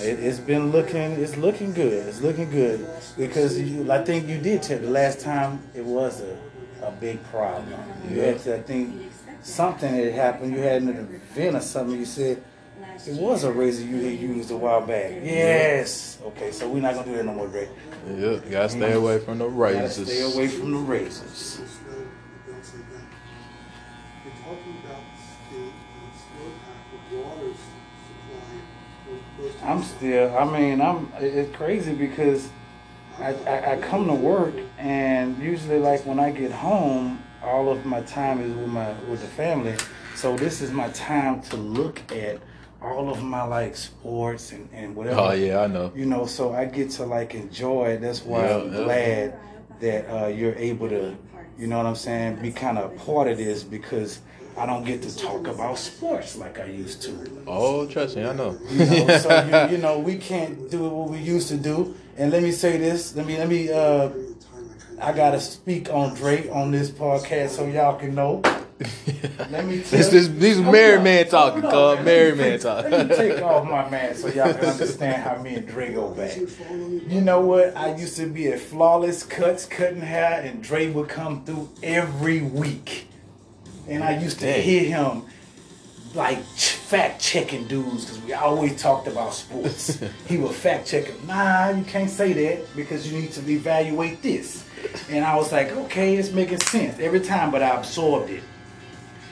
It, 0.00 0.20
it's 0.20 0.38
been 0.38 0.70
looking, 0.72 1.12
it's 1.20 1.36
looking 1.36 1.72
good. 1.72 2.06
It's 2.06 2.20
looking 2.22 2.48
good 2.50 2.88
because 3.18 3.60
you, 3.60 3.90
I 3.90 4.04
think 4.04 4.28
you 4.28 4.38
did 4.38 4.62
tell 4.62 4.78
the 4.78 4.88
last 4.88 5.20
time 5.20 5.60
it 5.74 5.84
was 5.84 6.22
a, 6.22 6.38
a 6.86 6.90
big 6.92 7.22
problem. 7.24 7.78
You 8.08 8.20
had 8.20 8.38
to, 8.44 8.54
I 8.56 8.62
think 8.62 8.94
something 9.42 9.92
had 9.92 10.12
happened. 10.12 10.52
You 10.54 10.60
had 10.60 10.82
an 10.82 11.20
event 11.34 11.56
or 11.56 11.60
something. 11.60 11.98
You 11.98 12.06
said 12.06 12.42
it 13.06 13.14
was 13.20 13.44
a 13.44 13.52
razor 13.52 13.84
you 13.84 13.96
had 14.02 14.18
used 14.18 14.50
a 14.50 14.56
while 14.56 14.80
back. 14.86 15.12
Yes. 15.22 16.18
Okay, 16.26 16.50
so 16.52 16.68
we're 16.68 16.80
not 16.80 16.94
gonna 16.94 17.06
do 17.06 17.16
that 17.16 17.24
no 17.24 17.32
more, 17.34 17.48
Dre. 17.48 17.68
Yep. 18.08 18.50
Gotta 18.50 18.68
stay 18.68 18.92
away 18.92 19.18
from 19.18 19.38
the 19.38 19.44
Gotta 19.48 19.56
razors. 19.58 20.06
stay 20.12 20.22
away 20.32 20.48
from 20.48 20.72
the 20.72 20.78
razors. 20.78 21.28
snow 21.32 21.64
belts 22.46 22.72
like 22.74 22.90
that. 22.92 23.04
We're 24.24 24.30
talking 24.44 24.76
about 24.84 25.02
the, 25.50 25.58
the 25.58 25.70
snowpack, 26.18 27.10
the 27.10 27.16
water 27.18 27.52
supply. 27.54 28.58
Those- 29.38 29.62
I'm 29.62 29.82
still. 29.82 30.36
I 30.36 30.44
mean, 30.58 30.80
I'm. 30.80 31.12
It's 31.20 31.54
crazy 31.56 31.94
because 31.94 32.48
I, 33.18 33.34
I, 33.34 33.72
I 33.72 33.76
come 33.78 34.06
to 34.06 34.14
work 34.14 34.54
and 34.78 35.38
usually 35.38 35.78
like 35.78 36.04
when 36.06 36.18
I 36.20 36.30
get 36.30 36.52
home, 36.52 37.22
all 37.42 37.70
of 37.70 37.84
my 37.86 38.00
time 38.02 38.40
is 38.40 38.54
with 38.54 38.68
my 38.68 38.92
with 39.10 39.20
the 39.20 39.26
family. 39.28 39.74
So 40.14 40.36
this 40.36 40.60
is 40.60 40.72
my 40.72 40.88
time 40.90 41.40
to 41.42 41.56
look 41.56 42.00
at 42.12 42.38
all 42.82 43.10
of 43.10 43.22
my 43.22 43.42
like 43.42 43.76
sports 43.76 44.52
and, 44.52 44.68
and 44.72 44.94
whatever. 44.94 45.20
Oh 45.20 45.32
yeah, 45.32 45.60
I 45.60 45.66
know. 45.66 45.92
You 45.94 46.06
know, 46.06 46.26
so 46.26 46.52
I 46.52 46.64
get 46.64 46.90
to 46.92 47.04
like 47.06 47.34
enjoy 47.34 47.90
it. 47.90 48.00
That's 48.00 48.22
why 48.22 48.46
Yeah, 48.48 48.56
I'm 48.56 48.72
yeah. 48.72 48.84
glad 48.84 49.38
that 49.80 50.10
uh, 50.24 50.26
you're 50.28 50.54
able 50.54 50.88
to, 50.88 51.16
you 51.58 51.66
know 51.66 51.76
what 51.78 51.86
I'm 51.86 51.96
saying, 51.96 52.36
be 52.36 52.50
kind 52.52 52.78
of 52.78 52.92
a 52.92 52.96
part 53.04 53.28
of 53.28 53.38
this 53.38 53.62
because 53.62 54.20
I 54.56 54.66
don't 54.66 54.84
get 54.84 55.02
to 55.02 55.16
talk 55.16 55.46
about 55.46 55.78
sports 55.78 56.36
like 56.36 56.58
I 56.58 56.64
used 56.66 57.02
to. 57.02 57.42
Oh, 57.46 57.86
trust 57.86 58.16
me, 58.16 58.24
I 58.24 58.32
know. 58.32 58.58
You 58.70 58.78
know, 58.78 59.18
so 59.18 59.44
you, 59.68 59.76
you 59.76 59.78
know, 59.82 59.98
we 60.00 60.16
can't 60.16 60.68
do 60.70 60.88
what 60.88 61.10
we 61.10 61.18
used 61.18 61.48
to 61.48 61.56
do. 61.56 61.94
And 62.16 62.32
let 62.32 62.42
me 62.42 62.50
say 62.50 62.76
this. 62.76 63.14
Let 63.14 63.26
me 63.26 63.38
let 63.38 63.48
me. 63.48 63.70
Uh, 63.72 64.10
I 65.00 65.12
gotta 65.12 65.38
speak 65.38 65.90
on 65.92 66.14
Drake 66.16 66.48
on 66.50 66.72
this 66.72 66.90
podcast 66.90 67.50
so 67.50 67.66
y'all 67.68 67.96
can 67.96 68.16
know. 68.16 68.42
Let 69.50 69.66
me 69.66 69.82
tell 69.82 69.98
This, 69.98 70.08
this, 70.08 70.28
these 70.28 70.60
married 70.60 71.02
man 71.02 71.28
talking, 71.28 71.62
cuz. 71.62 72.04
Married 72.04 72.36
man 72.36 72.60
talking. 72.60 72.90
Let 72.92 73.08
me 73.08 73.16
take 73.16 73.42
off 73.42 73.64
my 73.64 73.88
mask 73.90 74.20
so 74.20 74.28
y'all 74.28 74.54
can 74.54 74.66
understand 74.66 75.22
how 75.22 75.42
me 75.42 75.56
and 75.56 75.66
Dre 75.66 75.92
go 75.92 76.10
back. 76.10 76.36
You 76.36 77.20
know 77.20 77.40
what? 77.40 77.76
I 77.76 77.96
used 77.96 78.16
to 78.18 78.26
be 78.26 78.48
at 78.48 78.60
Flawless 78.60 79.24
Cuts, 79.24 79.64
cutting 79.64 80.00
hair, 80.00 80.42
and 80.42 80.62
Dre 80.62 80.90
would 80.90 81.08
come 81.08 81.44
through 81.44 81.70
every 81.82 82.40
week. 82.42 83.08
And 83.88 84.04
I 84.04 84.18
used 84.20 84.38
to 84.40 84.46
Dang. 84.46 84.62
hear 84.62 84.84
him 84.84 85.22
like 86.14 86.38
fact 86.44 87.20
checking 87.20 87.66
dudes 87.66 88.04
because 88.04 88.22
we 88.22 88.32
always 88.32 88.80
talked 88.80 89.08
about 89.08 89.34
sports. 89.34 90.00
he 90.28 90.36
would 90.36 90.54
fact 90.54 90.86
check 90.86 91.06
him. 91.06 91.26
Nah, 91.26 91.70
you 91.70 91.82
can't 91.82 92.10
say 92.10 92.32
that 92.32 92.76
because 92.76 93.10
you 93.10 93.18
need 93.18 93.32
to 93.32 93.50
evaluate 93.50 94.22
this. 94.22 94.64
And 95.10 95.24
I 95.24 95.34
was 95.34 95.50
like, 95.50 95.72
okay, 95.72 96.16
it's 96.16 96.30
making 96.30 96.60
sense 96.60 97.00
every 97.00 97.20
time, 97.20 97.50
but 97.50 97.60
I 97.60 97.70
absorbed 97.70 98.30
it 98.30 98.42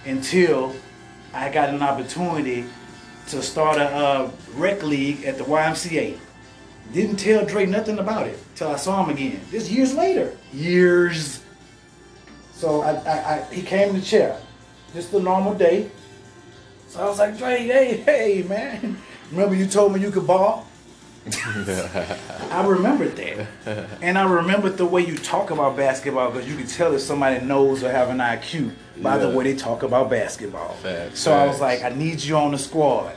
until 0.06 0.74
I 1.32 1.50
got 1.50 1.68
an 1.70 1.82
opportunity 1.82 2.64
to 3.28 3.42
start 3.42 3.76
a 3.78 3.90
uh, 3.90 4.30
rec 4.54 4.82
league 4.82 5.24
at 5.24 5.36
the 5.36 5.44
YMCA. 5.44 6.18
Didn't 6.92 7.16
tell 7.16 7.44
Dre 7.44 7.66
nothing 7.66 7.98
about 7.98 8.26
it 8.28 8.38
till 8.54 8.68
I 8.68 8.76
saw 8.76 9.04
him 9.04 9.10
again. 9.10 9.40
This 9.50 9.68
years 9.68 9.94
later. 9.94 10.36
Years. 10.52 11.42
So 12.52 12.82
I, 12.82 12.92
I, 12.92 13.34
I 13.34 13.54
he 13.54 13.62
came 13.62 13.94
to 13.94 14.00
chair. 14.00 14.40
Just 14.94 15.12
a 15.12 15.20
normal 15.20 15.54
day. 15.54 15.90
So 16.88 17.02
I 17.02 17.06
was 17.06 17.18
like, 17.18 17.36
Dre, 17.36 17.58
hey, 17.58 17.96
hey, 17.98 18.42
man. 18.48 18.96
Remember 19.30 19.56
you 19.56 19.66
told 19.66 19.92
me 19.92 20.00
you 20.00 20.10
could 20.10 20.26
ball? 20.26 20.66
I 22.50 22.64
remembered 22.66 23.16
that. 23.16 23.86
and 24.00 24.16
I 24.16 24.30
remembered 24.30 24.76
the 24.76 24.86
way 24.86 25.04
you 25.04 25.16
talk 25.16 25.50
about 25.50 25.76
basketball 25.76 26.30
because 26.30 26.48
you 26.48 26.56
can 26.56 26.66
tell 26.66 26.94
if 26.94 27.00
somebody 27.00 27.44
knows 27.44 27.82
or 27.82 27.90
have 27.90 28.10
an 28.10 28.18
IQ 28.18 28.72
by 29.02 29.18
the 29.18 29.30
way 29.30 29.44
they 29.44 29.56
talk 29.56 29.82
about 29.82 30.08
basketball. 30.10 30.74
Facts, 30.74 31.18
so 31.20 31.32
I 31.32 31.46
was 31.46 31.60
like, 31.60 31.82
I 31.82 31.88
need 31.90 32.22
you 32.22 32.36
on 32.36 32.52
the 32.52 32.58
squad. 32.58 33.12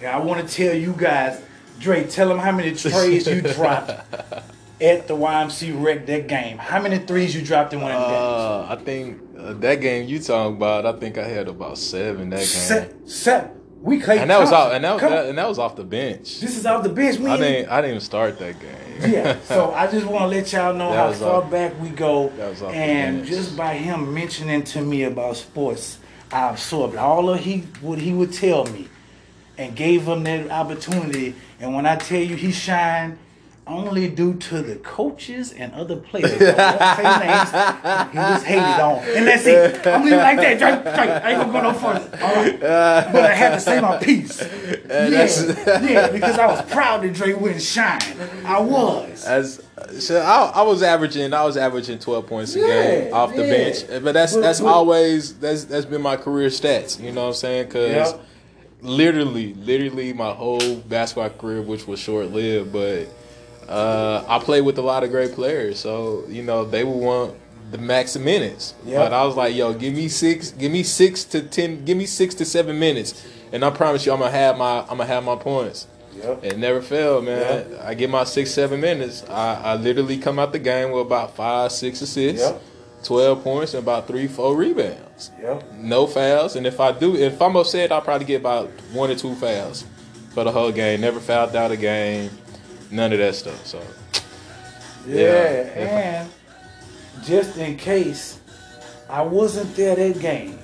And 0.00 0.08
I 0.08 0.18
want 0.18 0.46
to 0.46 0.54
tell 0.54 0.74
you 0.74 0.94
guys, 0.96 1.40
Drake, 1.78 2.10
tell 2.10 2.28
them 2.28 2.38
how 2.38 2.52
many 2.52 2.74
trays 2.74 3.26
you 3.26 3.40
dropped 3.54 3.90
at 3.90 5.06
the 5.06 5.14
YMC 5.16 5.82
Rec 5.82 6.06
that 6.06 6.26
game. 6.26 6.58
How 6.58 6.80
many 6.82 6.98
threes 6.98 7.34
you 7.34 7.42
dropped 7.42 7.72
in 7.72 7.80
one 7.80 7.92
of 7.92 8.00
the 8.00 8.06
games? 8.08 8.16
Uh, 8.18 8.66
I 8.68 8.76
think 8.76 9.20
uh, 9.38 9.52
that 9.54 9.76
game 9.80 10.08
you 10.08 10.18
talking 10.18 10.56
about, 10.56 10.84
I 10.86 10.92
think 10.98 11.18
I 11.18 11.24
had 11.26 11.48
about 11.48 11.78
seven 11.78 12.30
that 12.30 12.38
game. 12.38 12.46
Se- 12.46 12.90
seven. 13.06 13.61
We 13.82 14.00
played 14.00 14.20
And 14.20 14.30
that 14.30 14.38
was 14.40 14.50
Thompson. 14.50 14.68
off, 14.68 14.74
and 14.74 14.84
that 14.84 14.92
was 14.92 15.00
that, 15.02 15.26
and 15.26 15.38
that 15.38 15.48
was 15.48 15.58
off 15.58 15.74
the 15.76 15.82
bench. 15.84 16.40
This 16.40 16.56
is 16.56 16.64
off 16.66 16.82
the 16.84 16.88
bench. 16.88 17.18
We 17.18 17.28
I 17.30 17.36
didn't 17.36 17.68
I 17.70 17.80
didn't 17.80 17.90
even 17.96 18.00
start 18.00 18.38
that 18.38 18.60
game. 18.60 19.12
yeah. 19.12 19.36
So 19.44 19.72
I 19.72 19.90
just 19.90 20.06
want 20.06 20.22
to 20.22 20.26
let 20.28 20.52
y'all 20.52 20.72
know 20.72 20.92
how 20.92 21.12
far 21.12 21.42
off- 21.42 21.50
back 21.50 21.78
we 21.80 21.88
go. 21.88 22.28
that 22.36 22.50
was 22.50 22.62
off 22.62 22.70
the 22.70 22.76
and 22.76 23.24
just 23.24 23.56
by 23.56 23.74
him 23.74 24.14
mentioning 24.14 24.62
to 24.64 24.80
me 24.80 25.02
about 25.02 25.36
sports, 25.36 25.98
I 26.30 26.50
absorbed 26.50 26.96
all 26.96 27.28
of 27.30 27.40
he 27.40 27.60
what 27.80 27.98
he 27.98 28.12
would 28.12 28.32
tell 28.32 28.64
me, 28.66 28.88
and 29.58 29.74
gave 29.74 30.02
him 30.06 30.22
that 30.24 30.48
opportunity. 30.50 31.34
And 31.60 31.74
when 31.74 31.84
I 31.84 31.96
tell 31.96 32.20
you 32.22 32.36
he 32.36 32.52
shined. 32.52 33.18
Only 33.64 34.08
due 34.08 34.34
to 34.34 34.60
the 34.60 34.74
coaches 34.76 35.52
and 35.52 35.72
other 35.74 35.94
players. 35.94 36.32
I 36.32 36.74
won't 36.74 36.96
say 36.96 37.26
names. 37.26 38.12
He 38.12 38.18
was 38.18 38.42
hated 38.42 38.80
on. 38.80 38.98
And 39.16 39.26
that's 39.28 39.46
it. 39.46 39.86
I'm 39.86 40.02
leaving 40.02 40.18
like 40.18 40.36
that. 40.38 40.58
Drake, 40.58 40.82
Drake. 40.82 41.10
I 41.24 41.30
ain't 41.30 41.40
gonna 41.40 41.52
go 41.52 41.60
no 41.70 41.72
further. 41.72 42.24
All 42.24 42.34
right. 42.34 42.60
But 42.60 43.24
I 43.24 43.34
had 43.34 43.50
to 43.50 43.60
say 43.60 43.80
my 43.80 43.98
piece. 43.98 44.42
Uh, 44.42 45.08
yeah, 45.10 45.80
yeah, 45.80 46.08
because 46.10 46.38
I 46.38 46.46
was 46.46 46.60
proud 46.72 47.02
that 47.02 47.12
Drake 47.14 47.38
wouldn't 47.40 47.62
shine. 47.62 48.00
I 48.44 48.60
was. 48.60 49.24
As 49.24 49.64
so 49.98 50.20
I, 50.20 50.52
I 50.56 50.62
was 50.62 50.82
averaging 50.82 51.32
I 51.32 51.44
was 51.44 51.56
averaging 51.56 52.00
twelve 52.00 52.26
points 52.26 52.54
a 52.56 52.58
game 52.58 53.06
Yeah, 53.08 53.14
off 53.16 53.34
the 53.34 53.44
yeah. 53.46 53.50
bench, 53.50 54.04
but 54.04 54.12
that's 54.12 54.34
that's 54.36 54.60
always 54.60 55.34
that's 55.38 55.64
that's 55.66 55.86
been 55.86 56.02
my 56.02 56.16
career 56.16 56.48
stats. 56.48 57.00
You 57.00 57.12
know 57.12 57.22
what 57.22 57.28
I'm 57.28 57.34
saying? 57.34 57.66
Because 57.66 58.12
Yep. 58.12 58.20
literally, 58.82 59.54
literally 59.54 60.12
my 60.12 60.32
whole 60.32 60.76
basketball 60.76 61.30
career, 61.30 61.62
which 61.62 61.86
was 61.86 62.00
short 62.00 62.30
lived, 62.32 62.72
but 62.72 63.06
uh, 63.68 64.24
I 64.28 64.38
played 64.38 64.62
with 64.62 64.78
a 64.78 64.82
lot 64.82 65.04
of 65.04 65.10
great 65.10 65.32
players, 65.32 65.78
so 65.78 66.24
you 66.28 66.42
know 66.42 66.64
they 66.64 66.84
would 66.84 66.96
want 66.96 67.34
the 67.70 67.78
max 67.78 68.16
minutes. 68.16 68.74
Yep. 68.84 68.98
But 68.98 69.12
I 69.12 69.24
was 69.24 69.36
like, 69.36 69.54
yo, 69.54 69.72
give 69.72 69.94
me 69.94 70.08
six, 70.08 70.50
give 70.50 70.70
me 70.72 70.82
six 70.82 71.24
to 71.24 71.42
ten, 71.42 71.84
give 71.84 71.96
me 71.96 72.06
six 72.06 72.34
to 72.36 72.44
seven 72.44 72.78
minutes, 72.78 73.26
and 73.52 73.64
I 73.64 73.70
promise 73.70 74.04
you, 74.06 74.12
I'm 74.12 74.18
gonna 74.18 74.30
have 74.30 74.58
my 74.58 74.80
I'm 74.80 74.86
gonna 74.98 75.06
have 75.06 75.24
my 75.24 75.36
points. 75.36 75.86
Yep. 76.14 76.44
It 76.44 76.58
never 76.58 76.82
failed, 76.82 77.24
man. 77.24 77.66
I 77.82 77.94
get 77.94 78.10
my 78.10 78.24
six, 78.24 78.50
seven 78.50 78.80
minutes. 78.80 79.24
I, 79.30 79.54
I 79.54 79.74
literally 79.76 80.18
come 80.18 80.38
out 80.38 80.52
the 80.52 80.58
game 80.58 80.90
with 80.92 81.06
about 81.06 81.34
five, 81.34 81.72
six 81.72 82.02
assists, 82.02 82.46
Yep. 82.46 82.62
twelve 83.02 83.42
points, 83.42 83.72
and 83.74 83.82
about 83.82 84.06
three, 84.06 84.26
four 84.28 84.54
rebounds. 84.54 85.30
Yep. 85.40 85.72
No 85.78 86.06
fouls, 86.06 86.54
and 86.56 86.66
if 86.66 86.78
I 86.80 86.92
do, 86.92 87.16
if 87.16 87.40
I'm 87.40 87.56
upset, 87.56 87.90
I'll 87.92 88.02
probably 88.02 88.26
get 88.26 88.42
about 88.42 88.68
one 88.92 89.10
or 89.10 89.14
two 89.14 89.34
fouls 89.36 89.84
for 90.34 90.44
the 90.44 90.52
whole 90.52 90.70
game. 90.70 91.00
Never 91.00 91.18
fouled 91.20 91.56
out 91.56 91.70
a 91.72 91.76
game, 91.78 92.30
none 92.92 93.12
of 93.12 93.18
that 93.18 93.34
stuff. 93.34 93.66
So 93.66 93.80
Yeah, 95.06 95.24
Yeah. 95.76 96.22
and 96.22 96.30
just 97.24 97.56
in 97.56 97.76
case 97.76 98.38
I 99.10 99.22
wasn't 99.22 99.74
there 99.74 99.96
that 99.96 100.20
game, 100.20 100.58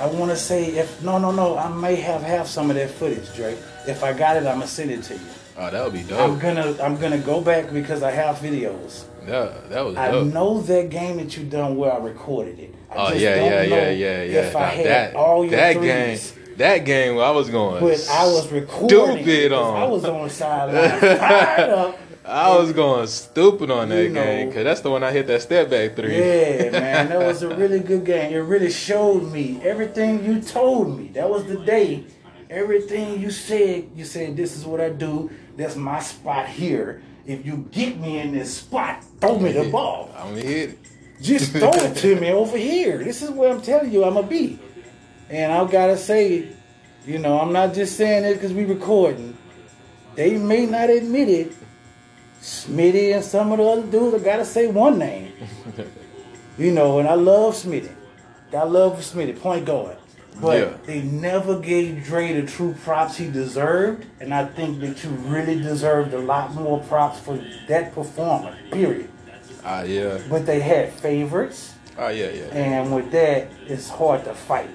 I 0.00 0.06
want 0.06 0.30
to 0.30 0.36
say 0.36 0.66
if 0.66 1.02
no, 1.02 1.18
no, 1.18 1.30
no, 1.32 1.58
I 1.58 1.68
may 1.68 1.96
have 1.96 2.22
have 2.22 2.46
some 2.48 2.70
of 2.70 2.76
that 2.76 2.90
footage, 2.90 3.34
Drake. 3.34 3.58
If 3.88 4.04
I 4.04 4.12
got 4.12 4.36
it, 4.36 4.40
I'm 4.46 4.56
gonna 4.60 4.66
send 4.66 4.90
it 4.90 5.02
to 5.04 5.14
you. 5.14 5.20
oh, 5.58 5.70
that 5.70 5.82
would 5.84 5.92
be 5.92 6.02
dope. 6.04 6.20
I'm 6.20 6.38
gonna 6.38 6.76
I'm 6.82 6.96
gonna 6.96 7.18
go 7.18 7.40
back 7.40 7.72
because 7.72 8.02
I 8.02 8.10
have 8.12 8.36
videos. 8.36 9.04
That 9.26 9.68
that 9.70 9.84
was 9.84 9.96
I 9.96 10.10
dope. 10.10 10.32
know 10.32 10.60
that 10.62 10.88
game 10.90 11.16
that 11.18 11.36
you 11.36 11.44
done 11.44 11.76
where 11.76 11.92
I 11.92 11.98
recorded 11.98 12.58
it. 12.58 12.74
I 12.90 12.94
Oh 12.96 13.08
just 13.10 13.20
yeah, 13.20 13.36
don't 13.36 13.44
yeah, 13.46 13.66
know 13.66 13.76
yeah, 13.76 13.90
yeah, 13.90 14.22
yeah. 14.22 14.40
If 14.48 14.56
I 14.56 14.60
Now, 14.60 14.66
had 14.70 14.86
that 14.86 15.14
all 15.16 15.44
your 15.44 15.50
that 15.56 15.74
threes. 15.76 16.32
game, 16.32 16.39
that 16.60 16.84
game, 16.84 17.18
I 17.18 17.30
was 17.30 17.50
going. 17.50 17.80
But 17.80 18.06
I 18.10 18.24
was 18.26 18.50
recording. 18.52 19.22
stupid 19.24 19.52
on. 19.52 19.76
I 19.76 19.84
was 19.86 20.04
on 20.04 20.30
sideline, 20.30 21.00
fired 21.00 21.70
up. 21.70 21.98
I 22.24 22.56
was 22.56 22.72
going 22.72 23.06
stupid 23.08 23.70
on 23.70 23.88
that 23.88 24.02
You 24.04 24.08
know- 24.10 24.22
game 24.22 24.48
because 24.48 24.64
that's 24.64 24.80
the 24.82 24.90
one 24.90 25.02
I 25.02 25.10
hit 25.10 25.26
that 25.26 25.42
step 25.42 25.68
back 25.70 25.96
three. 25.96 26.16
Yeah, 26.16 26.70
man, 26.72 27.08
that 27.08 27.18
was 27.18 27.42
a 27.42 27.48
really 27.54 27.80
good 27.80 28.04
game. 28.04 28.32
It 28.32 28.38
really 28.38 28.70
showed 28.70 29.32
me 29.32 29.60
everything 29.64 30.24
you 30.24 30.40
told 30.40 30.96
me. 30.98 31.08
That 31.08 31.28
was 31.28 31.44
the 31.46 31.56
day. 31.56 32.04
Everything 32.48 33.20
you 33.20 33.30
said, 33.30 33.90
you 33.94 34.04
said 34.04 34.36
this 34.36 34.56
is 34.56 34.64
what 34.64 34.80
I 34.80 34.90
do. 34.90 35.30
That's 35.56 35.76
my 35.76 36.00
spot 36.00 36.48
here. 36.48 37.02
If 37.26 37.46
you 37.46 37.68
get 37.70 37.98
me 37.98 38.18
in 38.18 38.32
this 38.32 38.56
spot, 38.58 39.04
throw 39.20 39.38
me 39.38 39.52
the 39.52 39.68
ball. 39.70 40.10
I'm 40.16 40.30
gonna 40.30 40.40
hit 40.42 40.70
it. 40.70 40.78
Just 41.20 41.52
throw 41.52 41.70
it 41.72 41.94
to 41.96 42.16
me 42.16 42.32
over 42.32 42.56
here. 42.56 42.98
This 43.04 43.22
is 43.22 43.30
where 43.30 43.52
I'm 43.52 43.60
telling 43.62 43.92
you 43.92 44.04
I'm 44.04 44.14
gonna 44.14 44.26
be. 44.26 44.58
And 45.30 45.52
I 45.52 45.64
gotta 45.70 45.96
say, 45.96 46.48
you 47.06 47.18
know, 47.18 47.40
I'm 47.40 47.52
not 47.52 47.72
just 47.72 47.96
saying 47.96 48.24
it 48.24 48.34
because 48.34 48.52
we're 48.52 48.66
recording. 48.66 49.36
They 50.16 50.36
may 50.36 50.66
not 50.66 50.90
admit 50.90 51.28
it. 51.28 51.52
Smitty 52.42 53.14
and 53.14 53.24
some 53.24 53.52
of 53.52 53.58
the 53.58 53.64
other 53.64 53.82
dudes, 53.86 54.22
I 54.22 54.24
gotta 54.24 54.44
say 54.44 54.66
one 54.66 54.98
name. 54.98 55.32
You 56.58 56.72
know, 56.72 56.98
and 56.98 57.08
I 57.08 57.14
love 57.14 57.54
Smitty. 57.54 57.90
I 58.52 58.64
love 58.64 58.96
for 58.96 59.02
Smitty, 59.16 59.40
point 59.40 59.64
guard. 59.64 59.96
But 60.42 60.58
Yeah. 60.58 60.72
they 60.84 61.00
never 61.00 61.58
gave 61.58 62.04
Dre 62.04 62.38
the 62.38 62.46
true 62.46 62.74
props 62.84 63.16
he 63.16 63.30
deserved, 63.30 64.04
and 64.20 64.34
I 64.34 64.44
think 64.44 64.80
that 64.80 65.02
you 65.02 65.08
really 65.10 65.58
deserved 65.58 66.12
a 66.12 66.18
lot 66.18 66.52
more 66.54 66.80
props 66.80 67.18
for 67.20 67.38
that 67.68 67.94
performance. 67.94 68.56
Period. 68.70 69.08
Ah, 69.64 69.84
yeah. 69.84 70.18
But 70.28 70.44
they 70.44 70.60
had 70.60 70.92
favorites, 70.92 71.72
Oh, 71.98 72.08
yeah, 72.08 72.28
yeah. 72.28 72.54
and 72.54 72.94
with 72.94 73.10
that, 73.12 73.46
it's 73.66 73.88
hard 73.88 74.24
to 74.24 74.34
fight. 74.34 74.68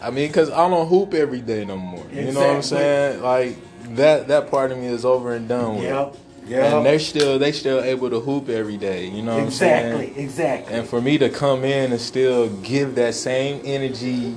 I 0.00 0.10
mean, 0.10 0.32
cause 0.32 0.50
I 0.50 0.68
don't 0.68 0.88
hoop 0.88 1.14
every 1.14 1.40
day 1.40 1.64
no 1.64 1.76
more. 1.76 2.06
You 2.12 2.32
know 2.32 2.46
what 2.46 2.56
I'm 2.56 2.62
saying? 2.62 3.22
Like 3.22 3.56
that 3.96 4.28
that 4.28 4.50
part 4.50 4.70
of 4.72 4.78
me 4.78 4.86
is 4.86 5.04
over 5.04 5.34
and 5.34 5.48
done 5.48 5.76
with. 5.76 5.84
Yep. 5.84 6.16
And 6.50 6.86
they're 6.86 6.98
still 6.98 7.38
they 7.38 7.52
still 7.52 7.80
able 7.82 8.08
to 8.10 8.20
hoop 8.20 8.48
every 8.48 8.76
day. 8.76 9.06
You 9.08 9.22
know 9.22 9.34
what 9.34 9.40
I'm 9.42 9.48
Exactly. 9.48 10.06
saying? 10.14 10.18
Exactly. 10.24 10.74
And 10.74 10.88
for 10.88 11.00
me 11.00 11.18
to 11.18 11.28
come 11.28 11.64
in 11.64 11.92
and 11.92 12.00
still 12.00 12.48
give 12.62 12.94
that 12.94 13.14
same 13.14 13.60
energy, 13.64 14.36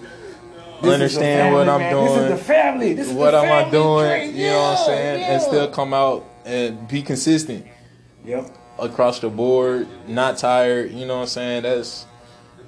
This 0.82 0.93
understand 0.93 1.53
the 1.53 1.57
what 1.57 1.70
I'm 1.70 1.80
man. 1.80 1.93
doing, 1.93 2.05
This 2.07 2.18
is 2.24 2.30
the 2.30 2.38
family. 2.53 2.93
This 2.93 3.07
is 3.07 3.14
what 3.14 3.34
am 3.36 3.51
I 3.51 3.70
doing? 3.70 4.36
You 4.36 4.47
know 4.47 4.57
what 4.57 4.68
I'm 4.68 4.78
Yeah, 4.78 4.86
saying? 4.86 5.24
And 5.24 5.41
still 5.41 5.68
come 5.70 5.93
out 5.93 6.26
and 6.45 6.88
be 6.88 7.01
consistent 7.01 7.66
Yep. 8.26 8.49
across 8.80 9.20
the 9.20 9.30
board, 9.30 9.88
not 10.07 10.38
tired. 10.38 10.91
You 10.91 11.05
know 11.05 11.16
what 11.18 11.22
I'm 11.22 11.28
saying? 11.28 11.64
That's 11.64 12.05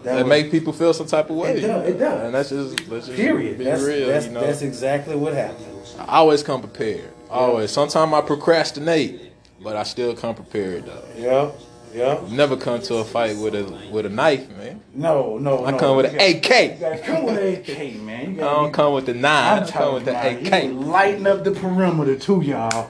That 0.04 0.16
was- 0.20 0.26
make 0.28 0.52
people 0.52 0.74
feel 0.74 0.94
some 0.94 1.08
type 1.08 1.30
of 1.30 1.36
way. 1.36 1.58
It 1.58 1.62
does, 1.62 1.88
it 1.90 1.98
does. 2.00 2.26
And 2.26 2.34
that's 2.36 2.50
just 2.50 2.88
let's 2.90 3.06
just 3.08 3.18
Period. 3.18 3.58
be 3.58 3.64
That's, 3.64 3.82
real. 3.84 4.08
that's, 4.08 4.26
you 4.28 4.32
know? 4.34 4.42
that's 4.42 4.62
exactly 4.62 5.16
what 5.16 5.34
happened. 5.34 5.66
I 6.00 6.18
always 6.18 6.44
come 6.44 6.62
prepared. 6.62 7.12
Always. 7.30 7.72
Sometimes 7.72 8.14
I 8.14 8.22
procrastinate, 8.22 9.32
but 9.62 9.76
I 9.76 9.84
still 9.84 10.16
come 10.16 10.36
prepared 10.36 10.86
though. 10.86 11.04
Yeah. 11.18 11.52
Yep. 11.94 12.30
Never 12.30 12.58
come 12.58 12.82
to 12.82 12.96
a 12.96 13.04
fight 13.04 13.38
with 13.38 13.54
a 13.54 13.64
with 13.92 14.08
a 14.08 14.10
knife, 14.10 14.50
man. 14.58 14.82
No, 14.96 15.38
no, 15.38 15.64
I 15.64 15.70
no. 15.72 15.78
come 15.78 15.98
with 15.98 16.08
an 16.08 16.16
AK. 16.20 16.74
You 16.74 16.80
gotta 16.80 16.98
come 16.98 17.24
with 17.26 17.38
an 17.38 17.54
AK, 17.54 18.02
man. 18.02 18.34
I 18.40 18.44
don't 18.44 18.66
be- 18.70 18.74
come 18.74 18.94
with 18.96 19.06
the 19.06 19.14
nine. 19.14 19.60
I'm 19.60 19.64
I 19.64 19.68
come 19.72 19.94
with 19.94 20.06
the 20.06 20.16
AK. 20.18 20.72
lighting 20.74 21.28
up 21.28 21.44
the 21.44 21.52
perimeter 21.52 22.16
too, 22.18 22.42
y'all. 22.42 22.90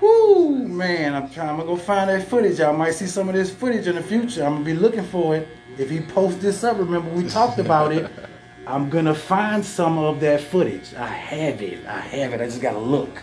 Whoo, 0.00 0.49
man! 0.70 1.14
I'm 1.14 1.28
trying 1.30 1.58
to 1.58 1.64
go 1.64 1.76
find 1.76 2.08
that 2.10 2.26
footage. 2.28 2.58
Y'all 2.58 2.76
might 2.76 2.92
see 2.94 3.06
some 3.06 3.28
of 3.28 3.34
this 3.34 3.50
footage 3.50 3.86
in 3.86 3.96
the 3.96 4.02
future. 4.02 4.44
I'm 4.44 4.54
gonna 4.54 4.64
be 4.64 4.74
looking 4.74 5.04
for 5.04 5.36
it. 5.36 5.48
If 5.78 5.90
he 5.90 6.00
posts 6.00 6.40
this 6.42 6.64
up, 6.64 6.78
remember 6.78 7.10
we 7.10 7.28
talked 7.28 7.58
about 7.58 7.92
it. 7.92 8.10
I'm 8.66 8.88
gonna 8.90 9.14
find 9.14 9.64
some 9.64 9.98
of 9.98 10.20
that 10.20 10.40
footage. 10.40 10.94
I 10.94 11.06
have 11.08 11.60
it. 11.62 11.84
I 11.86 12.00
have 12.00 12.32
it. 12.32 12.40
I 12.40 12.44
just 12.44 12.60
gotta 12.60 12.78
look. 12.78 13.22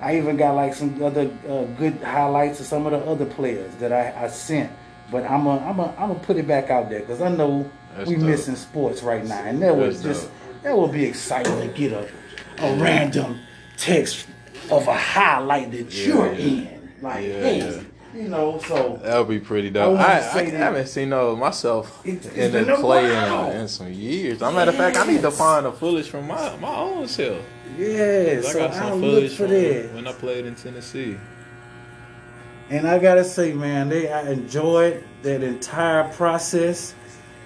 I 0.00 0.16
even 0.18 0.36
got 0.36 0.54
like 0.54 0.74
some 0.74 1.00
other 1.02 1.30
uh, 1.48 1.64
good 1.78 2.02
highlights 2.02 2.60
of 2.60 2.66
some 2.66 2.86
of 2.86 2.92
the 2.92 2.98
other 3.10 3.24
players 3.24 3.72
that 3.76 3.92
I, 3.92 4.24
I 4.24 4.28
sent. 4.28 4.70
But 5.10 5.24
I'm 5.24 5.44
gonna 5.44 5.64
I'm 5.64 5.76
gonna 5.76 5.94
I'm 5.98 6.08
gonna 6.08 6.20
put 6.20 6.36
it 6.36 6.46
back 6.48 6.70
out 6.70 6.90
there 6.90 7.00
because 7.00 7.20
I 7.22 7.28
know 7.28 7.70
That's 7.96 8.08
we 8.08 8.16
dope. 8.16 8.24
missing 8.24 8.56
sports 8.56 9.02
right 9.02 9.24
now, 9.24 9.42
and 9.44 9.62
that 9.62 9.76
was 9.76 10.02
That's 10.02 10.20
just 10.20 10.28
dope. 10.32 10.62
that 10.62 10.76
would 10.78 10.92
be 10.92 11.04
exciting 11.04 11.58
to 11.60 11.68
get 11.68 11.92
a 11.92 12.08
a 12.58 12.76
random 12.76 13.38
text 13.76 14.26
of 14.70 14.86
a 14.88 14.94
highlight 14.94 15.70
that 15.72 15.92
Yeah, 15.92 16.06
you're 16.06 16.32
yeah. 16.32 16.68
in. 16.70 16.81
Like, 17.02 17.24
Yeah, 17.26 17.50
yeah. 17.50 17.80
you 18.14 18.28
know, 18.28 18.58
so 18.66 19.00
That 19.02 19.18
would 19.18 19.28
be 19.28 19.40
pretty 19.40 19.70
dope. 19.70 19.94
wanna 19.96 20.04
I, 20.04 20.18
I, 20.38 20.42
haven't 20.44 20.86
seen 20.86 21.10
no 21.10 21.34
myself 21.36 22.00
It's- 22.06 22.26
it's 22.26 22.54
in 22.54 22.66
the 22.66 22.74
a 22.74 22.78
play 22.78 23.04
in, 23.06 23.60
in 23.60 23.68
some 23.68 23.92
years. 23.92 24.40
As 24.40 24.42
a 24.42 24.52
matter 24.52 24.70
of 24.70 24.76
fact, 24.76 24.96
I 24.96 25.06
need 25.06 25.22
to 25.22 25.30
find 25.30 25.66
the 25.66 25.72
footage 25.72 26.08
from 26.08 26.28
my 26.28 26.56
my 26.56 26.74
own 26.76 27.08
self. 27.08 27.38
yeah, 27.78 28.36
I 28.38 28.40
so 28.42 28.58
got 28.58 28.70
I'll 28.70 28.90
some 28.90 29.00
footage 29.00 29.32
for 29.32 29.36
from 29.46 29.50
that. 29.50 29.94
when 29.94 30.06
I 30.06 30.12
played 30.12 30.46
in 30.46 30.54
Tennessee. 30.54 31.16
And 32.70 32.86
I 32.88 32.98
gotta 32.98 33.24
say, 33.24 33.52
man, 33.52 33.88
they 33.88 34.10
I 34.10 34.30
enjoyed 34.30 35.02
that 35.22 35.42
entire 35.42 36.04
process. 36.12 36.94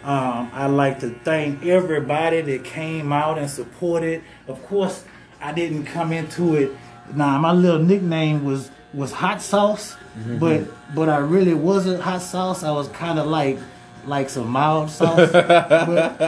Um, 0.04 0.50
I 0.52 0.66
like 0.66 1.00
to 1.00 1.10
thank 1.24 1.64
everybody 1.66 2.40
that 2.42 2.62
came 2.64 3.12
out 3.12 3.38
and 3.38 3.50
supported. 3.50 4.22
Of 4.46 4.64
course, 4.66 5.04
I 5.40 5.52
didn't 5.52 5.86
come 5.86 6.12
into 6.12 6.54
it. 6.54 6.70
Nah, 7.14 7.38
my 7.38 7.50
little 7.52 7.80
nickname 7.80 8.44
was 8.44 8.70
was 8.96 9.12
hot 9.12 9.42
sauce, 9.42 9.94
mm-hmm. 10.18 10.38
but 10.38 10.66
but 10.94 11.08
I 11.08 11.18
really 11.18 11.54
wasn't 11.54 12.00
hot 12.00 12.22
sauce. 12.22 12.64
I 12.64 12.72
was 12.72 12.88
kind 12.88 13.18
of 13.18 13.26
like 13.26 13.58
like 14.06 14.28
some 14.28 14.48
mild 14.48 14.90
sauce. 14.90 15.16
but, 15.32 16.18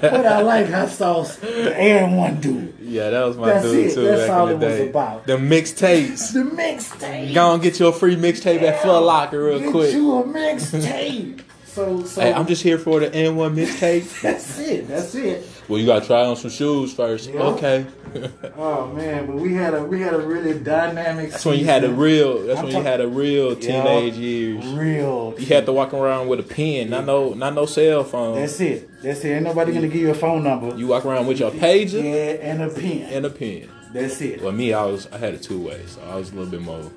but 0.00 0.26
I 0.26 0.42
like 0.42 0.68
hot 0.68 0.88
sauce. 0.88 1.36
The 1.36 1.46
AND1 1.46 2.40
dude. 2.40 2.74
Yeah, 2.80 3.10
that 3.10 3.24
was 3.24 3.36
my 3.36 3.46
That's 3.46 3.64
dude 3.64 3.86
it. 3.86 3.94
too. 3.94 4.02
That's 4.04 4.22
back 4.22 4.30
all 4.30 4.48
in 4.48 4.60
the 4.60 4.66
it 4.66 4.80
was 4.80 4.88
about. 4.90 5.26
The 5.26 5.36
mixtapes. 5.36 6.32
The 6.32 6.40
mixtape. 6.40 7.34
Go 7.34 7.54
and 7.54 7.62
get 7.62 7.78
your 7.78 7.92
free 7.92 8.16
mixtape 8.16 8.62
at 8.62 8.82
Foot 8.82 9.00
Locker 9.00 9.44
real 9.44 9.60
Get 9.60 9.70
quick. 9.70 9.92
you 9.92 10.12
a 10.14 10.24
mixtape. 10.24 11.42
so, 11.64 12.04
so 12.04 12.20
Hey, 12.20 12.32
I'm 12.32 12.46
just 12.46 12.62
here 12.62 12.78
for 12.78 13.00
the 13.00 13.10
AND1 13.10 13.54
mixtape. 13.54 14.20
That's 14.22 14.58
it. 14.58 14.88
That's 14.88 15.14
it. 15.14 15.46
well, 15.68 15.78
you 15.78 15.86
gotta 15.86 16.06
try 16.06 16.24
on 16.24 16.36
some 16.36 16.50
shoes 16.50 16.92
first. 16.94 17.30
Okay. 17.30 17.86
Oh 18.58 18.86
man, 18.92 19.26
but 19.26 19.36
we 19.36 19.52
had 19.54 19.74
a 19.74 19.84
we 19.84 20.00
had 20.00 20.14
a 20.14 20.18
really 20.20 20.58
dynamic. 20.58 21.30
That's 21.30 21.44
when 21.44 21.58
you 21.58 21.64
had 21.66 21.84
a 21.84 21.90
real. 21.90 22.42
That's 22.46 22.58
I'm 22.60 22.66
when 22.66 22.76
you 22.76 22.82
had 22.82 23.00
a 23.00 23.08
real 23.08 23.52
Yeah. 23.54 23.82
teenage 23.82 24.14
years. 24.14 24.66
real. 24.68 25.34
You 25.38 25.46
had 25.46 25.66
to 25.66 25.72
walk 25.72 25.92
around 25.94 26.28
with 26.28 26.40
a 26.40 26.42
pen, 26.42 26.90
not 26.90 27.04
no, 27.04 27.34
not 27.34 27.54
no 27.54 27.66
cell 27.66 28.02
phone. 28.04 28.36
That's 28.36 28.58
it. 28.60 28.88
That's 29.02 29.24
it. 29.24 29.28
Ain't 29.30 29.44
nobody 29.44 29.72
gonna 29.72 29.88
give 29.88 30.00
you 30.00 30.10
a 30.10 30.14
phone 30.14 30.42
number. 30.44 30.76
You 30.76 30.86
walk 30.86 31.04
around 31.04 31.26
with 31.26 31.38
your 31.38 31.50
pager 31.50 32.02
yeah, 32.02 32.50
and 32.50 32.62
a 32.62 32.68
pen. 32.70 33.02
and 33.12 33.26
a 33.26 33.30
pen. 33.30 33.68
That's 33.92 34.20
it. 34.20 34.42
Well, 34.42 34.52
me, 34.52 34.72
I 34.72 34.84
was, 34.84 35.06
I 35.12 35.18
had 35.18 35.34
it 35.34 35.42
two 35.42 35.60
ways, 35.60 35.92
so 35.92 36.02
I 36.10 36.16
was 36.16 36.30
a 36.30 36.34
little 36.34 36.50
bit 36.50 36.60
more 36.62 36.90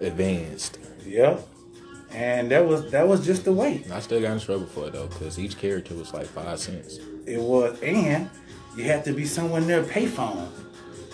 advanced. 0.00 0.78
Yep. 1.06 1.46
And 2.10 2.50
that 2.50 2.66
was 2.66 2.90
that 2.90 3.06
was 3.06 3.24
just 3.26 3.44
the 3.44 3.52
way 3.52 3.84
I 3.92 4.00
still 4.00 4.20
got 4.20 4.32
in 4.32 4.40
trouble 4.40 4.66
for 4.66 4.86
it 4.86 4.92
though, 4.94 5.08
because 5.08 5.38
each 5.38 5.58
character 5.58 5.94
was 5.94 6.14
like 6.14 6.26
five 6.26 6.58
cents. 6.58 6.98
it 7.26 7.38
was. 7.40 7.78
And 7.82 8.30
you 8.78 8.84
have 8.84 9.04
to 9.04 9.12
be 9.12 9.24
someone 9.26 9.66
near 9.66 9.80
a 9.80 9.84
payphone. 9.84 10.48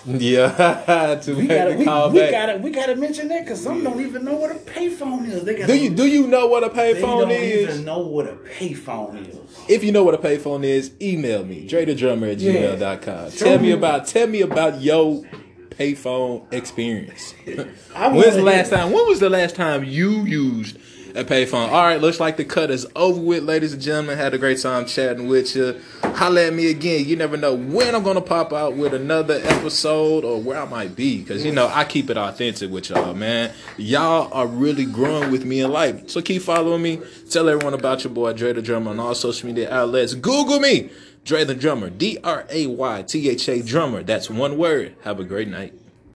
Yeah, 0.07 1.19
to 1.23 1.35
We 1.35 1.47
gotta 1.47 1.71
the 1.73 1.79
we, 1.79 1.85
call 1.87 2.11
we 2.11 2.19
back. 2.21 2.31
gotta 2.31 2.59
we 2.59 2.71
gotta 2.71 2.95
mention 2.95 3.29
that 3.29 3.45
because 3.45 3.63
some 3.63 3.83
don't 3.83 4.01
even 4.03 4.23
know 4.23 4.35
what 4.35 4.51
a 4.51 4.57
payphone 4.57 5.27
is. 5.27 5.45
They 5.45 5.55
got 5.55 5.67
do 5.67 5.75
you 5.75 5.89
do 5.95 6.07
you 6.07 6.27
know 6.27 6.47
what 6.47 6.63
a 6.63 6.69
payphone 6.69 6.75
They 6.75 7.03
payphone 7.03 7.21
don't 7.21 7.31
is? 7.31 7.71
even 7.71 7.85
know 7.87 8.01
what 8.01 8.27
a 8.29 8.35
payphone 8.35 9.27
is. 9.27 9.37
If 9.67 9.83
you 9.83 9.93
know 9.93 10.05
what 10.05 10.13
a 10.15 10.19
payphone 10.19 10.63
is, 10.63 10.93
email 11.01 11.43
me, 11.43 11.67
DrayThaDrummer 11.67 12.33
at 12.33 12.39
Yeah. 12.39 12.53
gmail.com. 12.77 13.31
Show 13.31 13.45
Tell 13.47 13.57
me 13.59 13.69
me. 13.69 13.73
about 13.73 14.07
tell 14.07 14.27
me 14.27 14.43
about 14.43 14.83
your 14.83 15.25
payphone 15.71 16.53
experience. 16.53 17.33
When's 17.47 18.37
the 18.37 18.43
last 18.43 18.71
time? 18.71 18.93
When 18.93 19.07
was 19.07 19.21
the 19.21 19.31
last 19.31 19.57
time 19.57 19.85
you 19.85 20.25
used 20.27 20.77
a 21.15 21.25
payphone? 21.25 21.69
All 21.69 21.83
right, 21.83 22.01
looks 22.01 22.19
like 22.19 22.37
the 22.37 22.45
cut 22.45 22.71
is 22.71 22.87
over 22.97 23.21
with, 23.21 23.45
ladies 23.45 23.73
and 23.73 23.81
gentlemen. 23.81 24.19
Had 24.19 24.35
a 24.35 24.39
great 24.39 24.61
time 24.61 24.87
chatting 24.87 25.29
with 25.29 25.55
you. 25.55 25.81
Holla 26.03 26.47
at 26.47 26.55
me 26.55 26.71
again. 26.71 27.07
You 27.07 27.17
never 27.17 27.37
know 27.37 27.55
when 27.55 27.95
I'm 27.95 28.03
gonna 28.03 28.21
pop 28.21 28.53
out 28.53 28.75
with 28.77 28.95
another 28.95 29.41
episode 29.45 30.25
or 30.25 30.41
where 30.41 30.61
I 30.61 30.65
might 30.65 30.97
be, 30.97 31.19
because 31.19 31.45
you 31.45 31.53
know 31.53 31.69
I 31.69 31.85
keep 31.85 32.11
it 32.11 32.17
authentic 32.17 32.71
with 32.71 32.91
y'all, 32.91 33.15
man. 33.15 33.53
Y'all 33.77 34.33
are 34.33 34.47
really 34.47 34.85
growing 34.85 35.31
with 35.31 35.45
me 35.45 35.61
in 35.61 35.71
life, 35.71 36.11
so 36.11 36.21
keep 36.21 36.43
following 36.43 36.83
me. 36.83 37.01
Tell 37.31 37.49
everyone 37.49 37.75
about 37.75 38.05
your 38.05 38.13
boy 38.13 38.33
Dre 38.33 38.53
the 38.53 38.63
Drummer 38.63 38.91
on 38.91 39.01
all 39.01 39.15
social 39.15 39.47
media 39.47 39.73
outlets. 39.73 40.15
Google 40.15 40.61
me, 40.61 40.91
Dre 41.25 41.45
the 41.45 41.55
Drummer, 41.55 41.91
D 41.91 42.19
R 42.25 42.47
A 42.51 42.67
Y 42.67 43.03
T 43.03 43.29
H 43.29 43.49
A 43.49 43.63
Drummer. 43.63 44.03
That's 44.03 44.29
one 44.29 44.59
word. 44.59 44.95
Have 45.03 45.21
a 45.21 45.25
great 45.25 45.49
night. 45.49 45.73